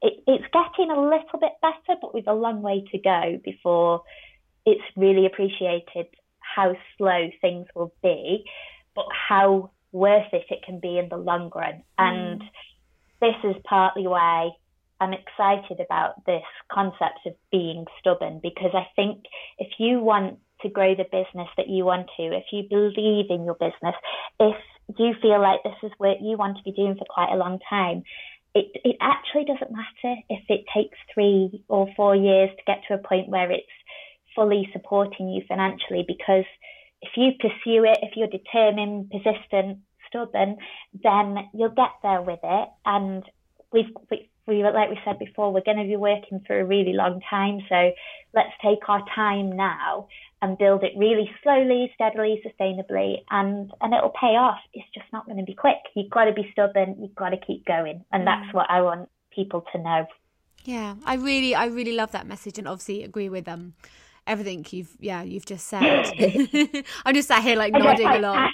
it, 0.00 0.22
it's 0.26 0.44
getting 0.52 0.90
a 0.90 1.00
little 1.00 1.38
bit 1.40 1.52
better, 1.60 1.98
but 2.00 2.14
we've 2.14 2.28
a 2.28 2.32
long 2.32 2.62
way 2.62 2.84
to 2.92 2.98
go 2.98 3.40
before 3.44 4.02
it's 4.64 4.84
really 4.96 5.26
appreciated 5.26 6.06
how 6.40 6.74
slow 6.96 7.30
things 7.40 7.66
will 7.74 7.92
be, 8.02 8.44
but 8.94 9.06
how 9.28 9.70
worth 9.92 10.32
it 10.32 10.44
it 10.50 10.62
can 10.64 10.78
be 10.78 10.98
in 10.98 11.08
the 11.08 11.16
long 11.16 11.50
run. 11.54 11.74
Mm. 11.74 11.82
And 11.98 12.42
this 13.20 13.34
is 13.44 13.56
partly 13.64 14.06
why 14.06 14.50
I'm 15.00 15.12
excited 15.12 15.80
about 15.80 16.24
this 16.26 16.42
concept 16.72 17.20
of 17.26 17.34
being 17.50 17.84
stubborn 18.00 18.40
because 18.42 18.72
I 18.74 18.86
think 18.96 19.24
if 19.58 19.68
you 19.78 20.00
want 20.00 20.38
to 20.62 20.68
grow 20.68 20.94
the 20.94 21.04
business 21.04 21.48
that 21.56 21.68
you 21.68 21.84
want 21.84 22.08
to, 22.16 22.22
if 22.24 22.44
you 22.52 22.64
believe 22.68 23.26
in 23.30 23.44
your 23.44 23.54
business, 23.54 23.94
if 24.40 24.56
you 24.98 25.14
feel 25.22 25.40
like 25.40 25.62
this 25.62 25.76
is 25.82 25.92
what 25.98 26.20
you 26.20 26.36
want 26.36 26.56
to 26.56 26.62
be 26.64 26.72
doing 26.72 26.96
for 26.96 27.06
quite 27.08 27.32
a 27.32 27.36
long 27.36 27.58
time, 27.68 28.02
it, 28.54 28.66
it 28.84 28.96
actually 29.00 29.44
doesn't 29.44 29.70
matter 29.70 30.20
if 30.28 30.42
it 30.48 30.64
takes 30.74 30.98
three 31.14 31.62
or 31.68 31.88
four 31.96 32.16
years 32.16 32.50
to 32.50 32.62
get 32.66 32.82
to 32.88 32.94
a 32.94 32.98
point 32.98 33.28
where 33.28 33.50
it's 33.52 33.66
fully 34.34 34.68
supporting 34.72 35.28
you 35.28 35.42
financially 35.48 36.04
because 36.06 36.44
if 37.02 37.10
you 37.16 37.32
pursue 37.38 37.84
it, 37.84 37.98
if 38.02 38.16
you're 38.16 38.28
determined, 38.28 39.10
persistent, 39.10 39.78
stubborn, 40.08 40.56
then 41.02 41.36
you'll 41.54 41.68
get 41.70 41.90
there 42.02 42.22
with 42.22 42.40
it. 42.42 42.68
And 42.84 43.22
we've, 43.72 43.90
we, 44.10 44.28
we 44.48 44.64
like 44.64 44.90
we 44.90 44.98
said 45.04 45.18
before, 45.18 45.52
we're 45.52 45.62
going 45.64 45.76
to 45.76 45.84
be 45.84 45.96
working 45.96 46.40
for 46.46 46.58
a 46.58 46.64
really 46.64 46.94
long 46.94 47.20
time. 47.28 47.60
So 47.68 47.92
let's 48.34 48.52
take 48.62 48.88
our 48.88 49.04
time 49.14 49.54
now 49.54 50.08
and 50.40 50.56
build 50.56 50.82
it 50.82 50.92
really 50.96 51.30
slowly, 51.42 51.90
steadily, 51.94 52.42
sustainably, 52.44 53.18
and 53.30 53.70
and 53.80 53.94
it'll 53.94 54.14
pay 54.20 54.34
off. 54.36 54.58
It's 54.72 54.88
just 54.94 55.06
not 55.12 55.26
going 55.26 55.38
to 55.38 55.44
be 55.44 55.54
quick. 55.54 55.78
You've 55.94 56.10
got 56.10 56.24
to 56.24 56.32
be 56.32 56.48
stubborn. 56.52 56.96
You've 56.98 57.14
got 57.14 57.30
to 57.30 57.36
keep 57.36 57.66
going, 57.66 58.04
and 58.10 58.22
mm. 58.22 58.26
that's 58.26 58.52
what 58.54 58.70
I 58.70 58.80
want 58.80 59.08
people 59.30 59.64
to 59.72 59.78
know. 59.78 60.06
Yeah, 60.64 60.96
I 61.04 61.14
really, 61.14 61.54
I 61.54 61.66
really 61.66 61.92
love 61.92 62.12
that 62.12 62.26
message, 62.26 62.58
and 62.58 62.66
obviously 62.66 63.04
agree 63.04 63.28
with 63.28 63.44
them. 63.44 63.60
Um, 63.60 63.90
everything 64.28 64.64
you've 64.70 64.94
yeah 65.00 65.22
you've 65.22 65.46
just 65.46 65.66
said. 65.66 65.82
I'm 67.04 67.14
just 67.14 67.28
sat 67.28 67.42
here 67.42 67.56
like 67.56 67.72
nodding 67.72 68.06
along. 68.06 68.52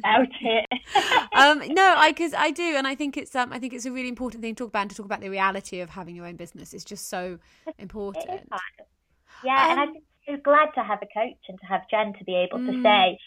About 0.00 0.28
it. 0.40 0.66
um, 1.32 1.62
no, 1.74 1.94
I 1.96 2.10
because 2.10 2.34
I 2.34 2.50
do, 2.50 2.74
and 2.76 2.86
I 2.86 2.94
think 2.94 3.16
it's 3.16 3.34
um 3.34 3.52
I 3.52 3.58
think 3.58 3.72
it's 3.72 3.86
a 3.86 3.92
really 3.92 4.08
important 4.08 4.42
thing 4.42 4.54
to 4.54 4.64
talk 4.64 4.68
about 4.68 4.82
and 4.82 4.90
to 4.90 4.96
talk 4.96 5.06
about 5.06 5.20
the 5.20 5.30
reality 5.30 5.80
of 5.80 5.90
having 5.90 6.16
your 6.16 6.26
own 6.26 6.36
business. 6.36 6.74
It's 6.74 6.84
just 6.84 7.08
so 7.08 7.38
important. 7.78 8.48
Yeah, 9.44 9.64
um, 9.64 9.70
and 9.70 9.80
I'm 9.80 9.94
so 10.26 10.36
glad 10.42 10.70
to 10.74 10.82
have 10.82 10.98
a 11.02 11.06
coach 11.06 11.42
and 11.48 11.58
to 11.60 11.66
have 11.66 11.82
Jen 11.90 12.12
to 12.18 12.24
be 12.24 12.34
able 12.34 12.58
mm. 12.58 12.66
to 12.66 12.82
say, 12.82 13.18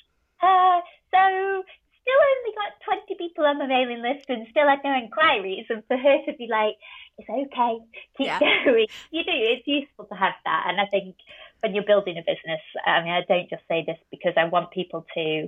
uh, 0.42 0.82
so 1.12 1.64
still 2.04 2.20
only 2.20 2.54
got 2.56 3.00
20 3.08 3.16
people 3.18 3.46
on 3.46 3.58
the 3.58 3.68
mailing 3.68 4.02
list 4.02 4.30
and 4.30 4.46
still 4.52 4.68
had 4.68 4.80
no 4.84 4.94
inquiries, 4.94 5.66
and 5.70 5.84
for 5.88 5.98
her 5.98 6.18
to 6.26 6.34
be 6.38 6.48
like, 6.50 6.76
it's 7.18 7.30
okay, 7.30 7.78
keep 8.18 8.28
yeah. 8.28 8.40
going. 8.40 8.88
You 9.12 9.24
do, 9.24 9.32
it's 9.32 9.68
useful 9.68 10.06
to 10.06 10.16
have 10.16 10.34
that, 10.46 10.66
and 10.68 10.82
I 10.82 10.86
think 10.88 11.16
when 11.62 11.74
you're 11.74 11.86
building 11.86 12.18
a 12.18 12.22
business, 12.22 12.62
I 12.86 13.02
mean, 13.02 13.14
I 13.14 13.22
don't 13.28 13.50
just 13.50 13.64
say 13.70 13.84
this 13.88 13.98
because 14.12 14.34
I 14.36 14.46
want 14.46 14.72
people 14.72 15.06
to 15.16 15.48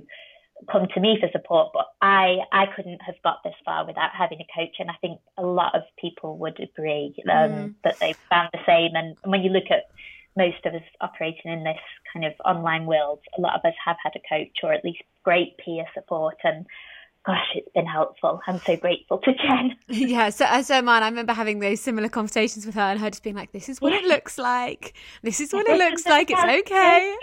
come 0.70 0.86
to 0.94 1.00
me 1.00 1.18
for 1.20 1.28
support, 1.32 1.70
but 1.72 1.86
I 2.00 2.38
I 2.52 2.66
couldn't 2.74 3.02
have 3.02 3.16
got 3.22 3.42
this 3.44 3.54
far 3.64 3.86
without 3.86 4.10
having 4.16 4.40
a 4.40 4.46
coach, 4.58 4.76
and 4.78 4.90
I 4.90 4.94
think 5.00 5.20
a 5.36 5.42
lot 5.42 5.74
of 5.74 5.82
people 5.98 6.38
would 6.38 6.58
agree 6.60 7.14
um, 7.30 7.50
mm. 7.50 7.74
that 7.84 7.98
they 7.98 8.14
found 8.30 8.50
the 8.52 8.60
same. 8.66 8.94
And 8.94 9.16
when 9.24 9.42
you 9.42 9.50
look 9.50 9.70
at 9.70 9.84
most 10.36 10.64
of 10.64 10.74
us 10.74 10.82
operating 11.00 11.52
in 11.52 11.64
this 11.64 11.78
kind 12.12 12.24
of 12.24 12.32
online 12.44 12.86
world, 12.86 13.20
a 13.36 13.40
lot 13.40 13.54
of 13.54 13.64
us 13.64 13.74
have 13.84 13.96
had 14.02 14.12
a 14.16 14.20
coach 14.28 14.56
or 14.62 14.72
at 14.72 14.84
least 14.84 15.02
great 15.24 15.56
peer 15.58 15.84
support, 15.94 16.36
and 16.44 16.66
gosh, 17.26 17.46
it's 17.54 17.68
been 17.74 17.86
helpful. 17.86 18.40
I'm 18.46 18.60
so 18.60 18.76
grateful 18.76 19.18
to 19.18 19.32
Jen. 19.34 19.76
yeah, 19.88 20.30
so 20.30 20.46
as 20.48 20.68
so 20.68 20.80
man, 20.80 21.02
I 21.02 21.08
remember 21.08 21.32
having 21.32 21.58
those 21.58 21.80
similar 21.80 22.08
conversations 22.08 22.64
with 22.64 22.76
her 22.76 22.80
and 22.80 23.00
her 23.00 23.10
just 23.10 23.22
being 23.22 23.36
like, 23.36 23.52
"This 23.52 23.68
is 23.68 23.80
what 23.80 23.92
it 23.92 24.04
looks 24.04 24.38
like. 24.38 24.94
This 25.22 25.40
is 25.40 25.52
what 25.52 25.68
it 25.68 25.78
looks 25.78 26.06
like. 26.06 26.30
It's 26.30 26.40
okay." 26.40 27.16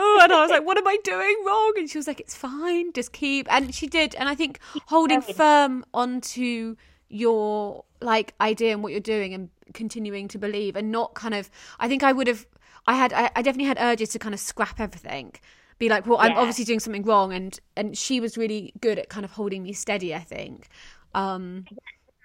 Oh, 0.00 0.20
and 0.22 0.32
I 0.32 0.40
was 0.40 0.50
like, 0.50 0.64
"What 0.64 0.78
am 0.78 0.86
I 0.86 0.96
doing 1.02 1.36
wrong?" 1.44 1.72
And 1.76 1.90
she 1.90 1.98
was 1.98 2.06
like, 2.06 2.20
"It's 2.20 2.34
fine. 2.34 2.92
Just 2.92 3.12
keep." 3.12 3.52
And 3.52 3.74
she 3.74 3.86
did, 3.86 4.14
and 4.14 4.28
I 4.28 4.34
think 4.34 4.60
holding 4.86 5.20
firm 5.20 5.84
onto 5.92 6.76
your 7.08 7.84
like 8.00 8.34
idea 8.40 8.72
and 8.72 8.82
what 8.82 8.92
you're 8.92 9.00
doing 9.00 9.34
and 9.34 9.48
continuing 9.74 10.28
to 10.28 10.38
believe 10.38 10.76
and 10.76 10.92
not 10.92 11.14
kind 11.14 11.34
of 11.34 11.50
i 11.80 11.88
think 11.88 12.02
i 12.02 12.12
would 12.12 12.26
have 12.26 12.46
i 12.86 12.94
had 12.94 13.14
i, 13.14 13.30
I 13.34 13.40
definitely 13.40 13.64
had 13.64 13.78
urges 13.80 14.10
to 14.10 14.18
kind 14.18 14.34
of 14.34 14.40
scrap 14.40 14.78
everything 14.78 15.32
be 15.78 15.88
like, 15.88 16.06
well, 16.06 16.18
I'm 16.18 16.36
obviously 16.36 16.64
doing 16.64 16.80
something 16.80 17.04
wrong, 17.04 17.32
and 17.32 17.58
and 17.76 17.96
she 17.96 18.20
was 18.20 18.36
really 18.36 18.72
good 18.80 18.98
at 18.98 19.08
kind 19.08 19.24
of 19.24 19.30
holding 19.30 19.62
me 19.62 19.72
steady. 19.72 20.14
I 20.14 20.20
think. 20.20 20.68
Um, 21.14 21.64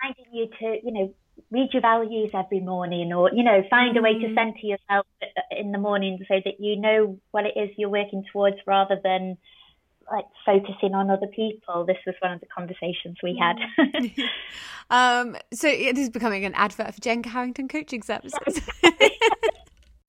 reminding 0.01 0.33
you 0.33 0.47
to, 0.59 0.79
you 0.83 0.91
know, 0.91 1.13
read 1.51 1.69
your 1.73 1.81
values 1.81 2.31
every 2.33 2.59
morning, 2.59 3.13
or 3.13 3.31
you 3.33 3.43
know, 3.43 3.63
find 3.69 3.95
a 3.97 4.01
way 4.01 4.13
to 4.19 4.27
mm. 4.27 4.35
centre 4.35 4.65
yourself 4.65 5.05
in 5.51 5.71
the 5.71 5.77
morning 5.77 6.19
so 6.27 6.35
that 6.43 6.59
you 6.59 6.75
know 6.79 7.19
what 7.31 7.45
it 7.45 7.53
is 7.55 7.69
you're 7.77 7.89
working 7.89 8.23
towards, 8.31 8.57
rather 8.65 8.99
than 9.03 9.37
like 10.11 10.25
focusing 10.45 10.93
on 10.93 11.09
other 11.09 11.27
people. 11.27 11.85
This 11.85 11.97
was 12.05 12.15
one 12.19 12.33
of 12.33 12.39
the 12.39 12.47
conversations 12.47 13.17
we 13.23 13.39
had. 13.39 13.57
Mm. 13.79 14.29
um, 14.89 15.37
so 15.53 15.67
it 15.67 15.97
is 15.97 16.09
becoming 16.09 16.45
an 16.45 16.53
advert 16.55 16.93
for 16.93 17.01
Jen 17.01 17.23
Carrington 17.23 17.67
coaching 17.67 18.01
services. 18.01 18.69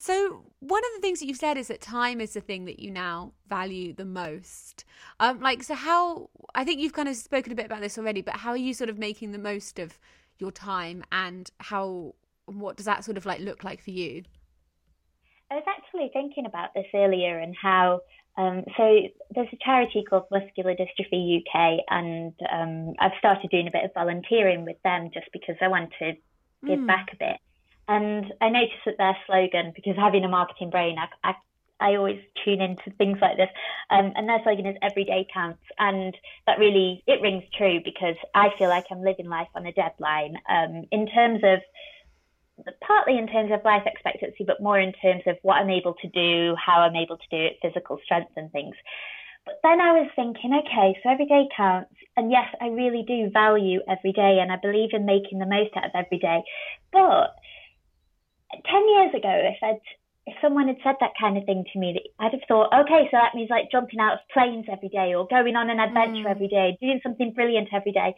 So 0.05 0.45
one 0.61 0.83
of 0.85 0.91
the 0.97 1.01
things 1.01 1.21
that 1.21 1.27
you've 1.29 1.39
said 1.39 1.57
is 1.57 1.69
that 1.69 1.81
time 1.81 2.21
is 2.21 2.35
the 2.35 2.43
thing 2.43 2.67
that 2.67 2.79
you 2.79 2.91
now 2.91 3.33
value 3.49 3.95
the 3.95 4.05
most. 4.05 4.85
Um, 5.19 5.41
like, 5.41 5.63
so 5.63 5.75
how? 5.75 6.29
I 6.55 6.63
think 6.63 6.79
you've 6.79 6.93
kind 6.93 7.09
of 7.09 7.17
spoken 7.17 7.53
a 7.53 7.55
bit 7.55 7.65
about 7.65 7.81
this 7.81 7.97
already, 7.97 8.21
but 8.21 8.37
how 8.37 8.51
are 8.51 8.57
you 8.59 8.75
sort 8.75 8.91
of 8.91 8.99
making 8.99 9.33
the 9.33 9.39
most 9.39 9.79
of 9.79 9.99
your 10.45 10.53
time, 10.53 11.05
and 11.11 11.51
how? 11.59 12.15
What 12.47 12.77
does 12.77 12.87
that 12.87 13.05
sort 13.05 13.17
of 13.17 13.25
like 13.25 13.41
look 13.41 13.65
like 13.65 13.83
for 13.83 13.91
you? 13.91 14.25
I 15.51 15.55
was 15.55 15.65
actually 15.67 16.11
thinking 16.13 16.47
about 16.47 16.75
this 16.75 16.87
earlier 16.95 17.39
and 17.39 17.55
how. 17.61 18.01
Um, 18.37 18.65
so 18.77 19.01
there's 19.35 19.49
a 19.53 19.65
charity 19.65 20.05
called 20.09 20.25
Muscular 20.31 20.75
Dystrophy 20.75 21.39
UK, 21.39 21.85
and 21.89 22.33
um, 22.53 22.95
I've 22.99 23.17
started 23.19 23.51
doing 23.51 23.69
a 23.69 23.71
bit 23.71 23.85
of 23.85 23.95
volunteering 23.95 24.65
with 24.65 24.77
them 24.83 25.11
just 25.15 25.29
because 25.33 25.55
I 25.63 25.69
want 25.69 25.91
to 26.01 26.13
give 26.67 26.81
mm. 26.81 26.87
back 26.87 27.07
a 27.13 27.17
bit. 27.17 27.37
And 27.87 28.33
I 28.41 28.49
noticed 28.49 28.85
that 28.87 28.99
their 28.99 29.17
slogan, 29.27 29.73
because 29.75 29.95
having 29.97 30.25
a 30.25 30.29
marketing 30.29 30.71
brain, 30.71 30.97
I, 30.99 31.31
I, 31.31 31.35
I 31.85 31.97
always 31.97 32.21
tune 32.45 32.63
into 32.63 32.91
things 32.97 33.19
like 33.21 33.37
this. 33.37 33.51
Um, 33.91 34.13
and 34.17 34.27
their 34.27 34.41
slogan 34.43 34.67
is 34.67 34.77
every 34.83 35.05
day 35.05 35.27
counts. 35.33 35.63
And 35.79 36.17
that 36.47 36.59
really, 36.59 37.05
it 37.07 37.21
rings 37.21 37.45
true 37.57 37.81
because 37.85 38.17
I 38.35 38.49
feel 38.59 38.69
like 38.69 38.87
I'm 38.91 39.05
living 39.05 39.29
life 39.29 39.49
on 39.55 39.67
a 39.67 39.73
deadline. 39.73 40.37
Um, 40.49 40.85
in 40.91 41.07
terms 41.07 41.41
of 41.45 41.61
partly 42.81 43.19
in 43.19 43.27
terms 43.27 43.51
of 43.53 43.65
life 43.65 43.83
expectancy, 43.85 44.45
but 44.47 44.63
more 44.63 44.79
in 44.79 44.93
terms 45.03 45.23
of 45.27 45.37
what 45.43 45.57
I'm 45.57 45.71
able 45.71 45.95
to 45.95 46.09
do, 46.09 46.55
how 46.55 46.81
I'm 46.81 46.97
able 46.97 47.19
to 47.19 47.29
do 47.31 47.37
it, 47.37 47.59
physical 47.61 47.99
strength 48.05 48.33
and 48.37 48.51
things. 48.53 48.77
But 49.45 49.61
then 49.63 49.81
I 49.81 49.93
was 49.93 50.11
thinking, 50.17 50.55
okay, 50.65 50.99
so 51.03 51.11
every 51.11 51.27
day 51.27 51.49
counts. 51.55 51.93
And 52.17 52.31
yes, 52.31 52.47
I 52.63 52.69
really 52.69 53.05
do 53.07 53.29
value 53.31 53.81
every 53.89 54.13
day 54.13 54.39
and 54.41 54.51
I 54.51 54.57
believe 54.57 54.91
in 54.93 55.05
making 55.05 55.39
the 55.39 55.47
most 55.47 55.77
out 55.77 55.85
of 55.85 55.91
every 55.95 56.19
day. 56.19 56.43
But 56.93 57.35
10 58.53 58.89
years 58.89 59.15
ago, 59.15 59.35
if 59.53 59.59
I'd 59.63 59.81
if 60.27 60.35
someone 60.41 60.69
had 60.69 60.79
said 60.83 60.97
that 61.01 61.13
kind 61.21 61.37
of 61.37 61.45
thing 61.45 61.65
to 61.73 61.79
me, 61.79 62.01
I'd 62.19 62.33
have 62.33 62.41
thought, 62.49 62.73
okay, 62.73 63.09
so 63.11 63.19
that 63.19 63.35
means 63.35 63.51
like 63.51 63.71
jumping 63.71 64.01
out 64.01 64.15
of 64.15 64.19
planes 64.33 64.67
every 64.73 64.89
day 64.89 65.15
or 65.15 65.27
going 65.27 65.57
on 65.57 65.69
an 65.69 65.81
adventure 65.81 66.29
mm. 66.29 66.31
every 66.31 66.49
day, 66.49 66.79
doing 66.81 67.01
something 67.03 67.33
brilliant 67.33 67.69
every 67.73 67.93
day. 67.93 68.15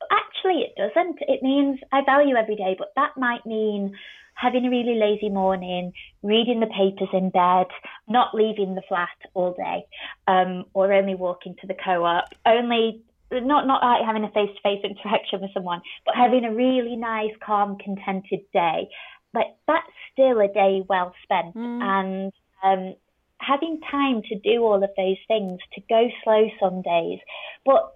But 0.00 0.08
actually, 0.10 0.64
it 0.64 0.74
doesn't. 0.76 1.18
It 1.28 1.42
means 1.42 1.78
I 1.92 2.00
value 2.04 2.36
every 2.36 2.56
day, 2.56 2.74
but 2.78 2.88
that 2.96 3.12
might 3.16 3.44
mean 3.44 3.92
having 4.34 4.64
a 4.64 4.70
really 4.70 4.94
lazy 4.98 5.28
morning, 5.28 5.92
reading 6.22 6.60
the 6.60 6.66
papers 6.66 7.10
in 7.12 7.28
bed, 7.28 7.66
not 8.08 8.34
leaving 8.34 8.74
the 8.74 8.82
flat 8.88 9.08
all 9.34 9.52
day, 9.52 9.84
um, 10.26 10.64
or 10.72 10.90
only 10.90 11.14
walking 11.14 11.54
to 11.60 11.66
the 11.66 11.74
co-op, 11.74 12.24
only 12.46 13.02
not 13.30 13.66
not 13.66 13.82
like 13.82 14.06
having 14.06 14.24
a 14.24 14.30
face-to-face 14.30 14.80
interaction 14.84 15.42
with 15.42 15.52
someone, 15.52 15.82
but 16.06 16.14
having 16.14 16.46
a 16.46 16.54
really 16.54 16.96
nice, 16.96 17.32
calm, 17.44 17.76
contented 17.76 18.40
day 18.54 18.88
like 19.34 19.46
that's 19.66 19.86
still 20.12 20.40
a 20.40 20.48
day 20.48 20.82
well 20.88 21.14
spent 21.22 21.54
mm. 21.54 21.82
and 21.82 22.32
um, 22.64 22.94
having 23.38 23.80
time 23.90 24.22
to 24.28 24.38
do 24.38 24.62
all 24.62 24.82
of 24.82 24.90
those 24.96 25.16
things 25.28 25.58
to 25.74 25.80
go 25.88 26.08
slow 26.22 26.48
some 26.60 26.82
days 26.82 27.18
but 27.64 27.94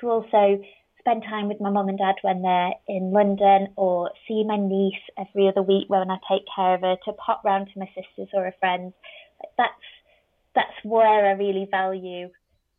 to 0.00 0.08
also 0.08 0.60
spend 0.98 1.22
time 1.22 1.48
with 1.48 1.60
my 1.60 1.70
mum 1.70 1.88
and 1.88 1.98
dad 1.98 2.16
when 2.22 2.42
they're 2.42 2.72
in 2.88 3.12
London 3.12 3.68
or 3.76 4.10
see 4.26 4.44
my 4.44 4.56
niece 4.56 4.94
every 5.16 5.48
other 5.48 5.62
week 5.62 5.88
when 5.88 6.10
I 6.10 6.16
take 6.30 6.42
care 6.54 6.74
of 6.74 6.80
her 6.82 6.96
to 7.04 7.12
pop 7.12 7.42
round 7.44 7.68
to 7.72 7.78
my 7.78 7.86
sisters 7.94 8.28
or 8.32 8.46
a 8.46 8.52
friend 8.60 8.92
that's 9.56 9.72
that's 10.54 10.74
where 10.82 11.26
I 11.26 11.32
really 11.32 11.68
value 11.70 12.30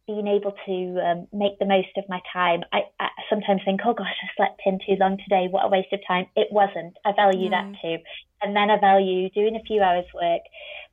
being 0.10 0.26
able 0.26 0.54
to 0.66 0.76
um, 1.06 1.28
make 1.32 1.60
the 1.60 1.70
most 1.70 1.94
of 1.96 2.04
my 2.10 2.20
time. 2.34 2.62
I, 2.74 2.82
I, 3.00 3.10
sometimes 3.30 3.62
think, 3.64 3.82
oh 3.86 3.94
gosh, 3.94 4.18
I 4.24 4.28
slept 4.36 4.62
in 4.66 4.80
too 4.82 4.98
long 5.00 5.18
today. 5.22 5.46
What 5.52 5.66
a 5.66 5.70
waste 5.70 5.94
of 5.94 6.00
time. 6.08 6.26
It 6.36 6.48
wasn't. 6.50 6.98
I 7.06 7.14
value 7.14 7.52
that 7.52 7.70
too. 7.80 7.98
And 8.42 8.56
then 8.56 8.72
I 8.72 8.80
value 8.80 9.30
doing 9.30 9.56
a 9.56 9.68
few 9.68 9.84
hours 9.84 10.06
work, 10.16 10.42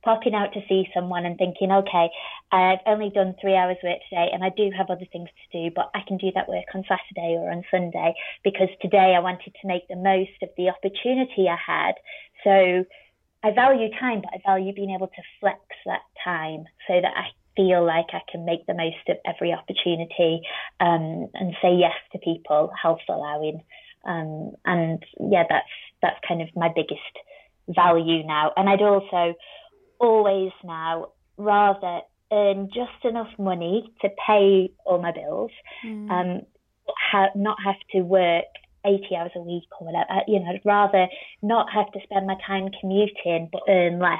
popping 0.05 0.35
out 0.35 0.53
to 0.53 0.61
see 0.69 0.85
someone 0.93 1.25
and 1.25 1.35
thinking, 1.35 1.71
okay, 1.71 2.09
I've 2.51 2.85
only 2.85 3.09
done 3.09 3.33
three 3.41 3.55
hours 3.55 3.77
work 3.83 3.97
today 4.07 4.29
and 4.31 4.43
I 4.43 4.51
do 4.55 4.69
have 4.77 4.91
other 4.91 5.07
things 5.11 5.29
to 5.33 5.45
do, 5.57 5.73
but 5.73 5.89
I 5.95 6.01
can 6.07 6.17
do 6.17 6.29
that 6.35 6.47
work 6.47 6.69
on 6.75 6.83
Saturday 6.85 7.41
or 7.41 7.49
on 7.49 7.63
Sunday 7.71 8.13
because 8.43 8.69
today 8.83 9.15
I 9.17 9.19
wanted 9.19 9.55
to 9.59 9.67
make 9.67 9.87
the 9.87 9.95
most 9.95 10.37
of 10.43 10.49
the 10.57 10.69
opportunity 10.69 11.49
I 11.49 11.57
had. 11.57 11.95
So 12.43 12.85
I 13.43 13.51
value 13.51 13.89
time, 13.99 14.21
but 14.21 14.33
I 14.35 14.41
value 14.45 14.73
being 14.75 14.93
able 14.93 15.07
to 15.07 15.23
flex 15.39 15.61
that 15.87 16.05
time 16.23 16.65
so 16.87 17.01
that 17.01 17.13
I 17.15 17.33
feel 17.57 17.85
like 17.85 18.05
I 18.13 18.21
can 18.31 18.45
make 18.45 18.65
the 18.65 18.73
most 18.73 19.03
of 19.09 19.17
every 19.25 19.51
opportunity 19.51 20.41
um, 20.79 21.27
and 21.33 21.53
say 21.61 21.75
yes 21.75 21.95
to 22.13 22.19
people, 22.19 22.71
health 22.81 23.01
allowing. 23.09 23.63
Um, 24.05 24.53
and 24.63 25.03
yeah, 25.19 25.43
that's 25.49 25.67
that's 26.01 26.19
kind 26.25 26.41
of 26.41 26.47
my 26.55 26.69
biggest 26.73 27.01
value 27.67 28.25
now. 28.25 28.51
And 28.55 28.69
I'd 28.69 28.81
also 28.81 29.33
always 29.99 30.51
now 30.63 31.07
rather 31.37 32.01
earn 32.31 32.69
just 32.73 33.03
enough 33.03 33.31
money 33.37 33.91
to 34.01 34.09
pay 34.25 34.71
all 34.85 35.01
my 35.01 35.11
bills, 35.11 35.51
mm. 35.85 36.09
um, 36.09 36.41
ha- 36.87 37.31
not 37.35 37.57
have 37.63 37.75
to 37.93 38.01
work 38.01 38.45
80 38.85 39.15
hours 39.15 39.31
a 39.35 39.41
week 39.41 39.63
or 39.79 39.87
whatever. 39.87 40.21
You 40.27 40.39
know, 40.39 40.51
I'd 40.51 40.61
rather 40.63 41.07
not 41.41 41.67
have 41.73 41.91
to 41.91 41.99
spend 42.03 42.27
my 42.27 42.35
time 42.45 42.69
commuting 42.79 43.49
but 43.51 43.61
earn 43.67 43.99
less 43.99 44.19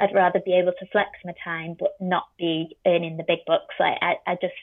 I'd 0.00 0.14
rather 0.14 0.40
be 0.44 0.54
able 0.54 0.72
to 0.78 0.86
flex 0.90 1.10
my 1.24 1.34
time 1.44 1.76
but 1.78 1.94
not 2.00 2.24
be 2.38 2.76
earning 2.86 3.16
the 3.16 3.24
big 3.26 3.40
bucks. 3.46 3.74
Like 3.78 3.98
I, 4.00 4.14
I 4.26 4.34
just 4.34 4.54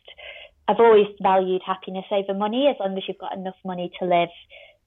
I've 0.67 0.79
always 0.79 1.07
valued 1.21 1.61
happiness 1.65 2.05
over 2.11 2.33
money 2.33 2.67
as 2.69 2.75
long 2.79 2.97
as 2.97 3.03
you've 3.07 3.17
got 3.17 3.35
enough 3.35 3.55
money 3.65 3.91
to 3.99 4.05
live 4.05 4.29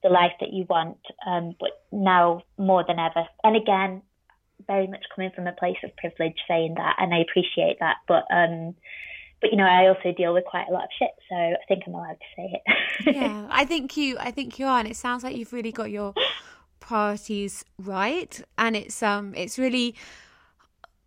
the 0.03 0.09
life 0.09 0.33
that 0.39 0.53
you 0.53 0.65
want. 0.69 0.97
Um, 1.25 1.55
but 1.59 1.83
now 1.91 2.43
more 2.57 2.83
than 2.87 2.99
ever. 2.99 3.27
And 3.43 3.55
again, 3.55 4.01
very 4.67 4.87
much 4.87 5.03
coming 5.13 5.31
from 5.35 5.47
a 5.47 5.53
place 5.53 5.77
of 5.83 5.95
privilege 5.97 6.37
saying 6.47 6.75
that 6.75 6.95
and 6.99 7.13
I 7.13 7.19
appreciate 7.19 7.77
that. 7.79 7.97
But 8.07 8.25
um 8.31 8.75
but 9.41 9.51
you 9.51 9.57
know, 9.57 9.65
I 9.65 9.87
also 9.87 10.15
deal 10.15 10.33
with 10.33 10.45
quite 10.45 10.67
a 10.69 10.71
lot 10.71 10.85
of 10.85 10.89
shit, 10.97 11.11
so 11.29 11.35
I 11.35 11.57
think 11.67 11.83
I'm 11.85 11.93
allowed 11.93 12.13
to 12.13 12.25
say 12.37 12.61
it. 12.65 13.15
yeah, 13.15 13.47
I 13.49 13.65
think 13.65 13.97
you 13.97 14.17
I 14.19 14.31
think 14.31 14.59
you 14.59 14.65
are 14.65 14.79
and 14.79 14.87
it 14.87 14.95
sounds 14.95 15.23
like 15.23 15.35
you've 15.35 15.53
really 15.53 15.71
got 15.71 15.91
your 15.91 16.13
priorities 16.79 17.65
right 17.79 18.43
and 18.59 18.75
it's 18.75 19.01
um 19.01 19.33
it's 19.35 19.57
really 19.57 19.95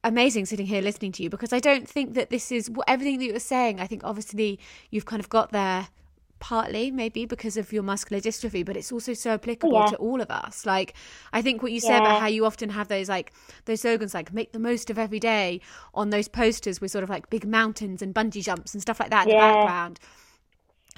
amazing 0.04 0.46
sitting 0.46 0.66
here 0.66 0.80
listening 0.80 1.12
to 1.12 1.22
you 1.22 1.30
because 1.30 1.52
I 1.52 1.60
don't 1.60 1.88
think 1.88 2.14
that 2.14 2.30
this 2.30 2.52
is 2.52 2.70
everything 2.86 3.18
that 3.18 3.24
you 3.24 3.32
were 3.32 3.40
saying. 3.40 3.80
I 3.80 3.86
think 3.86 4.02
obviously 4.04 4.58
you've 4.90 5.06
kind 5.06 5.20
of 5.20 5.28
got 5.28 5.52
there 5.52 5.88
partly 6.40 6.90
maybe 6.90 7.26
because 7.26 7.56
of 7.56 7.72
your 7.72 7.82
muscular 7.82 8.20
dystrophy 8.20 8.64
but 8.64 8.76
it's 8.76 8.92
also 8.92 9.12
so 9.12 9.32
applicable 9.32 9.80
yeah. 9.80 9.86
to 9.86 9.96
all 9.96 10.20
of 10.20 10.30
us 10.30 10.64
like 10.64 10.94
i 11.32 11.42
think 11.42 11.62
what 11.62 11.72
you 11.72 11.80
yeah. 11.82 11.88
say 11.88 11.96
about 11.96 12.20
how 12.20 12.26
you 12.26 12.46
often 12.46 12.70
have 12.70 12.88
those 12.88 13.08
like 13.08 13.32
those 13.64 13.80
slogans 13.80 14.14
like 14.14 14.32
make 14.32 14.52
the 14.52 14.58
most 14.58 14.88
of 14.90 14.98
every 14.98 15.18
day 15.18 15.60
on 15.94 16.10
those 16.10 16.28
posters 16.28 16.80
with 16.80 16.90
sort 16.90 17.02
of 17.02 17.10
like 17.10 17.28
big 17.30 17.46
mountains 17.46 18.02
and 18.02 18.14
bungee 18.14 18.42
jumps 18.42 18.72
and 18.72 18.80
stuff 18.80 19.00
like 19.00 19.10
that 19.10 19.26
in 19.26 19.34
yeah. 19.34 19.48
the 19.48 19.54
background 19.54 19.98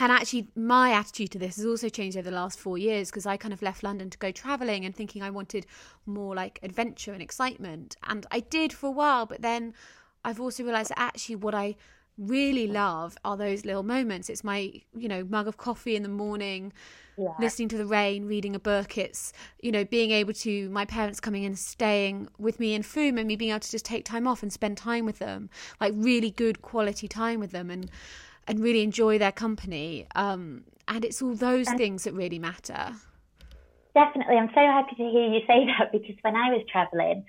and 0.01 0.11
actually 0.11 0.49
my 0.57 0.93
attitude 0.93 1.31
to 1.31 1.39
this 1.39 1.57
has 1.57 1.67
also 1.67 1.89
changed 1.89 2.17
over 2.17 2.29
the 2.29 2.35
last 2.35 2.59
four 2.59 2.79
years 2.79 3.11
because 3.11 3.27
i 3.27 3.37
kind 3.37 3.55
of 3.55 3.63
left 3.63 3.83
london 3.83 4.11
to 4.11 4.19
go 4.19 4.31
traveling 4.33 4.85
and 4.85 4.95
thinking 4.95 5.23
i 5.23 5.31
wanted 5.31 5.67
more 6.07 6.35
like 6.35 6.59
adventure 6.63 7.13
and 7.13 7.23
excitement. 7.23 7.97
And 8.09 8.27
i 8.31 8.41
did 8.41 8.73
for 8.73 8.89
a 8.89 8.93
while 8.93 9.27
but 9.27 9.43
then 9.43 9.75
i've 10.25 10.41
also 10.41 10.65
realized 10.65 10.91
that 10.91 10.99
actually 10.99 11.37
what 11.37 11.55
i 11.55 11.77
really 12.21 12.67
love 12.67 13.17
are 13.25 13.37
those 13.37 13.65
little 13.65 13.83
moments. 13.83 14.29
It's 14.29 14.45
my 14.45 14.73
you 14.95 15.09
know 15.09 15.25
mug 15.25 15.49
of 15.49 15.57
coffee 15.57 15.97
in 15.97 16.03
the 16.03 16.09
morning 16.09 16.73
yeah. 17.17 17.33
listening 17.41 17.69
to 17.71 17.79
the 17.79 17.87
rain 17.87 18.27
reading 18.27 18.55
a 18.55 18.61
book. 18.61 18.99
It's 18.99 19.33
you 19.63 19.73
know 19.73 19.85
being 19.85 20.11
able 20.11 20.35
to 20.35 20.69
my 20.69 20.85
parents 20.85 21.19
coming 21.19 21.45
and 21.45 21.59
staying 21.59 22.29
with 22.39 22.61
me 22.61 22.75
in 22.75 22.83
Frome 22.83 23.19
and 23.19 23.27
me 23.27 23.37
being 23.37 23.51
able 23.51 23.61
to 23.61 23.71
just 23.71 23.87
take 23.87 24.05
time 24.05 24.27
off 24.27 24.43
and 24.43 24.53
spend 24.53 24.77
time 24.77 25.07
with 25.07 25.19
them 25.19 25.49
like 25.81 25.95
really 25.97 26.31
good 26.31 26.63
quality 26.63 27.09
time 27.09 27.41
with 27.41 27.53
them. 27.53 27.71
And 27.71 27.91
and 28.47 28.61
really 28.61 28.83
enjoy 28.83 29.19
their 29.19 29.33
company. 29.33 30.07
Um, 30.15 30.65
and 30.89 31.05
it's 31.05 31.23
all 31.23 31.35
those 31.35 31.69
things 31.71 32.05
that 32.05 32.15
really 32.15 32.39
matter. 32.39 32.95
Definitely. 33.95 34.37
I'm 34.37 34.51
so 34.55 34.61
happy 34.61 34.97
to 34.97 35.03
hear 35.03 35.29
you 35.29 35.41
say 35.47 35.67
that 35.79 35.93
because 35.93 36.17
when 36.23 36.37
I 36.37 36.51
was 36.51 36.65
traveling, 36.71 37.25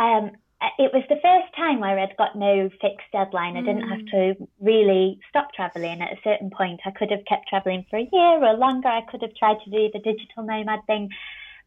um, 0.00 0.32
it 0.78 0.92
was 0.92 1.02
the 1.08 1.20
first 1.20 1.54
time 1.56 1.80
where 1.80 1.98
I'd 1.98 2.16
got 2.16 2.36
no 2.36 2.70
fixed 2.80 3.10
deadline. 3.12 3.56
I 3.56 3.60
didn't 3.60 3.88
have 3.88 4.00
mm. 4.00 4.10
to 4.36 4.48
really 4.60 5.18
stop 5.28 5.52
traveling 5.54 6.00
at 6.00 6.12
a 6.12 6.20
certain 6.24 6.50
point. 6.50 6.80
I 6.86 6.90
could 6.90 7.10
have 7.10 7.24
kept 7.28 7.48
traveling 7.48 7.84
for 7.90 7.98
a 7.98 8.08
year 8.10 8.44
or 8.44 8.56
longer. 8.56 8.88
I 8.88 9.02
could 9.10 9.22
have 9.22 9.34
tried 9.34 9.58
to 9.64 9.70
do 9.70 9.90
the 9.92 9.98
digital 9.98 10.44
nomad 10.44 10.80
thing. 10.86 11.10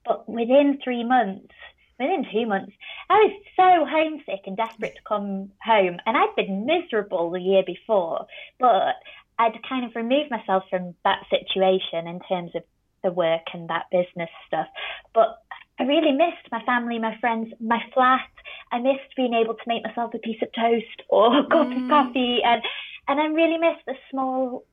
But 0.06 0.28
within 0.28 0.80
three 0.84 1.04
months, 1.04 1.54
within 2.00 2.26
two 2.32 2.45
months, 2.45 2.74
I 3.10 3.16
was 3.16 3.41
so 3.56 3.86
homesick 3.86 4.45
and 4.45 4.58
desperate 4.58 4.95
to 4.95 5.02
come 5.08 5.52
home. 5.64 6.00
And 6.06 6.18
I'd 6.18 6.36
been 6.36 6.66
miserable 6.66 7.32
the 7.32 7.41
year 7.41 7.64
before, 7.66 8.28
but 8.60 8.95
I'd 9.39 9.60
kind 9.68 9.86
of 9.86 9.95
removed 9.95 10.32
myself 10.32 10.64
from 10.70 10.95
that 11.04 11.24
situation 11.30 12.08
in 12.08 12.20
terms 12.28 12.52
of 12.56 12.64
the 13.04 13.12
work 13.12 13.43
and 13.54 13.70
that 13.70 13.86
business 13.91 14.30
stuff. 14.48 14.68
But 15.14 15.41
I 15.80 15.84
really 15.84 16.12
missed 16.12 16.52
my 16.52 16.64
family, 16.64 17.00
my 17.00 17.18
friends, 17.20 17.54
my 17.60 17.80
flat. 17.93 18.30
I 18.72 18.80
missed 18.80 19.16
being 19.16 19.34
able 19.34 19.54
to 19.54 19.68
make 19.68 19.84
myself 19.84 20.14
a 20.14 20.20
piece 20.20 20.41
of 20.41 20.50
toast 20.54 21.04
or 21.10 21.39
a 21.39 21.43
cup 21.43 21.68
mm. 21.68 21.84
of 21.84 21.89
coffee. 21.89 22.39
And, 22.43 22.62
and 23.08 23.20
I 23.20 23.26
really 23.28 23.58
missed 23.58 23.86
the 23.86 23.93
small, 24.10 24.66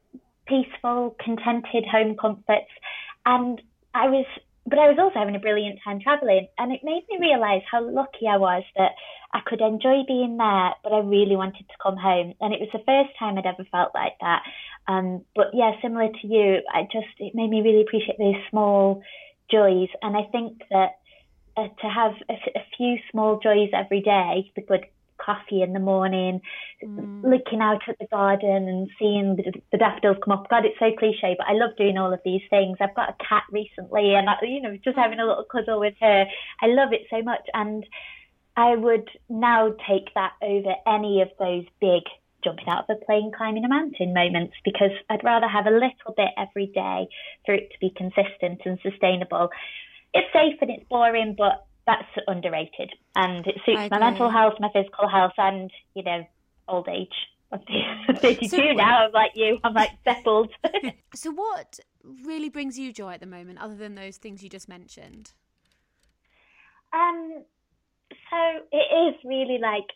peaceful, 0.47 1.17
contented 1.23 1.85
home 1.91 2.17
comforts. 2.17 2.71
And 3.27 3.61
I 3.95 4.09
was 4.09 4.27
but 4.67 4.79
I 4.79 4.89
was 4.89 4.99
also 4.99 5.19
having 5.19 5.37
a 5.37 5.41
brilliant 5.41 5.79
time 5.85 6.01
traveling, 6.01 6.49
and 6.59 6.73
it 6.73 6.81
made 6.83 7.05
me 7.11 7.19
realize 7.21 7.63
how 7.71 7.83
lucky 7.83 8.27
I 8.29 8.39
was 8.39 8.63
that 8.77 8.93
I 9.33 9.41
could 9.45 9.61
enjoy 9.61 10.03
being 10.07 10.37
there, 10.37 10.73
but 10.83 10.93
I 10.93 10.99
really 10.99 11.37
wanted 11.37 11.69
to 11.69 11.83
come 11.83 11.97
home. 11.97 12.35
And 12.41 12.55
it 12.55 12.61
was 12.61 12.71
the 12.73 12.85
first 12.87 13.11
time 13.19 13.37
I'd 13.37 13.47
ever 13.47 13.67
felt 13.71 13.91
like 13.95 14.15
that. 14.21 14.43
Um, 14.89 15.25
but 15.35 15.49
yeah, 15.53 15.73
similar 15.83 16.09
to 16.09 16.27
you, 16.27 16.63
I 16.73 16.83
just 16.85 17.13
it 17.19 17.35
made 17.35 17.51
me 17.51 17.61
really 17.61 17.83
appreciate 17.83 18.19
those 18.19 18.41
small 18.51 19.03
joys, 19.51 19.89
and 20.03 20.17
I 20.17 20.25
think 20.33 20.63
that 20.71 20.93
uh, 21.57 21.69
to 21.81 21.89
have 21.89 22.13
a, 22.29 22.35
a 22.59 22.65
few 22.77 22.97
small 23.11 23.39
joys 23.41 23.71
every 23.73 24.01
day, 24.01 24.51
the 24.57 24.63
good 24.63 24.87
coffee 25.25 25.63
in 25.63 25.73
the 25.73 25.79
morning, 25.79 26.41
mm. 26.85 27.23
looking 27.23 27.61
out 27.61 27.83
at 27.89 27.99
the 27.99 28.07
garden 28.07 28.69
and 28.69 28.89
seeing 28.99 29.37
the, 29.37 29.53
the, 29.73 29.79
daffodils 29.79 30.19
come 30.25 30.39
up. 30.39 30.49
God, 30.51 30.65
it's 30.65 30.79
so 30.79 30.91
cliche, 30.99 31.37
but 31.39 31.47
I 31.49 31.53
love 31.53 31.77
doing 31.77 31.99
all 31.99 32.13
of 32.13 32.21
these 32.25 32.43
things. 32.51 32.77
I've 32.81 32.95
got 32.95 33.11
a 33.11 33.25
cat 33.29 33.45
recently, 33.51 34.15
and 34.15 34.29
I, 34.29 34.35
you 34.43 34.61
know, 34.61 34.77
just 34.83 34.97
having 34.97 35.21
a 35.21 35.27
little 35.27 35.45
cuddle 35.51 35.81
with 35.81 35.95
her. 36.01 36.27
I 36.63 36.67
love 36.67 36.93
it 36.93 37.03
so 37.11 37.23
much, 37.23 37.47
and 37.55 37.85
I 38.57 38.77
would 38.77 39.09
now 39.29 39.75
take 39.89 40.13
that 40.15 40.33
over 40.43 40.75
any 40.87 41.23
of 41.23 41.29
those 41.39 41.65
big 41.81 42.03
jumping 42.45 42.69
out 42.69 42.85
of 42.89 42.97
a 42.97 43.05
plane, 43.05 43.33
climbing 43.37 43.65
a 43.65 43.69
mountain 43.69 44.13
moments 44.13 44.55
because 44.65 44.91
I'd 45.09 45.25
rather 45.25 45.49
have 45.49 45.67
a 45.67 45.71
little 45.71 46.15
bit 46.15 46.29
every 46.37 46.67
day 46.67 47.09
for 47.47 47.55
it 47.55 47.71
to 47.73 47.79
be 47.81 47.91
consistent 47.97 48.61
and 48.65 48.79
sustainable. 48.83 49.49
it's 50.13 50.33
safe 50.33 50.59
and 50.61 50.71
it's 50.71 50.85
boring, 50.89 51.35
but 51.37 51.64
that's 51.87 52.09
underrated, 52.27 52.93
and 53.15 53.47
it 53.47 53.57
suits 53.67 53.91
my 53.91 53.99
mental 53.99 54.31
health, 54.31 54.55
my 54.61 54.71
physical 54.73 55.09
health, 55.09 55.33
and 55.39 55.71
you 55.95 56.03
know, 56.03 56.27
old 56.69 56.89
age. 56.89 57.09
I'm 57.53 57.61
32 58.17 58.49
so, 58.49 58.57
now. 58.57 59.07
I'm 59.07 59.13
like 59.13 59.33
you. 59.35 59.59
I'm 59.63 59.75
like 59.75 59.91
settled. 60.05 60.51
so, 61.15 61.31
what 61.31 61.79
really 62.25 62.49
brings 62.49 62.79
you 62.79 62.93
joy 62.93 63.13
at 63.13 63.21
the 63.21 63.27
moment, 63.27 63.61
other 63.61 63.77
than 63.77 63.95
those 63.95 64.17
things 64.17 64.43
you 64.43 64.49
just 64.49 64.69
mentioned? 64.69 65.33
Um, 66.93 67.45
so 68.31 68.37
it 68.73 68.77
is 68.77 69.15
really 69.25 69.59
like 69.61 69.87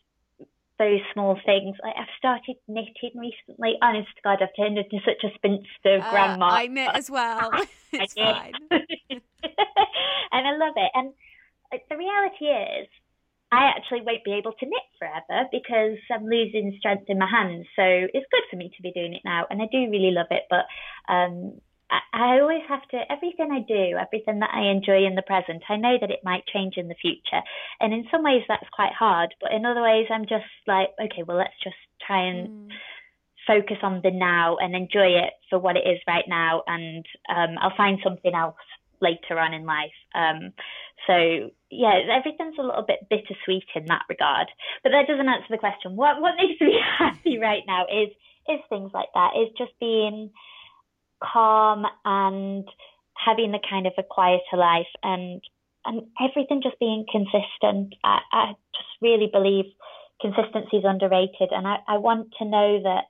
those 0.78 1.00
small 1.12 1.38
things. 1.44 1.76
Like 1.82 1.94
I've 1.98 2.06
started 2.18 2.56
knitting 2.66 3.12
recently. 3.14 3.74
Honest 3.82 4.08
to 4.16 4.22
God, 4.22 4.38
I've 4.42 4.54
turned 4.56 4.78
into 4.78 4.98
such 5.04 5.24
a 5.24 5.34
spinster 5.34 6.06
uh, 6.06 6.10
grandma. 6.10 6.48
I 6.48 6.66
knit 6.66 6.90
as 6.94 7.10
well. 7.10 7.50
it's 7.92 8.14
fine. 8.14 8.52
and 8.70 9.20
I 10.32 10.56
love 10.56 10.74
it. 10.76 10.90
And 10.94 11.12
the 11.70 11.96
reality 11.96 12.46
is, 12.46 12.88
I 13.50 13.72
actually 13.74 14.02
won't 14.02 14.24
be 14.24 14.34
able 14.34 14.52
to 14.52 14.66
knit 14.66 14.88
forever 14.98 15.48
because 15.50 15.96
I'm 16.12 16.26
losing 16.26 16.76
strength 16.78 17.04
in 17.08 17.18
my 17.18 17.28
hands. 17.28 17.66
So 17.76 17.82
it's 17.82 18.26
good 18.30 18.44
for 18.50 18.56
me 18.56 18.70
to 18.76 18.82
be 18.82 18.92
doing 18.92 19.14
it 19.14 19.22
now, 19.24 19.46
and 19.48 19.62
I 19.62 19.66
do 19.72 19.90
really 19.90 20.12
love 20.12 20.26
it. 20.30 20.44
But 20.50 20.66
um, 21.08 21.58
I, 21.90 22.00
I 22.12 22.40
always 22.40 22.62
have 22.68 22.86
to, 22.90 23.00
everything 23.10 23.48
I 23.50 23.60
do, 23.60 23.96
everything 23.96 24.40
that 24.40 24.50
I 24.52 24.68
enjoy 24.68 25.06
in 25.06 25.14
the 25.14 25.22
present, 25.22 25.62
I 25.68 25.76
know 25.76 25.96
that 25.98 26.10
it 26.10 26.20
might 26.24 26.46
change 26.46 26.74
in 26.76 26.88
the 26.88 27.00
future. 27.00 27.40
And 27.80 27.94
in 27.94 28.04
some 28.10 28.22
ways, 28.22 28.42
that's 28.48 28.68
quite 28.72 28.92
hard. 28.92 29.34
But 29.40 29.52
in 29.52 29.64
other 29.64 29.82
ways, 29.82 30.08
I'm 30.10 30.26
just 30.26 30.52
like, 30.66 30.90
okay, 31.00 31.22
well, 31.26 31.38
let's 31.38 31.58
just 31.64 31.76
try 32.06 32.26
and. 32.28 32.48
Mm. 32.48 32.68
Focus 33.46 33.78
on 33.82 34.02
the 34.04 34.10
now 34.10 34.58
and 34.58 34.76
enjoy 34.76 35.08
it 35.24 35.32
for 35.48 35.58
what 35.58 35.74
it 35.78 35.88
is 35.88 35.98
right 36.06 36.26
now, 36.28 36.62
and 36.66 37.02
um, 37.34 37.56
I'll 37.58 37.74
find 37.78 37.98
something 38.04 38.34
else 38.34 38.56
later 39.00 39.38
on 39.38 39.54
in 39.54 39.64
life. 39.64 39.96
Um, 40.14 40.52
so 41.06 41.50
yeah, 41.70 42.00
everything's 42.10 42.58
a 42.58 42.62
little 42.62 42.84
bit 42.86 43.08
bittersweet 43.08 43.68
in 43.74 43.86
that 43.86 44.02
regard. 44.08 44.48
But 44.82 44.90
that 44.90 45.06
doesn't 45.06 45.28
answer 45.28 45.48
the 45.50 45.58
question. 45.58 45.96
What 45.96 46.20
what 46.20 46.34
makes 46.36 46.60
me 46.60 46.78
happy 46.98 47.38
right 47.38 47.62
now 47.66 47.84
is 47.84 48.10
is 48.48 48.60
things 48.68 48.90
like 48.94 49.08
that. 49.14 49.32
Is 49.36 49.52
just 49.56 49.72
being 49.80 50.30
calm 51.22 51.84
and 52.04 52.68
having 53.14 53.52
the 53.52 53.60
kind 53.68 53.86
of 53.86 53.92
a 53.98 54.02
quieter 54.02 54.56
life 54.56 54.90
and 55.02 55.42
and 55.84 56.02
everything 56.20 56.60
just 56.62 56.78
being 56.78 57.06
consistent. 57.10 57.94
I, 58.04 58.18
I 58.32 58.46
just 58.74 58.88
really 59.00 59.28
believe 59.32 59.64
consistency 60.20 60.78
is 60.78 60.84
underrated 60.84 61.50
and 61.50 61.66
I, 61.66 61.78
I 61.86 61.98
want 61.98 62.34
to 62.38 62.44
know 62.44 62.82
that 62.82 63.04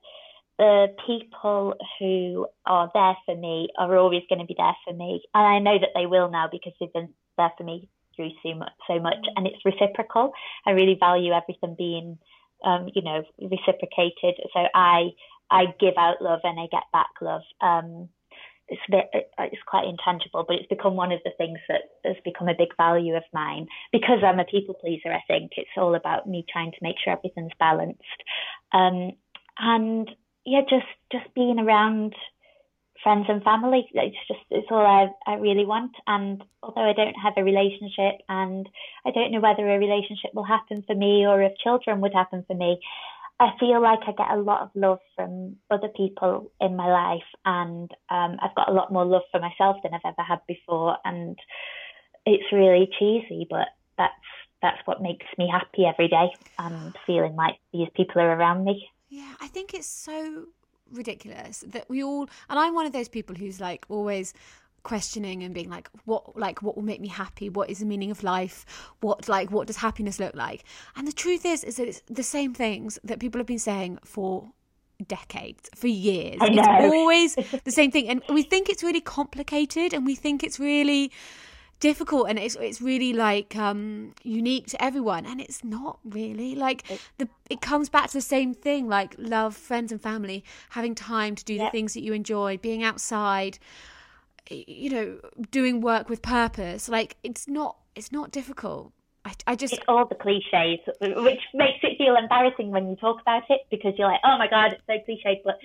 the 0.58 0.88
people 1.06 1.74
who 1.98 2.46
are 2.66 2.90
there 2.92 3.16
for 3.24 3.36
me 3.36 3.68
are 3.78 3.96
always 3.96 4.22
going 4.28 4.40
to 4.40 4.44
be 4.44 4.56
there 4.56 4.76
for 4.84 4.92
me. 4.92 5.22
And 5.34 5.46
I 5.46 5.58
know 5.60 5.78
that 5.78 5.90
they 5.94 6.06
will 6.06 6.30
now 6.30 6.48
because 6.50 6.72
they've 6.80 6.92
been 6.92 7.10
there 7.36 7.52
for 7.56 7.64
me 7.64 7.88
through 8.16 8.30
so 8.42 8.54
much, 8.54 8.72
so 8.88 8.98
much 8.98 9.24
and 9.36 9.46
it's 9.46 9.64
reciprocal. 9.64 10.32
I 10.66 10.72
really 10.72 10.96
value 10.98 11.32
everything 11.32 11.76
being, 11.78 12.18
um, 12.64 12.88
you 12.94 13.02
know, 13.02 13.22
reciprocated. 13.40 14.40
So 14.52 14.66
I 14.74 15.10
I 15.50 15.66
give 15.80 15.94
out 15.96 16.20
love 16.20 16.40
and 16.44 16.58
I 16.58 16.66
get 16.70 16.82
back 16.92 17.10
love. 17.22 17.42
Um, 17.60 18.08
it's 18.68 18.82
a 18.88 18.90
bit, 18.90 19.30
it's 19.38 19.62
quite 19.66 19.86
intangible, 19.86 20.44
but 20.46 20.56
it's 20.56 20.68
become 20.68 20.94
one 20.94 21.10
of 21.10 21.20
the 21.24 21.30
things 21.38 21.58
that 21.68 21.82
has 22.04 22.16
become 22.22 22.48
a 22.48 22.54
big 22.54 22.76
value 22.76 23.14
of 23.14 23.22
mine 23.32 23.66
because 23.92 24.18
I'm 24.22 24.40
a 24.40 24.44
people 24.44 24.74
pleaser. 24.74 25.10
I 25.10 25.22
think 25.26 25.52
it's 25.56 25.70
all 25.76 25.94
about 25.94 26.28
me 26.28 26.44
trying 26.52 26.72
to 26.72 26.78
make 26.82 26.96
sure 27.02 27.14
everything's 27.14 27.52
balanced, 27.58 28.02
um, 28.72 29.12
and 29.58 30.10
yeah, 30.48 30.62
just 30.68 30.86
just 31.12 31.34
being 31.34 31.58
around 31.58 32.14
friends 33.02 33.26
and 33.28 33.42
family. 33.42 33.88
It's 33.92 34.16
just 34.26 34.40
it's 34.50 34.68
all 34.70 34.84
I 34.84 35.08
I 35.30 35.36
really 35.36 35.66
want. 35.66 35.92
And 36.06 36.42
although 36.62 36.88
I 36.88 36.94
don't 36.94 37.14
have 37.14 37.34
a 37.36 37.44
relationship, 37.44 38.20
and 38.28 38.68
I 39.06 39.10
don't 39.10 39.32
know 39.32 39.40
whether 39.40 39.68
a 39.68 39.78
relationship 39.78 40.32
will 40.34 40.44
happen 40.44 40.82
for 40.86 40.94
me 40.94 41.26
or 41.26 41.42
if 41.42 41.52
children 41.62 42.00
would 42.00 42.14
happen 42.14 42.44
for 42.46 42.56
me, 42.56 42.80
I 43.40 43.50
feel 43.60 43.80
like 43.80 44.00
I 44.06 44.12
get 44.12 44.30
a 44.30 44.40
lot 44.40 44.62
of 44.62 44.70
love 44.74 44.98
from 45.14 45.56
other 45.70 45.88
people 45.88 46.50
in 46.60 46.76
my 46.76 46.88
life, 46.88 47.28
and 47.44 47.90
um, 48.10 48.36
I've 48.42 48.56
got 48.56 48.68
a 48.68 48.74
lot 48.74 48.92
more 48.92 49.04
love 49.04 49.22
for 49.30 49.40
myself 49.40 49.76
than 49.82 49.94
I've 49.94 50.00
ever 50.04 50.26
had 50.26 50.40
before. 50.48 50.96
And 51.04 51.38
it's 52.26 52.52
really 52.52 52.90
cheesy, 52.98 53.46
but 53.48 53.68
that's 53.96 54.14
that's 54.60 54.84
what 54.86 55.02
makes 55.02 55.26
me 55.38 55.48
happy 55.50 55.84
every 55.84 56.08
day. 56.08 56.30
And 56.58 56.96
feeling 57.06 57.36
like 57.36 57.56
these 57.72 57.88
people 57.94 58.20
are 58.20 58.36
around 58.36 58.64
me. 58.64 58.88
Yeah, 59.08 59.34
I 59.40 59.48
think 59.48 59.74
it's 59.74 59.86
so 59.86 60.46
ridiculous 60.92 61.64
that 61.66 61.88
we 61.88 62.02
all, 62.02 62.28
and 62.48 62.58
I'm 62.58 62.74
one 62.74 62.86
of 62.86 62.92
those 62.92 63.08
people 63.08 63.34
who's 63.36 63.60
like 63.60 63.86
always 63.88 64.34
questioning 64.82 65.42
and 65.42 65.52
being 65.54 65.68
like 65.68 65.88
what 66.04 66.38
like 66.38 66.62
what 66.62 66.76
will 66.76 66.84
make 66.84 67.00
me 67.00 67.08
happy? 67.08 67.48
What 67.48 67.68
is 67.68 67.80
the 67.80 67.84
meaning 67.84 68.10
of 68.10 68.22
life? 68.22 68.64
What 69.00 69.28
like 69.28 69.50
what 69.50 69.66
does 69.66 69.76
happiness 69.76 70.18
look 70.18 70.34
like? 70.34 70.64
And 70.96 71.06
the 71.06 71.12
truth 71.12 71.44
is 71.44 71.64
is 71.64 71.76
that 71.76 71.88
it's 71.88 72.02
the 72.06 72.22
same 72.22 72.54
things 72.54 72.98
that 73.04 73.18
people 73.18 73.38
have 73.38 73.46
been 73.46 73.58
saying 73.58 73.98
for 74.04 74.50
decades 75.06 75.68
for 75.74 75.88
years. 75.88 76.38
It's 76.40 76.94
always 76.94 77.34
the 77.64 77.70
same 77.70 77.90
thing 77.90 78.08
and 78.08 78.22
we 78.28 78.42
think 78.42 78.68
it's 78.68 78.82
really 78.82 79.00
complicated 79.00 79.92
and 79.92 80.06
we 80.06 80.14
think 80.14 80.42
it's 80.42 80.58
really 80.58 81.12
difficult 81.80 82.28
and 82.28 82.38
it's 82.38 82.56
it's 82.56 82.80
really 82.80 83.12
like 83.12 83.54
um 83.56 84.12
unique 84.22 84.66
to 84.66 84.82
everyone 84.82 85.24
and 85.24 85.40
it's 85.40 85.62
not 85.62 85.98
really 86.04 86.54
like 86.54 86.84
the 87.18 87.28
it 87.48 87.60
comes 87.60 87.88
back 87.88 88.08
to 88.08 88.14
the 88.14 88.20
same 88.20 88.52
thing 88.52 88.88
like 88.88 89.14
love 89.16 89.56
friends 89.56 89.92
and 89.92 90.02
family 90.02 90.44
having 90.70 90.94
time 90.94 91.34
to 91.34 91.44
do 91.44 91.54
yep. 91.54 91.66
the 91.66 91.70
things 91.70 91.94
that 91.94 92.02
you 92.02 92.12
enjoy 92.12 92.56
being 92.56 92.82
outside 92.82 93.58
you 94.50 94.90
know 94.90 95.18
doing 95.50 95.80
work 95.80 96.08
with 96.08 96.20
purpose 96.20 96.88
like 96.88 97.16
it's 97.22 97.46
not 97.46 97.76
it's 97.94 98.10
not 98.10 98.32
difficult 98.32 98.92
I, 99.24 99.34
I 99.46 99.54
just 99.54 99.74
it's 99.74 99.84
all 99.86 100.06
the 100.06 100.16
cliches 100.16 100.80
which 101.00 101.40
makes 101.54 101.78
it 101.82 101.96
feel 101.96 102.16
embarrassing 102.16 102.70
when 102.70 102.88
you 102.88 102.96
talk 102.96 103.20
about 103.20 103.44
it 103.50 103.60
because 103.70 103.94
you're 103.96 104.08
like 104.08 104.20
oh 104.24 104.36
my 104.36 104.48
god 104.48 104.72
it's 104.72 104.82
so 104.86 104.94
cliched 105.08 105.42
but 105.44 105.58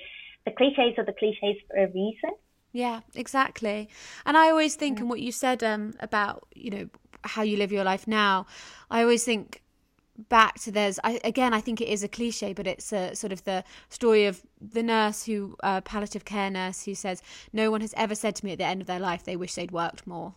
the 0.46 0.52
cliches 0.52 0.98
are 0.98 1.06
the 1.06 1.14
cliches 1.14 1.56
for 1.68 1.78
a 1.78 1.88
reason 1.88 2.32
yeah 2.74 3.02
exactly 3.16 3.88
and 4.26 4.36
i 4.36 4.50
always 4.50 4.76
think 4.76 4.98
yeah. 4.98 5.02
and 5.02 5.10
what 5.10 5.22
you 5.22 5.32
said 5.32 5.64
um 5.64 5.94
about 6.00 6.46
you 6.54 6.70
know 6.70 6.90
how 7.24 7.42
you 7.42 7.56
live 7.56 7.72
your 7.72 7.84
life 7.84 8.08
now 8.08 8.46
i 8.92 9.02
always 9.02 9.24
think 9.24 9.62
back 10.30 10.60
to 10.60 10.72
there's 10.72 11.00
I, 11.04 11.20
again 11.24 11.54
i 11.54 11.62
think 11.62 11.82
it 11.82 11.88
is 11.88 12.04
a 12.04 12.08
cliche 12.08 12.54
but 12.54 12.68
it's 12.68 12.92
a 12.92 13.16
sort 13.16 13.32
of 13.32 13.44
the 13.46 13.64
story 13.90 14.26
of 14.26 14.42
the 14.62 14.84
nurse 14.84 15.24
who 15.24 15.56
uh, 15.64 15.82
palliative 15.82 16.26
care 16.26 16.50
nurse 16.50 16.84
who 16.84 16.94
says 16.94 17.22
no 17.52 17.72
one 17.72 17.82
has 17.82 17.94
ever 17.96 18.14
said 18.14 18.36
to 18.36 18.46
me 18.46 18.52
at 18.52 18.58
the 18.58 18.66
end 18.66 18.82
of 18.82 18.88
their 18.88 19.00
life 19.00 19.24
they 19.24 19.36
wish 19.36 19.56
they'd 19.56 19.72
worked 19.72 20.06
more 20.06 20.36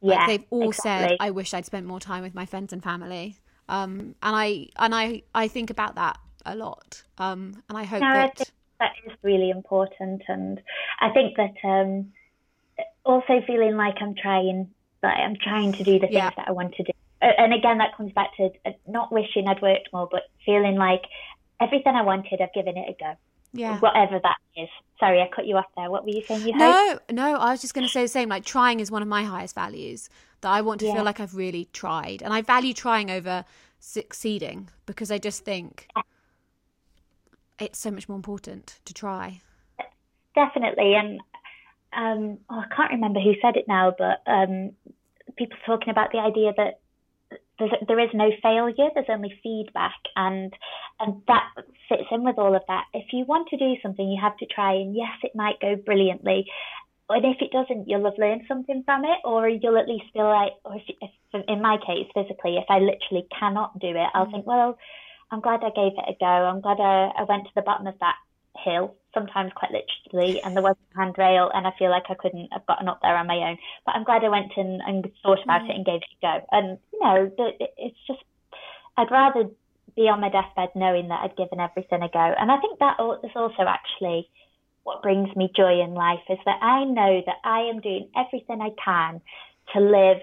yeah 0.00 0.14
like 0.14 0.28
they've 0.28 0.46
all 0.50 0.68
exactly. 0.70 1.08
said 1.08 1.16
i 1.20 1.30
wish 1.30 1.52
i'd 1.52 1.66
spent 1.66 1.86
more 1.86 2.00
time 2.00 2.22
with 2.22 2.34
my 2.34 2.46
friends 2.46 2.72
and 2.72 2.82
family 2.82 3.36
um 3.68 4.14
and 4.22 4.36
i 4.36 4.66
and 4.76 4.94
i 4.94 5.22
i 5.34 5.46
think 5.48 5.68
about 5.68 5.94
that 5.96 6.18
a 6.46 6.54
lot 6.54 7.02
um 7.18 7.62
and 7.68 7.76
i 7.76 7.84
hope 7.84 8.00
no, 8.00 8.12
that 8.12 8.40
I 8.40 8.44
that 8.80 8.92
is 9.06 9.12
really 9.22 9.50
important 9.50 10.22
and 10.28 10.60
i 11.00 11.10
think 11.10 11.36
that 11.36 11.54
um 11.64 12.12
also 13.04 13.40
feeling 13.46 13.76
like 13.76 13.96
i'm 14.00 14.14
trying 14.14 14.68
like 15.02 15.16
i'm 15.18 15.36
trying 15.36 15.72
to 15.72 15.84
do 15.84 15.94
the 15.94 16.06
things 16.06 16.12
yeah. 16.12 16.30
that 16.36 16.48
i 16.48 16.52
want 16.52 16.74
to 16.74 16.82
do 16.82 16.92
and 17.20 17.54
again, 17.54 17.78
that 17.78 17.96
comes 17.96 18.12
back 18.12 18.36
to 18.36 18.50
uh, 18.64 18.72
not 18.86 19.10
wishing 19.10 19.48
I'd 19.48 19.62
worked 19.62 19.88
more, 19.92 20.08
but 20.10 20.22
feeling 20.44 20.76
like 20.76 21.02
everything 21.60 21.94
I 21.94 22.02
wanted, 22.02 22.40
I've 22.40 22.52
given 22.52 22.76
it 22.76 22.88
a 22.88 22.96
go. 23.02 23.14
Yeah. 23.52 23.78
Whatever 23.78 24.20
that 24.22 24.36
is. 24.56 24.68
Sorry, 25.00 25.20
I 25.20 25.30
cut 25.34 25.46
you 25.46 25.56
off 25.56 25.66
there. 25.76 25.90
What 25.90 26.04
were 26.04 26.10
you 26.10 26.22
saying? 26.22 26.46
You 26.46 26.56
no, 26.56 26.90
hope? 26.90 27.10
no, 27.10 27.36
I 27.36 27.52
was 27.52 27.62
just 27.62 27.72
going 27.72 27.86
to 27.86 27.92
say 27.92 28.02
the 28.02 28.08
same. 28.08 28.28
Like, 28.28 28.44
trying 28.44 28.80
is 28.80 28.90
one 28.90 29.00
of 29.00 29.08
my 29.08 29.24
highest 29.24 29.54
values, 29.54 30.10
that 30.42 30.50
I 30.50 30.60
want 30.60 30.80
to 30.80 30.86
yeah. 30.86 30.94
feel 30.94 31.04
like 31.04 31.20
I've 31.20 31.34
really 31.34 31.68
tried. 31.72 32.22
And 32.22 32.34
I 32.34 32.42
value 32.42 32.74
trying 32.74 33.10
over 33.10 33.44
succeeding 33.78 34.68
because 34.84 35.10
I 35.10 35.18
just 35.18 35.44
think 35.44 35.88
it's 37.58 37.78
so 37.78 37.90
much 37.90 38.08
more 38.08 38.16
important 38.16 38.80
to 38.84 38.94
try. 38.94 39.40
Definitely. 40.34 40.94
And 40.94 41.20
um, 41.92 42.38
oh, 42.50 42.60
I 42.60 42.74
can't 42.74 42.92
remember 42.92 43.20
who 43.20 43.34
said 43.40 43.56
it 43.56 43.66
now, 43.66 43.94
but 43.96 44.22
um, 44.30 44.72
people 45.36 45.56
talking 45.64 45.90
about 45.90 46.12
the 46.12 46.18
idea 46.18 46.52
that 46.56 46.80
there's, 47.58 48.10
no 48.12 48.30
failure. 48.42 48.90
There's 48.94 49.06
only 49.08 49.32
feedback, 49.42 49.96
and 50.14 50.52
and 51.00 51.22
that 51.26 51.48
fits 51.88 52.08
in 52.10 52.22
with 52.22 52.38
all 52.38 52.54
of 52.54 52.62
that. 52.68 52.84
If 52.92 53.06
you 53.12 53.24
want 53.24 53.48
to 53.48 53.56
do 53.56 53.74
something, 53.82 54.06
you 54.06 54.20
have 54.20 54.36
to 54.38 54.46
try, 54.46 54.74
and 54.74 54.94
yes, 54.94 55.16
it 55.22 55.32
might 55.34 55.58
go 55.60 55.74
brilliantly, 55.74 56.46
and 57.08 57.24
if 57.24 57.38
it 57.40 57.52
doesn't, 57.52 57.88
you'll 57.88 58.04
have 58.04 58.18
learned 58.18 58.42
something 58.48 58.82
from 58.84 59.04
it, 59.04 59.18
or 59.24 59.48
you'll 59.48 59.78
at 59.78 59.88
least 59.88 60.04
feel 60.12 60.28
like, 60.28 60.52
or 60.64 60.76
if, 60.76 60.82
if 61.00 61.44
in 61.48 61.62
my 61.62 61.78
case, 61.78 62.06
physically, 62.14 62.56
if 62.56 62.64
I 62.68 62.78
literally 62.78 63.26
cannot 63.38 63.78
do 63.78 63.88
it, 63.88 64.08
I'll 64.12 64.26
mm. 64.26 64.32
think, 64.32 64.46
well, 64.46 64.78
I'm 65.30 65.40
glad 65.40 65.64
I 65.64 65.70
gave 65.70 65.92
it 65.98 66.08
a 66.08 66.16
go. 66.18 66.26
I'm 66.26 66.60
glad 66.60 66.78
I, 66.80 67.10
I 67.18 67.24
went 67.24 67.44
to 67.44 67.54
the 67.54 67.62
bottom 67.62 67.86
of 67.86 67.98
that 68.00 68.16
hill, 68.64 68.94
sometimes 69.12 69.52
quite 69.54 69.72
literally, 69.72 70.40
and 70.42 70.54
there 70.54 70.62
was 70.62 70.76
a 70.94 70.98
handrail, 70.98 71.50
and 71.52 71.66
I 71.66 71.72
feel 71.78 71.90
like 71.90 72.04
I 72.08 72.14
couldn't 72.14 72.48
have 72.52 72.66
gotten 72.66 72.88
up 72.88 73.00
there 73.02 73.16
on 73.16 73.26
my 73.26 73.36
own. 73.36 73.58
But 73.84 73.96
I'm 73.96 74.04
glad 74.04 74.24
I 74.24 74.28
went 74.28 74.52
and, 74.56 74.80
and 74.86 75.10
thought 75.22 75.42
about 75.42 75.62
mm. 75.62 75.70
it 75.70 75.76
and 75.76 75.86
gave 75.86 76.00
it 76.00 76.16
a 76.22 76.26
go. 76.26 76.46
And 76.52 76.78
you 76.92 77.00
know, 77.00 77.32
it's 77.76 77.98
just 78.06 78.22
I'd 78.96 79.10
rather 79.10 79.50
be 79.94 80.08
on 80.08 80.20
my 80.20 80.28
deathbed 80.28 80.70
knowing 80.74 81.08
that 81.08 81.20
I'd 81.22 81.36
given 81.36 81.60
everything 81.60 82.02
a 82.02 82.08
go. 82.08 82.34
And 82.38 82.52
I 82.52 82.58
think 82.58 82.78
that 82.78 82.96
is 83.24 83.30
also 83.34 83.64
actually 83.66 84.28
what 84.84 85.02
brings 85.02 85.34
me 85.34 85.50
joy 85.56 85.80
in 85.82 85.94
life 85.94 86.20
is 86.28 86.38
that 86.44 86.62
I 86.62 86.84
know 86.84 87.22
that 87.26 87.36
I 87.42 87.62
am 87.62 87.80
doing 87.80 88.08
everything 88.16 88.60
I 88.60 88.70
can 88.82 89.20
to 89.74 89.80
live 89.80 90.22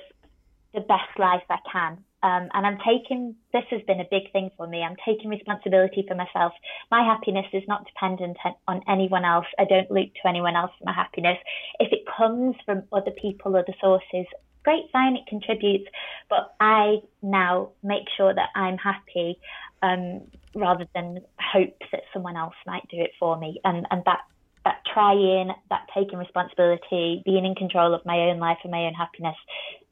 the 0.73 0.79
best 0.79 1.19
life 1.19 1.43
I 1.49 1.57
can. 1.69 2.03
Um, 2.23 2.47
and 2.53 2.65
I'm 2.65 2.77
taking, 2.87 3.35
this 3.51 3.65
has 3.69 3.81
been 3.85 3.99
a 3.99 4.07
big 4.09 4.31
thing 4.31 4.49
for 4.55 4.65
me. 4.65 4.81
I'm 4.81 4.95
taking 5.05 5.29
responsibility 5.29 6.05
for 6.07 6.15
myself. 6.15 6.53
My 6.89 7.03
happiness 7.03 7.45
is 7.51 7.63
not 7.67 7.85
dependent 7.85 8.37
on 8.67 8.81
anyone 8.87 9.25
else. 9.25 9.45
I 9.59 9.65
don't 9.65 9.91
look 9.91 10.07
to 10.21 10.27
anyone 10.27 10.55
else 10.55 10.71
for 10.79 10.85
my 10.85 10.93
happiness. 10.93 11.37
If 11.79 11.91
it 11.91 12.05
comes 12.17 12.55
from 12.65 12.83
other 12.93 13.11
people, 13.21 13.57
other 13.57 13.75
sources, 13.81 14.25
great, 14.63 14.85
fine, 14.93 15.17
it 15.17 15.27
contributes. 15.27 15.89
But 16.29 16.55
I 16.61 16.99
now 17.21 17.71
make 17.83 18.07
sure 18.15 18.33
that 18.33 18.49
I'm 18.55 18.77
happy 18.77 19.37
um, 19.81 20.21
rather 20.55 20.87
than 20.95 21.19
hope 21.41 21.77
that 21.91 22.03
someone 22.13 22.37
else 22.37 22.55
might 22.65 22.87
do 22.89 23.01
it 23.01 23.11
for 23.19 23.37
me. 23.37 23.59
And, 23.65 23.85
and 23.91 24.01
that 24.05 24.21
that 24.63 24.77
trying, 24.93 25.51
that 25.69 25.87
taking 25.93 26.17
responsibility, 26.17 27.21
being 27.25 27.43
in 27.45 27.53
control 27.53 27.93
of 27.93 28.05
my 28.05 28.17
own 28.29 28.39
life 28.39 28.59
and 28.63 28.71
my 28.71 28.85
own 28.85 28.93
happiness 28.93 29.35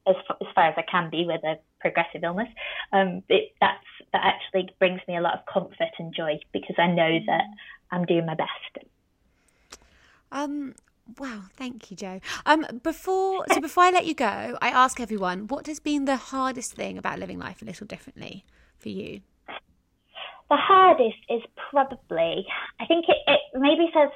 as, 0.08 0.16
as 0.42 0.48
far 0.54 0.68
as 0.68 0.76
I 0.78 0.84
can 0.84 1.10
be 1.10 1.26
with 1.26 1.44
a 1.44 1.56
progressive 1.80 2.24
illness. 2.24 2.50
Um, 2.92 3.24
it, 3.30 3.54
that's 3.60 3.86
that 4.14 4.22
actually 4.24 4.70
brings 4.80 5.02
me 5.08 5.16
a 5.16 5.22
lot 5.22 5.34
of 5.36 5.46
comfort 5.52 5.92
and 6.00 6.14
joy 6.14 6.40
because 6.52 6.76
I 6.78 6.88
know 6.88 7.20
that 7.28 7.44
I'm 7.92 8.06
doing 8.06 8.26
my 8.26 8.36
best. 8.36 8.88
Um. 10.32 10.76
Wow, 11.20 11.42
thank 11.58 11.92
you, 11.92 11.98
Jo. 11.98 12.22
Um, 12.46 12.66
before 12.84 13.46
so 13.52 13.60
before 13.62 13.84
I 13.84 13.90
let 13.90 14.06
you 14.06 14.14
go, 14.14 14.58
I 14.62 14.70
ask 14.70 15.00
everyone 15.00 15.48
what 15.48 15.68
has 15.68 15.80
been 15.80 16.06
the 16.06 16.16
hardest 16.16 16.74
thing 16.74 16.98
about 16.98 17.20
living 17.20 17.40
life 17.40 17.62
a 17.62 17.66
little 17.66 17.88
differently 17.88 18.46
for 18.78 18.90
you. 18.90 19.22
The 20.50 20.58
hardest 20.58 21.18
is 21.30 21.42
probably, 21.70 22.46
I 22.80 22.86
think 22.86 23.06
it, 23.08 23.18
it 23.26 23.40
maybe 23.56 23.90
says 23.94 24.10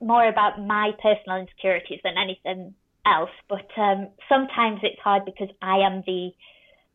more 0.00 0.26
about 0.26 0.60
my 0.60 0.92
personal 1.00 1.38
insecurities 1.38 2.00
than 2.02 2.18
anything 2.18 2.74
else. 3.06 3.30
But 3.48 3.68
um, 3.76 4.08
sometimes 4.28 4.80
it's 4.82 5.00
hard 5.00 5.24
because 5.24 5.48
I 5.60 5.78
am 5.78 6.02
the 6.06 6.30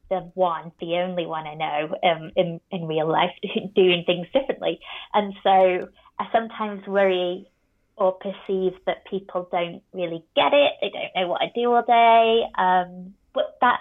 the 0.09 0.19
one, 0.35 0.71
the 0.79 0.95
only 1.05 1.25
one 1.25 1.45
I 1.45 1.55
know 1.55 1.95
um, 2.03 2.31
in 2.35 2.61
in 2.71 2.87
real 2.87 3.11
life 3.11 3.31
doing 3.75 4.03
things 4.05 4.27
differently, 4.33 4.79
and 5.13 5.33
so 5.43 5.87
I 6.19 6.25
sometimes 6.31 6.87
worry 6.87 7.49
or 7.97 8.13
perceive 8.13 8.73
that 8.85 9.05
people 9.09 9.47
don't 9.51 9.81
really 9.91 10.23
get 10.35 10.53
it. 10.53 10.73
They 10.81 10.89
don't 10.89 11.15
know 11.15 11.27
what 11.27 11.41
I 11.41 11.51
do 11.53 11.73
all 11.73 11.81
day. 11.81 12.43
Um, 12.57 13.15
but 13.33 13.57
that 13.61 13.79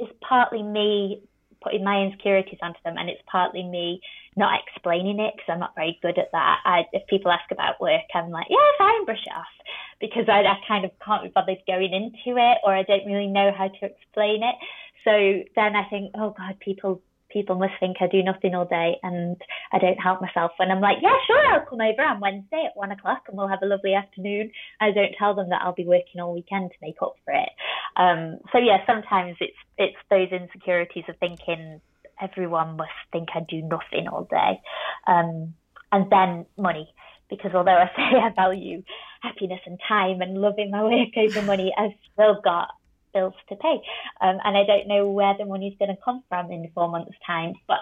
is 0.00 0.08
partly 0.26 0.62
me 0.62 1.22
putting 1.62 1.84
my 1.84 2.02
insecurities 2.02 2.58
onto 2.62 2.80
them, 2.84 2.96
and 2.98 3.08
it's 3.08 3.22
partly 3.30 3.62
me 3.62 4.00
not 4.36 4.60
explaining 4.66 5.20
it 5.20 5.34
because 5.34 5.48
I'm 5.48 5.60
not 5.60 5.74
very 5.74 5.98
good 6.02 6.18
at 6.18 6.32
that. 6.32 6.58
I, 6.64 6.82
if 6.92 7.06
people 7.08 7.30
ask 7.30 7.50
about 7.50 7.80
work, 7.80 8.02
I'm 8.14 8.30
like, 8.30 8.46
yeah, 8.50 8.70
fine, 8.78 9.04
brush 9.04 9.24
it 9.26 9.32
off, 9.32 9.54
because 10.00 10.28
I, 10.28 10.40
I 10.40 10.56
kind 10.66 10.84
of 10.84 10.92
can't 11.04 11.24
be 11.24 11.32
bothered 11.34 11.58
going 11.66 11.92
into 11.92 12.38
it, 12.38 12.58
or 12.64 12.74
I 12.74 12.82
don't 12.82 13.06
really 13.06 13.26
know 13.26 13.50
how 13.56 13.68
to 13.68 13.86
explain 13.86 14.42
it. 14.42 14.56
So 15.04 15.44
then 15.56 15.76
I 15.76 15.88
think, 15.88 16.12
oh 16.14 16.34
God, 16.36 16.58
people 16.60 17.02
people 17.30 17.56
must 17.56 17.74
think 17.78 17.98
I 18.00 18.06
do 18.06 18.22
nothing 18.22 18.54
all 18.54 18.64
day 18.64 18.96
and 19.02 19.36
I 19.72 19.78
don't 19.78 20.00
help 20.00 20.20
myself. 20.20 20.52
When 20.56 20.70
I'm 20.70 20.80
like, 20.80 20.98
yeah, 21.02 21.16
sure, 21.26 21.46
I'll 21.52 21.66
come 21.66 21.80
over 21.80 22.02
on 22.02 22.20
Wednesday 22.20 22.64
at 22.66 22.76
one 22.76 22.90
o'clock 22.90 23.24
and 23.28 23.36
we'll 23.36 23.48
have 23.48 23.62
a 23.62 23.66
lovely 23.66 23.94
afternoon. 23.94 24.50
I 24.80 24.90
don't 24.92 25.14
tell 25.18 25.34
them 25.34 25.50
that 25.50 25.60
I'll 25.62 25.74
be 25.74 25.84
working 25.84 26.20
all 26.20 26.34
weekend 26.34 26.70
to 26.70 26.76
make 26.80 26.96
up 27.02 27.16
for 27.24 27.34
it. 27.34 27.50
Um, 27.98 28.38
so 28.52 28.58
yeah, 28.58 28.78
sometimes 28.86 29.36
it's 29.40 29.56
it's 29.76 29.96
those 30.08 30.28
insecurities 30.30 31.04
of 31.08 31.16
thinking 31.18 31.80
everyone 32.20 32.76
must 32.76 32.90
think 33.12 33.28
I 33.34 33.40
do 33.48 33.62
nothing 33.62 34.08
all 34.08 34.26
day. 34.30 34.60
Um, 35.06 35.54
and 35.92 36.10
then 36.10 36.46
money, 36.56 36.92
because 37.30 37.52
although 37.54 37.76
I 37.76 37.86
say 37.96 38.18
I 38.18 38.30
value 38.34 38.82
happiness 39.22 39.60
and 39.66 39.78
time 39.88 40.20
and 40.20 40.40
loving 40.40 40.70
my 40.70 40.82
work 40.82 41.16
over 41.16 41.42
money, 41.42 41.72
I've 41.78 41.96
still 42.12 42.40
got 42.42 42.68
bills 43.12 43.34
to 43.48 43.56
pay. 43.56 43.80
Um, 44.20 44.38
and 44.44 44.56
I 44.56 44.64
don't 44.64 44.88
know 44.88 45.10
where 45.10 45.34
the 45.36 45.44
money's 45.44 45.76
going 45.78 45.94
to 45.94 46.02
come 46.04 46.22
from 46.28 46.50
in 46.52 46.70
four 46.74 46.88
months' 46.88 47.16
time, 47.26 47.54
but 47.66 47.78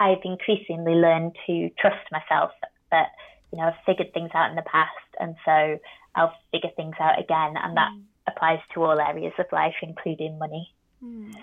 I've 0.00 0.22
increasingly 0.24 0.94
learned 0.94 1.36
to 1.46 1.70
trust 1.78 2.06
myself 2.12 2.50
that, 2.90 3.08
you 3.52 3.58
know, 3.58 3.64
I've 3.64 3.84
figured 3.86 4.12
things 4.14 4.30
out 4.34 4.50
in 4.50 4.56
the 4.56 4.62
past. 4.62 4.90
And 5.18 5.34
so 5.44 5.78
I'll 6.14 6.34
figure 6.52 6.70
things 6.76 6.94
out 7.00 7.18
again. 7.18 7.54
And 7.56 7.76
that 7.76 7.90
mm. 7.92 8.02
Applies 8.28 8.60
to 8.74 8.84
all 8.84 9.00
areas 9.00 9.32
of 9.38 9.46
life, 9.52 9.74
including 9.82 10.38
money. 10.38 10.72
Mm. 11.02 11.34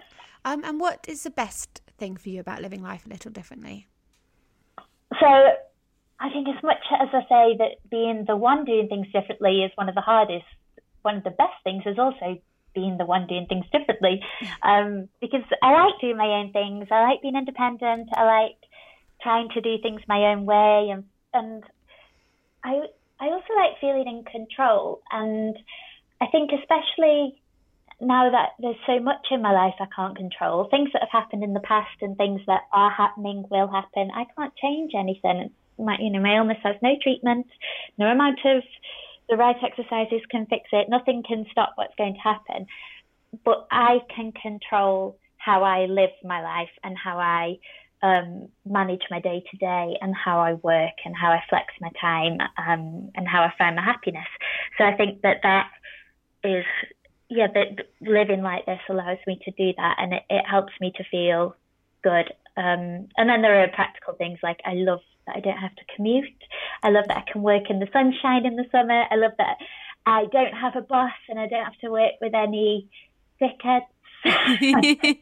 Um, 0.46 0.64
and 0.64 0.80
what 0.80 1.06
is 1.08 1.24
the 1.24 1.32
best 1.32 1.82
thing 1.98 2.18
for 2.18 2.30
you 2.30 2.40
about 2.40 2.62
living 2.62 2.84
life 2.84 3.06
a 3.06 3.10
little 3.10 3.32
differently? 3.32 3.88
So 5.20 5.28
I 6.20 6.30
think 6.30 6.48
as 6.48 6.62
much 6.64 6.84
as 7.00 7.10
I 7.14 7.22
say 7.22 7.58
that 7.58 7.90
being 7.90 8.26
the 8.28 8.36
one 8.36 8.66
doing 8.66 8.88
things 8.88 9.08
differently 9.12 9.64
is 9.64 9.72
one 9.76 9.90
of 9.90 9.96
the 9.96 10.02
hardest, 10.02 10.46
one 11.02 11.18
of 11.18 11.24
the 11.24 11.32
best 11.32 11.54
things 11.64 11.84
is 11.86 11.98
also 11.98 12.40
being 12.74 12.98
the 12.98 13.06
one 13.06 13.26
doing 13.26 13.48
things 13.48 13.66
differently. 13.72 14.22
Um, 14.62 15.10
because 15.22 15.44
I 15.64 15.72
like 15.72 16.00
doing 16.02 16.18
my 16.18 16.28
own 16.28 16.52
things. 16.52 16.88
I 16.92 17.02
like 17.04 17.22
being 17.22 17.36
independent. 17.36 18.10
I 18.14 18.24
like 18.24 18.58
trying 19.22 19.50
to 19.50 19.62
do 19.62 19.78
things 19.82 20.02
my 20.08 20.32
own 20.32 20.46
way, 20.46 20.90
and 20.92 21.04
and 21.34 21.64
I 22.64 22.82
I 23.20 23.26
also 23.26 23.54
like 23.56 23.80
feeling 23.80 24.08
in 24.08 24.24
control. 24.26 25.02
And 25.12 25.56
I 26.22 26.28
think 26.28 26.52
especially 26.52 27.36
now 28.02 28.30
that 28.30 28.50
there's 28.60 28.76
so 28.86 29.00
much 29.00 29.28
in 29.32 29.42
my 29.42 29.52
life 29.52 29.76
I 29.80 29.88
can't 29.96 30.18
control, 30.18 30.68
things 30.70 30.90
that 30.94 31.02
have 31.02 31.24
happened 31.24 31.44
in 31.44 31.54
the 31.54 31.62
past 31.62 31.96
and 32.02 32.18
things 32.18 32.42
that 32.48 32.62
are 32.74 32.92
happening 32.92 33.46
will 33.50 33.68
happen. 33.68 34.12
I 34.14 34.26
can't 34.36 34.54
change 34.56 34.92
anything. 34.98 35.52
My, 35.80 35.98
you 36.00 36.10
know, 36.10 36.22
my 36.22 36.38
illness 36.38 36.58
has 36.64 36.76
no 36.82 36.96
treatment, 37.02 37.48
no 37.98 38.08
amount 38.08 38.40
of 38.46 38.64
the 39.30 39.38
right 39.38 39.56
exercises 39.64 40.22
can 40.30 40.46
fix 40.46 40.70
it. 40.72 40.88
Nothing 40.90 41.24
can 41.28 41.46
stop 41.52 41.74
what's 41.76 41.96
going 41.98 42.14
to 42.14 42.20
happen. 42.20 42.68
But 43.44 43.68
I 43.72 44.00
can 44.14 44.32
control 44.32 45.18
how 45.38 45.64
I 45.64 45.86
live 45.86 46.12
my 46.24 46.42
life 46.42 46.70
and 46.84 46.98
how 46.98 47.18
I 47.18 47.58
um, 48.04 48.50
manage 48.66 49.02
my 49.10 49.20
day 49.20 49.44
to 49.50 49.58
day 49.58 49.98
and 50.02 50.14
how 50.16 50.40
I 50.40 50.54
work 50.54 50.94
and 51.06 51.16
how 51.16 51.32
I 51.32 51.42
flex 51.50 51.74
my 51.82 51.90
time 52.00 52.38
um, 52.58 53.12
and 53.16 53.28
how 53.28 53.42
I 53.42 53.54
find 53.58 53.76
my 53.76 53.84
happiness. 53.84 54.28
So 54.78 54.84
I 54.84 54.96
think 54.96 55.22
that 55.22 55.38
that 55.44 55.70
is 56.46 56.66
yeah, 57.30 57.48
but 57.48 57.88
living 58.02 58.42
like 58.42 58.66
this 58.66 58.80
allows 58.90 59.18
me 59.26 59.40
to 59.46 59.52
do 59.52 59.74
that, 59.78 59.96
and 60.00 60.14
it, 60.14 60.24
it 60.30 60.46
helps 60.46 60.74
me 60.80 60.94
to 60.96 61.04
feel 61.10 61.56
good. 62.04 62.32
Um, 62.58 63.10
and 63.18 63.30
then 63.30 63.42
there 63.42 63.64
are 63.64 63.68
practical 63.70 64.14
things 64.14 64.40
like 64.44 64.62
I 64.64 64.74
love 64.74 65.02
that 65.28 65.36
I 65.36 65.40
don't 65.40 65.58
have 65.58 65.76
to 65.76 65.96
commute. 65.96 66.26
I 66.84 66.90
love 66.90 67.06
that 67.08 67.18
I 67.28 67.32
can 67.32 67.42
work 67.42 67.70
in 67.70 67.80
the 67.80 67.88
sunshine 67.92 68.46
in 68.46 68.56
the 68.56 68.66
summer. 68.72 69.06
I 69.10 69.16
love 69.16 69.34
that 69.40 69.58
I 70.06 70.26
don't 70.32 70.54
have 70.54 70.76
a 70.76 70.82
boss 70.82 71.12
and 71.28 71.40
I 71.40 71.48
don't 71.48 71.64
have 71.64 71.80
to 71.82 71.90
work 71.90 72.14
with 72.22 72.34
any 72.34 72.88
dickheads. 73.42 73.82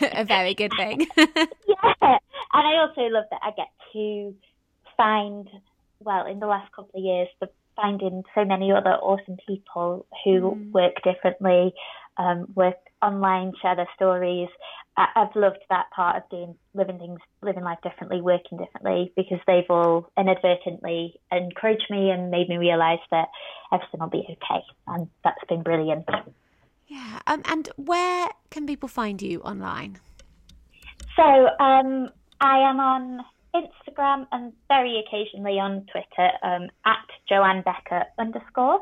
a 0.00 0.24
very 0.24 0.54
good 0.54 0.72
thing. 0.76 1.06
yeah. 1.16 2.18
And 2.52 2.66
I 2.66 2.76
also 2.78 3.02
love 3.02 3.24
that 3.30 3.40
I 3.42 3.50
get 3.56 3.68
to 3.92 4.34
find, 4.96 5.48
well, 6.00 6.26
in 6.26 6.40
the 6.40 6.46
last 6.46 6.72
couple 6.72 6.98
of 6.98 7.04
years, 7.04 7.28
the 7.40 7.48
finding 7.76 8.22
so 8.34 8.44
many 8.44 8.72
other 8.72 8.90
awesome 8.90 9.36
people 9.46 10.06
who 10.24 10.40
mm. 10.40 10.72
work 10.72 10.94
differently, 11.02 11.72
um, 12.16 12.46
work 12.54 12.76
online, 13.00 13.52
share 13.60 13.76
their 13.76 13.88
stories. 13.96 14.48
I- 14.96 15.08
have 15.14 15.34
loved 15.34 15.58
that 15.70 15.86
part 15.94 16.16
of 16.16 16.28
doing 16.28 16.54
living 16.74 16.98
things, 16.98 17.18
living 17.40 17.64
life 17.64 17.78
differently, 17.82 18.20
working 18.20 18.58
differently, 18.58 19.12
because 19.16 19.38
they've 19.46 19.70
all 19.70 20.10
inadvertently 20.18 21.18
encouraged 21.30 21.86
me 21.90 22.10
and 22.10 22.30
made 22.30 22.48
me 22.48 22.58
realise 22.58 23.00
that 23.10 23.28
everything 23.72 24.00
will 24.00 24.08
be 24.08 24.26
okay, 24.30 24.62
and 24.86 25.08
that's 25.24 25.42
been 25.48 25.62
brilliant. 25.62 26.06
Yeah, 26.86 27.20
um, 27.26 27.42
and 27.46 27.70
where 27.76 28.28
can 28.50 28.66
people 28.66 28.88
find 28.88 29.22
you 29.22 29.40
online? 29.40 29.98
So 31.16 31.22
um, 31.22 32.10
I 32.40 32.58
am 32.58 32.80
on 32.80 33.24
Instagram 33.54 34.26
and 34.32 34.52
very 34.68 35.02
occasionally 35.06 35.58
on 35.58 35.86
Twitter 35.90 36.30
um, 36.42 36.68
at 36.84 37.06
Joanne 37.28 37.62
Becker 37.62 38.04
underscore. 38.18 38.80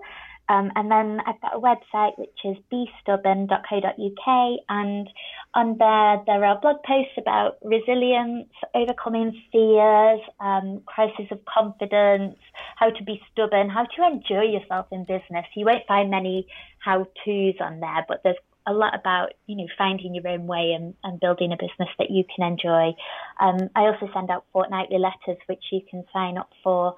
Um, 0.51 0.73
and 0.75 0.91
then 0.91 1.21
I've 1.27 1.41
got 1.41 1.55
a 1.55 1.61
website 1.61 2.19
which 2.19 2.37
is 2.45 2.57
bestubborn.co.uk, 2.73 4.61
and 4.69 5.09
on 5.55 5.79
there 5.79 6.23
there 6.27 6.45
are 6.45 6.61
blog 6.61 6.83
posts 6.83 7.13
about 7.17 7.59
resilience, 7.63 8.49
overcoming 8.75 9.41
fears, 9.53 10.21
um, 10.41 10.83
crisis 10.87 11.27
of 11.31 11.45
confidence, 11.45 12.37
how 12.75 12.91
to 12.91 13.05
be 13.05 13.23
stubborn, 13.31 13.69
how 13.69 13.85
to 13.85 14.05
enjoy 14.05 14.43
yourself 14.43 14.87
in 14.91 15.05
business. 15.05 15.47
You 15.55 15.67
won't 15.67 15.87
find 15.87 16.11
many 16.11 16.49
how 16.81 17.07
tos 17.25 17.55
on 17.61 17.79
there, 17.79 18.05
but 18.09 18.25
there's 18.25 18.37
a 18.71 18.73
lot 18.73 18.95
about 18.95 19.33
you 19.47 19.57
know 19.57 19.67
finding 19.77 20.15
your 20.15 20.27
own 20.29 20.47
way 20.47 20.73
and, 20.73 20.95
and 21.05 21.21
building 21.21 21.53
a 21.53 21.57
business 21.57 21.89
that 21.99 22.11
you 22.11 22.25
can 22.35 22.47
enjoy. 22.47 22.93
Um, 23.41 23.69
I 23.75 23.83
also 23.83 24.09
send 24.15 24.31
out 24.31 24.45
fortnightly 24.53 24.99
letters 24.99 25.41
which 25.47 25.65
you 25.73 25.81
can 25.91 26.05
sign 26.13 26.39
up 26.39 26.51
for 26.63 26.95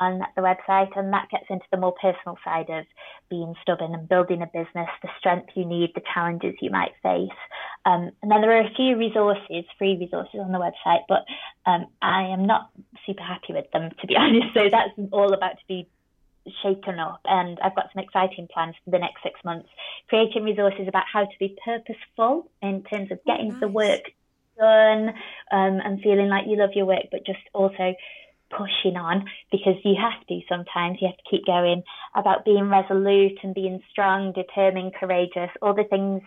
on 0.00 0.20
the 0.36 0.42
website, 0.42 0.96
and 0.96 1.12
that 1.12 1.28
gets 1.30 1.44
into 1.50 1.66
the 1.70 1.76
more 1.76 1.94
personal 2.00 2.38
side 2.44 2.70
of 2.70 2.86
being 3.28 3.54
stubborn 3.60 3.94
and 3.94 4.08
building 4.08 4.42
a 4.42 4.46
business, 4.46 4.88
the 5.02 5.08
strength 5.18 5.50
you 5.54 5.66
need, 5.66 5.90
the 5.94 6.02
challenges 6.14 6.54
you 6.60 6.70
might 6.70 6.92
face. 7.02 7.36
Um, 7.84 8.10
and 8.22 8.30
then 8.30 8.40
there 8.40 8.56
are 8.56 8.66
a 8.66 8.74
few 8.74 8.96
resources, 8.96 9.64
free 9.78 9.98
resources 9.98 10.40
on 10.40 10.52
the 10.52 10.58
website, 10.58 11.02
but 11.08 11.24
um, 11.66 11.86
I 12.00 12.22
am 12.28 12.46
not 12.46 12.70
super 13.06 13.22
happy 13.22 13.52
with 13.52 13.70
them 13.72 13.90
to 14.00 14.06
be 14.06 14.16
honest. 14.18 14.54
So 14.54 14.68
that's 14.70 14.90
all 15.12 15.32
about 15.32 15.58
to 15.58 15.64
be 15.68 15.88
shaken 16.62 16.98
up 16.98 17.20
and 17.24 17.58
I've 17.62 17.74
got 17.74 17.90
some 17.94 18.02
exciting 18.02 18.48
plans 18.52 18.74
for 18.84 18.90
the 18.90 18.98
next 18.98 19.22
six 19.22 19.38
months, 19.44 19.68
creating 20.08 20.44
resources 20.44 20.88
about 20.88 21.04
how 21.12 21.22
to 21.22 21.38
be 21.38 21.56
purposeful 21.64 22.50
in 22.60 22.82
terms 22.84 23.10
of 23.12 23.18
getting 23.24 23.48
oh, 23.48 23.52
nice. 23.52 23.60
the 23.60 23.68
work 23.68 24.00
done 24.58 25.08
um, 25.52 25.80
and 25.84 26.00
feeling 26.02 26.28
like 26.28 26.44
you 26.46 26.56
love 26.56 26.70
your 26.74 26.86
work, 26.86 27.04
but 27.10 27.24
just 27.24 27.40
also 27.52 27.94
pushing 28.52 28.96
on 28.96 29.24
because 29.50 29.74
you 29.84 29.96
have 29.96 30.26
to 30.26 30.40
sometimes. 30.48 30.98
You 31.00 31.08
have 31.08 31.16
to 31.16 31.30
keep 31.30 31.46
going 31.46 31.82
about 32.14 32.44
being 32.44 32.68
resolute 32.68 33.38
and 33.42 33.54
being 33.54 33.80
strong, 33.90 34.32
determined, 34.32 34.94
courageous, 34.94 35.50
all 35.60 35.74
the 35.74 35.84
things 35.84 36.22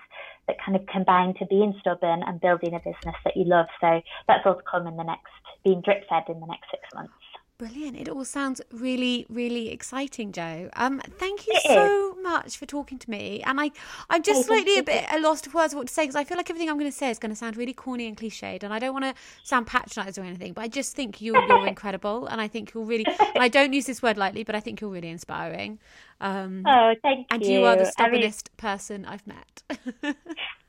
that 0.47 0.57
kind 0.63 0.76
of 0.76 0.86
combine 0.88 1.34
to 1.39 1.45
being 1.45 1.74
stubborn 1.80 2.24
and 2.26 2.41
building 2.41 2.74
a 2.74 2.80
business 2.80 3.16
that 3.24 3.36
you 3.36 3.45
love. 3.45 3.68
So 3.82 4.01
that's 4.28 4.45
all 4.45 4.55
to 4.55 4.63
come 4.70 4.88
in 4.88 4.97
the 4.97 5.03
next, 5.03 5.34
being 5.63 5.82
drip 5.82 6.07
fed 6.09 6.24
in 6.28 6.39
the 6.39 6.47
next 6.47 6.70
six 6.72 6.84
months. 6.93 7.13
Brilliant. 7.58 7.95
It 7.97 8.10
all 8.10 8.26
sounds 8.26 8.60
really, 8.70 9.26
really 9.30 9.70
exciting, 9.70 10.34
Jo. 10.34 10.70
Um, 10.76 10.99
thank 10.99 11.47
you 11.47 11.53
it 11.56 11.62
so 11.62 12.12
is. 12.12 12.22
much 12.22 12.58
for 12.58 12.66
talking 12.66 12.97
to 12.97 13.10
me. 13.10 13.41
And 13.45 13.62
I, 13.62 13.72
I'm 14.10 14.24
just 14.24 14.41
hey, 14.41 14.43
slightly 14.47 14.78
a 14.78 14.84
bit 14.84 15.06
at 15.10 15.22
lost 15.22 15.47
of 15.47 15.53
words 15.53 15.72
of 15.72 15.78
what 15.78 15.88
to 15.88 15.93
say 15.93 16.03
because 16.03 16.18
I 16.18 16.26
feel 16.26 16.36
like 16.36 16.49
everything 16.49 16.70
I'm 16.70 16.78
going 16.78 16.91
to 16.91 16.97
say 16.97 17.10
is 17.10 17.18
going 17.18 17.30
to 17.30 17.36
sound 17.36 17.56
really 17.56 17.72
corny 17.72 18.08
and 18.08 18.18
cliched. 18.18 18.64
And 18.64 18.74
I 18.74 18.80
don't 18.80 18.91
want 18.91 19.06
to 19.06 19.14
sound 19.43 19.68
patronised 19.68 20.18
or 20.18 20.24
anything, 20.24 20.51
but 20.51 20.64
I 20.64 20.68
just 20.68 20.97
think 20.97 21.22
you're, 21.22 21.41
you're 21.47 21.66
incredible. 21.76 22.26
And 22.28 22.41
I 22.41 22.49
think 22.49 22.74
you're 22.74 22.84
really, 22.84 23.06
I 23.38 23.47
don't 23.47 23.72
use 23.72 23.86
this 23.86 24.01
word 24.03 24.18
lightly, 24.18 24.43
but 24.43 24.56
I 24.56 24.60
think 24.60 24.82
you're 24.82 24.89
really 24.89 25.10
inspiring. 25.10 25.80
Um, 26.20 26.64
oh, 26.66 26.93
thank 27.01 27.28
and 27.32 27.41
you. 27.41 27.47
And 27.47 27.60
you 27.62 27.66
are 27.66 27.78
the 27.78 27.86
stubbornest 27.86 28.49
I 28.49 28.66
mean, 28.66 28.76
person 28.76 29.06
I've 29.06 29.26
met. 29.26 29.64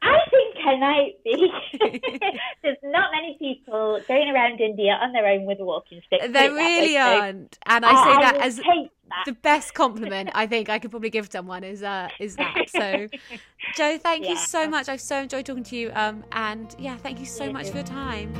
I 0.03 0.19
think 0.31 0.56
I 0.67 1.13
be. 1.25 1.53
There's 2.63 2.77
not 2.83 3.11
many 3.13 3.37
people 3.39 4.01
going 4.09 4.29
around 4.29 4.61
India 4.61 4.99
on 5.01 5.13
their 5.13 5.27
own 5.27 5.45
with 5.45 5.61
a 5.61 5.65
walking 5.65 6.01
stick. 6.07 6.21
There 6.33 6.53
really 6.53 6.97
aren't. 6.97 7.59
And 7.67 7.85
I, 7.85 7.91
I 7.91 8.05
say 8.05 8.23
that 8.23 8.37
as 8.37 8.57
that. 8.57 8.89
the 9.27 9.33
best 9.33 9.75
compliment 9.75 10.31
I 10.35 10.47
think 10.47 10.69
I 10.69 10.79
could 10.79 10.91
probably 10.91 11.11
give 11.11 11.31
someone 11.31 11.65
is 11.65 11.83
uh, 11.83 12.09
is 12.19 12.37
that. 12.37 12.69
So, 12.69 13.09
Jo, 13.77 13.99
thank 13.99 14.25
yeah. 14.25 14.31
you 14.31 14.37
so 14.37 14.69
much. 14.69 14.89
I've 14.89 15.01
so 15.01 15.21
enjoyed 15.21 15.47
talking 15.47 15.65
to 15.65 15.77
you. 15.77 15.91
Um, 15.95 16.25
and 16.33 16.75
yeah, 16.79 16.97
thank 16.97 17.21
you 17.21 17.27
so 17.27 17.53
much 17.53 17.69
for 17.71 17.77
your 17.77 17.87
time. 17.87 18.33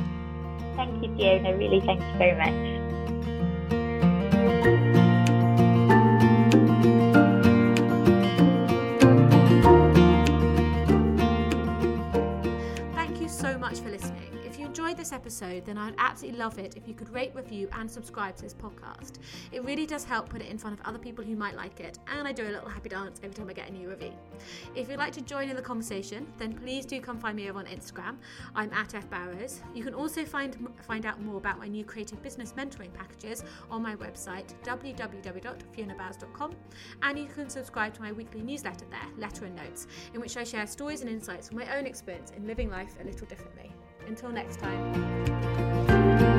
Thank 0.75 1.03
you, 1.03 1.15
Fiona. 1.15 1.55
Really, 1.57 1.79
thank 1.81 2.01
you 2.01 2.17
very 2.17 2.37
much. 2.37 2.76
much 13.71 13.79
for 13.81 13.89
listening 13.89 14.16
enjoyed 14.87 14.97
this 14.97 15.11
episode, 15.11 15.65
then 15.65 15.77
I'd 15.77 15.95
absolutely 15.97 16.39
love 16.39 16.57
it 16.59 16.77
if 16.77 16.87
you 16.87 16.93
could 16.93 17.09
rate, 17.09 17.35
review, 17.35 17.67
and 17.73 17.91
subscribe 17.91 18.37
to 18.37 18.43
this 18.43 18.53
podcast. 18.53 19.17
It 19.51 19.65
really 19.65 19.85
does 19.85 20.05
help 20.05 20.29
put 20.29 20.41
it 20.41 20.47
in 20.49 20.57
front 20.57 20.79
of 20.79 20.85
other 20.85 20.97
people 20.97 21.25
who 21.25 21.35
might 21.35 21.57
like 21.57 21.81
it, 21.81 21.99
and 22.07 22.25
I 22.25 22.31
do 22.31 22.43
a 22.43 22.51
little 22.51 22.69
happy 22.69 22.87
dance 22.87 23.19
every 23.21 23.35
time 23.35 23.49
I 23.49 23.53
get 23.53 23.67
a 23.67 23.73
new 23.73 23.89
review. 23.89 24.13
If 24.75 24.87
you'd 24.87 24.97
like 24.97 25.11
to 25.13 25.21
join 25.21 25.49
in 25.49 25.57
the 25.57 25.61
conversation, 25.61 26.25
then 26.37 26.53
please 26.53 26.85
do 26.85 27.01
come 27.01 27.19
find 27.19 27.35
me 27.35 27.49
over 27.49 27.59
on 27.59 27.65
Instagram. 27.65 28.15
I'm 28.55 28.71
at 28.71 28.95
F 28.95 29.09
Barrows. 29.09 29.59
You 29.73 29.83
can 29.83 29.93
also 29.93 30.23
find 30.23 30.55
find 30.87 31.05
out 31.05 31.21
more 31.21 31.35
about 31.35 31.59
my 31.59 31.67
new 31.67 31.83
creative 31.83 32.23
business 32.23 32.53
mentoring 32.53 32.93
packages 32.93 33.43
on 33.69 33.81
my 33.81 33.95
website 33.97 34.53
www.fionabarrows.com, 34.63 36.55
and 37.01 37.19
you 37.19 37.25
can 37.25 37.49
subscribe 37.49 37.93
to 37.95 38.01
my 38.01 38.13
weekly 38.13 38.41
newsletter 38.41 38.85
there, 38.89 39.09
Letter 39.17 39.43
and 39.45 39.55
Notes, 39.57 39.87
in 40.13 40.21
which 40.21 40.37
I 40.37 40.45
share 40.45 40.65
stories 40.65 41.01
and 41.01 41.09
insights 41.09 41.49
from 41.49 41.57
my 41.57 41.77
own 41.77 41.85
experience 41.85 42.31
in 42.37 42.47
living 42.47 42.69
life 42.69 42.95
a 43.01 43.03
little 43.03 43.27
differently. 43.27 43.73
Until 44.07 44.31
next 44.31 44.59
time. 44.59 46.36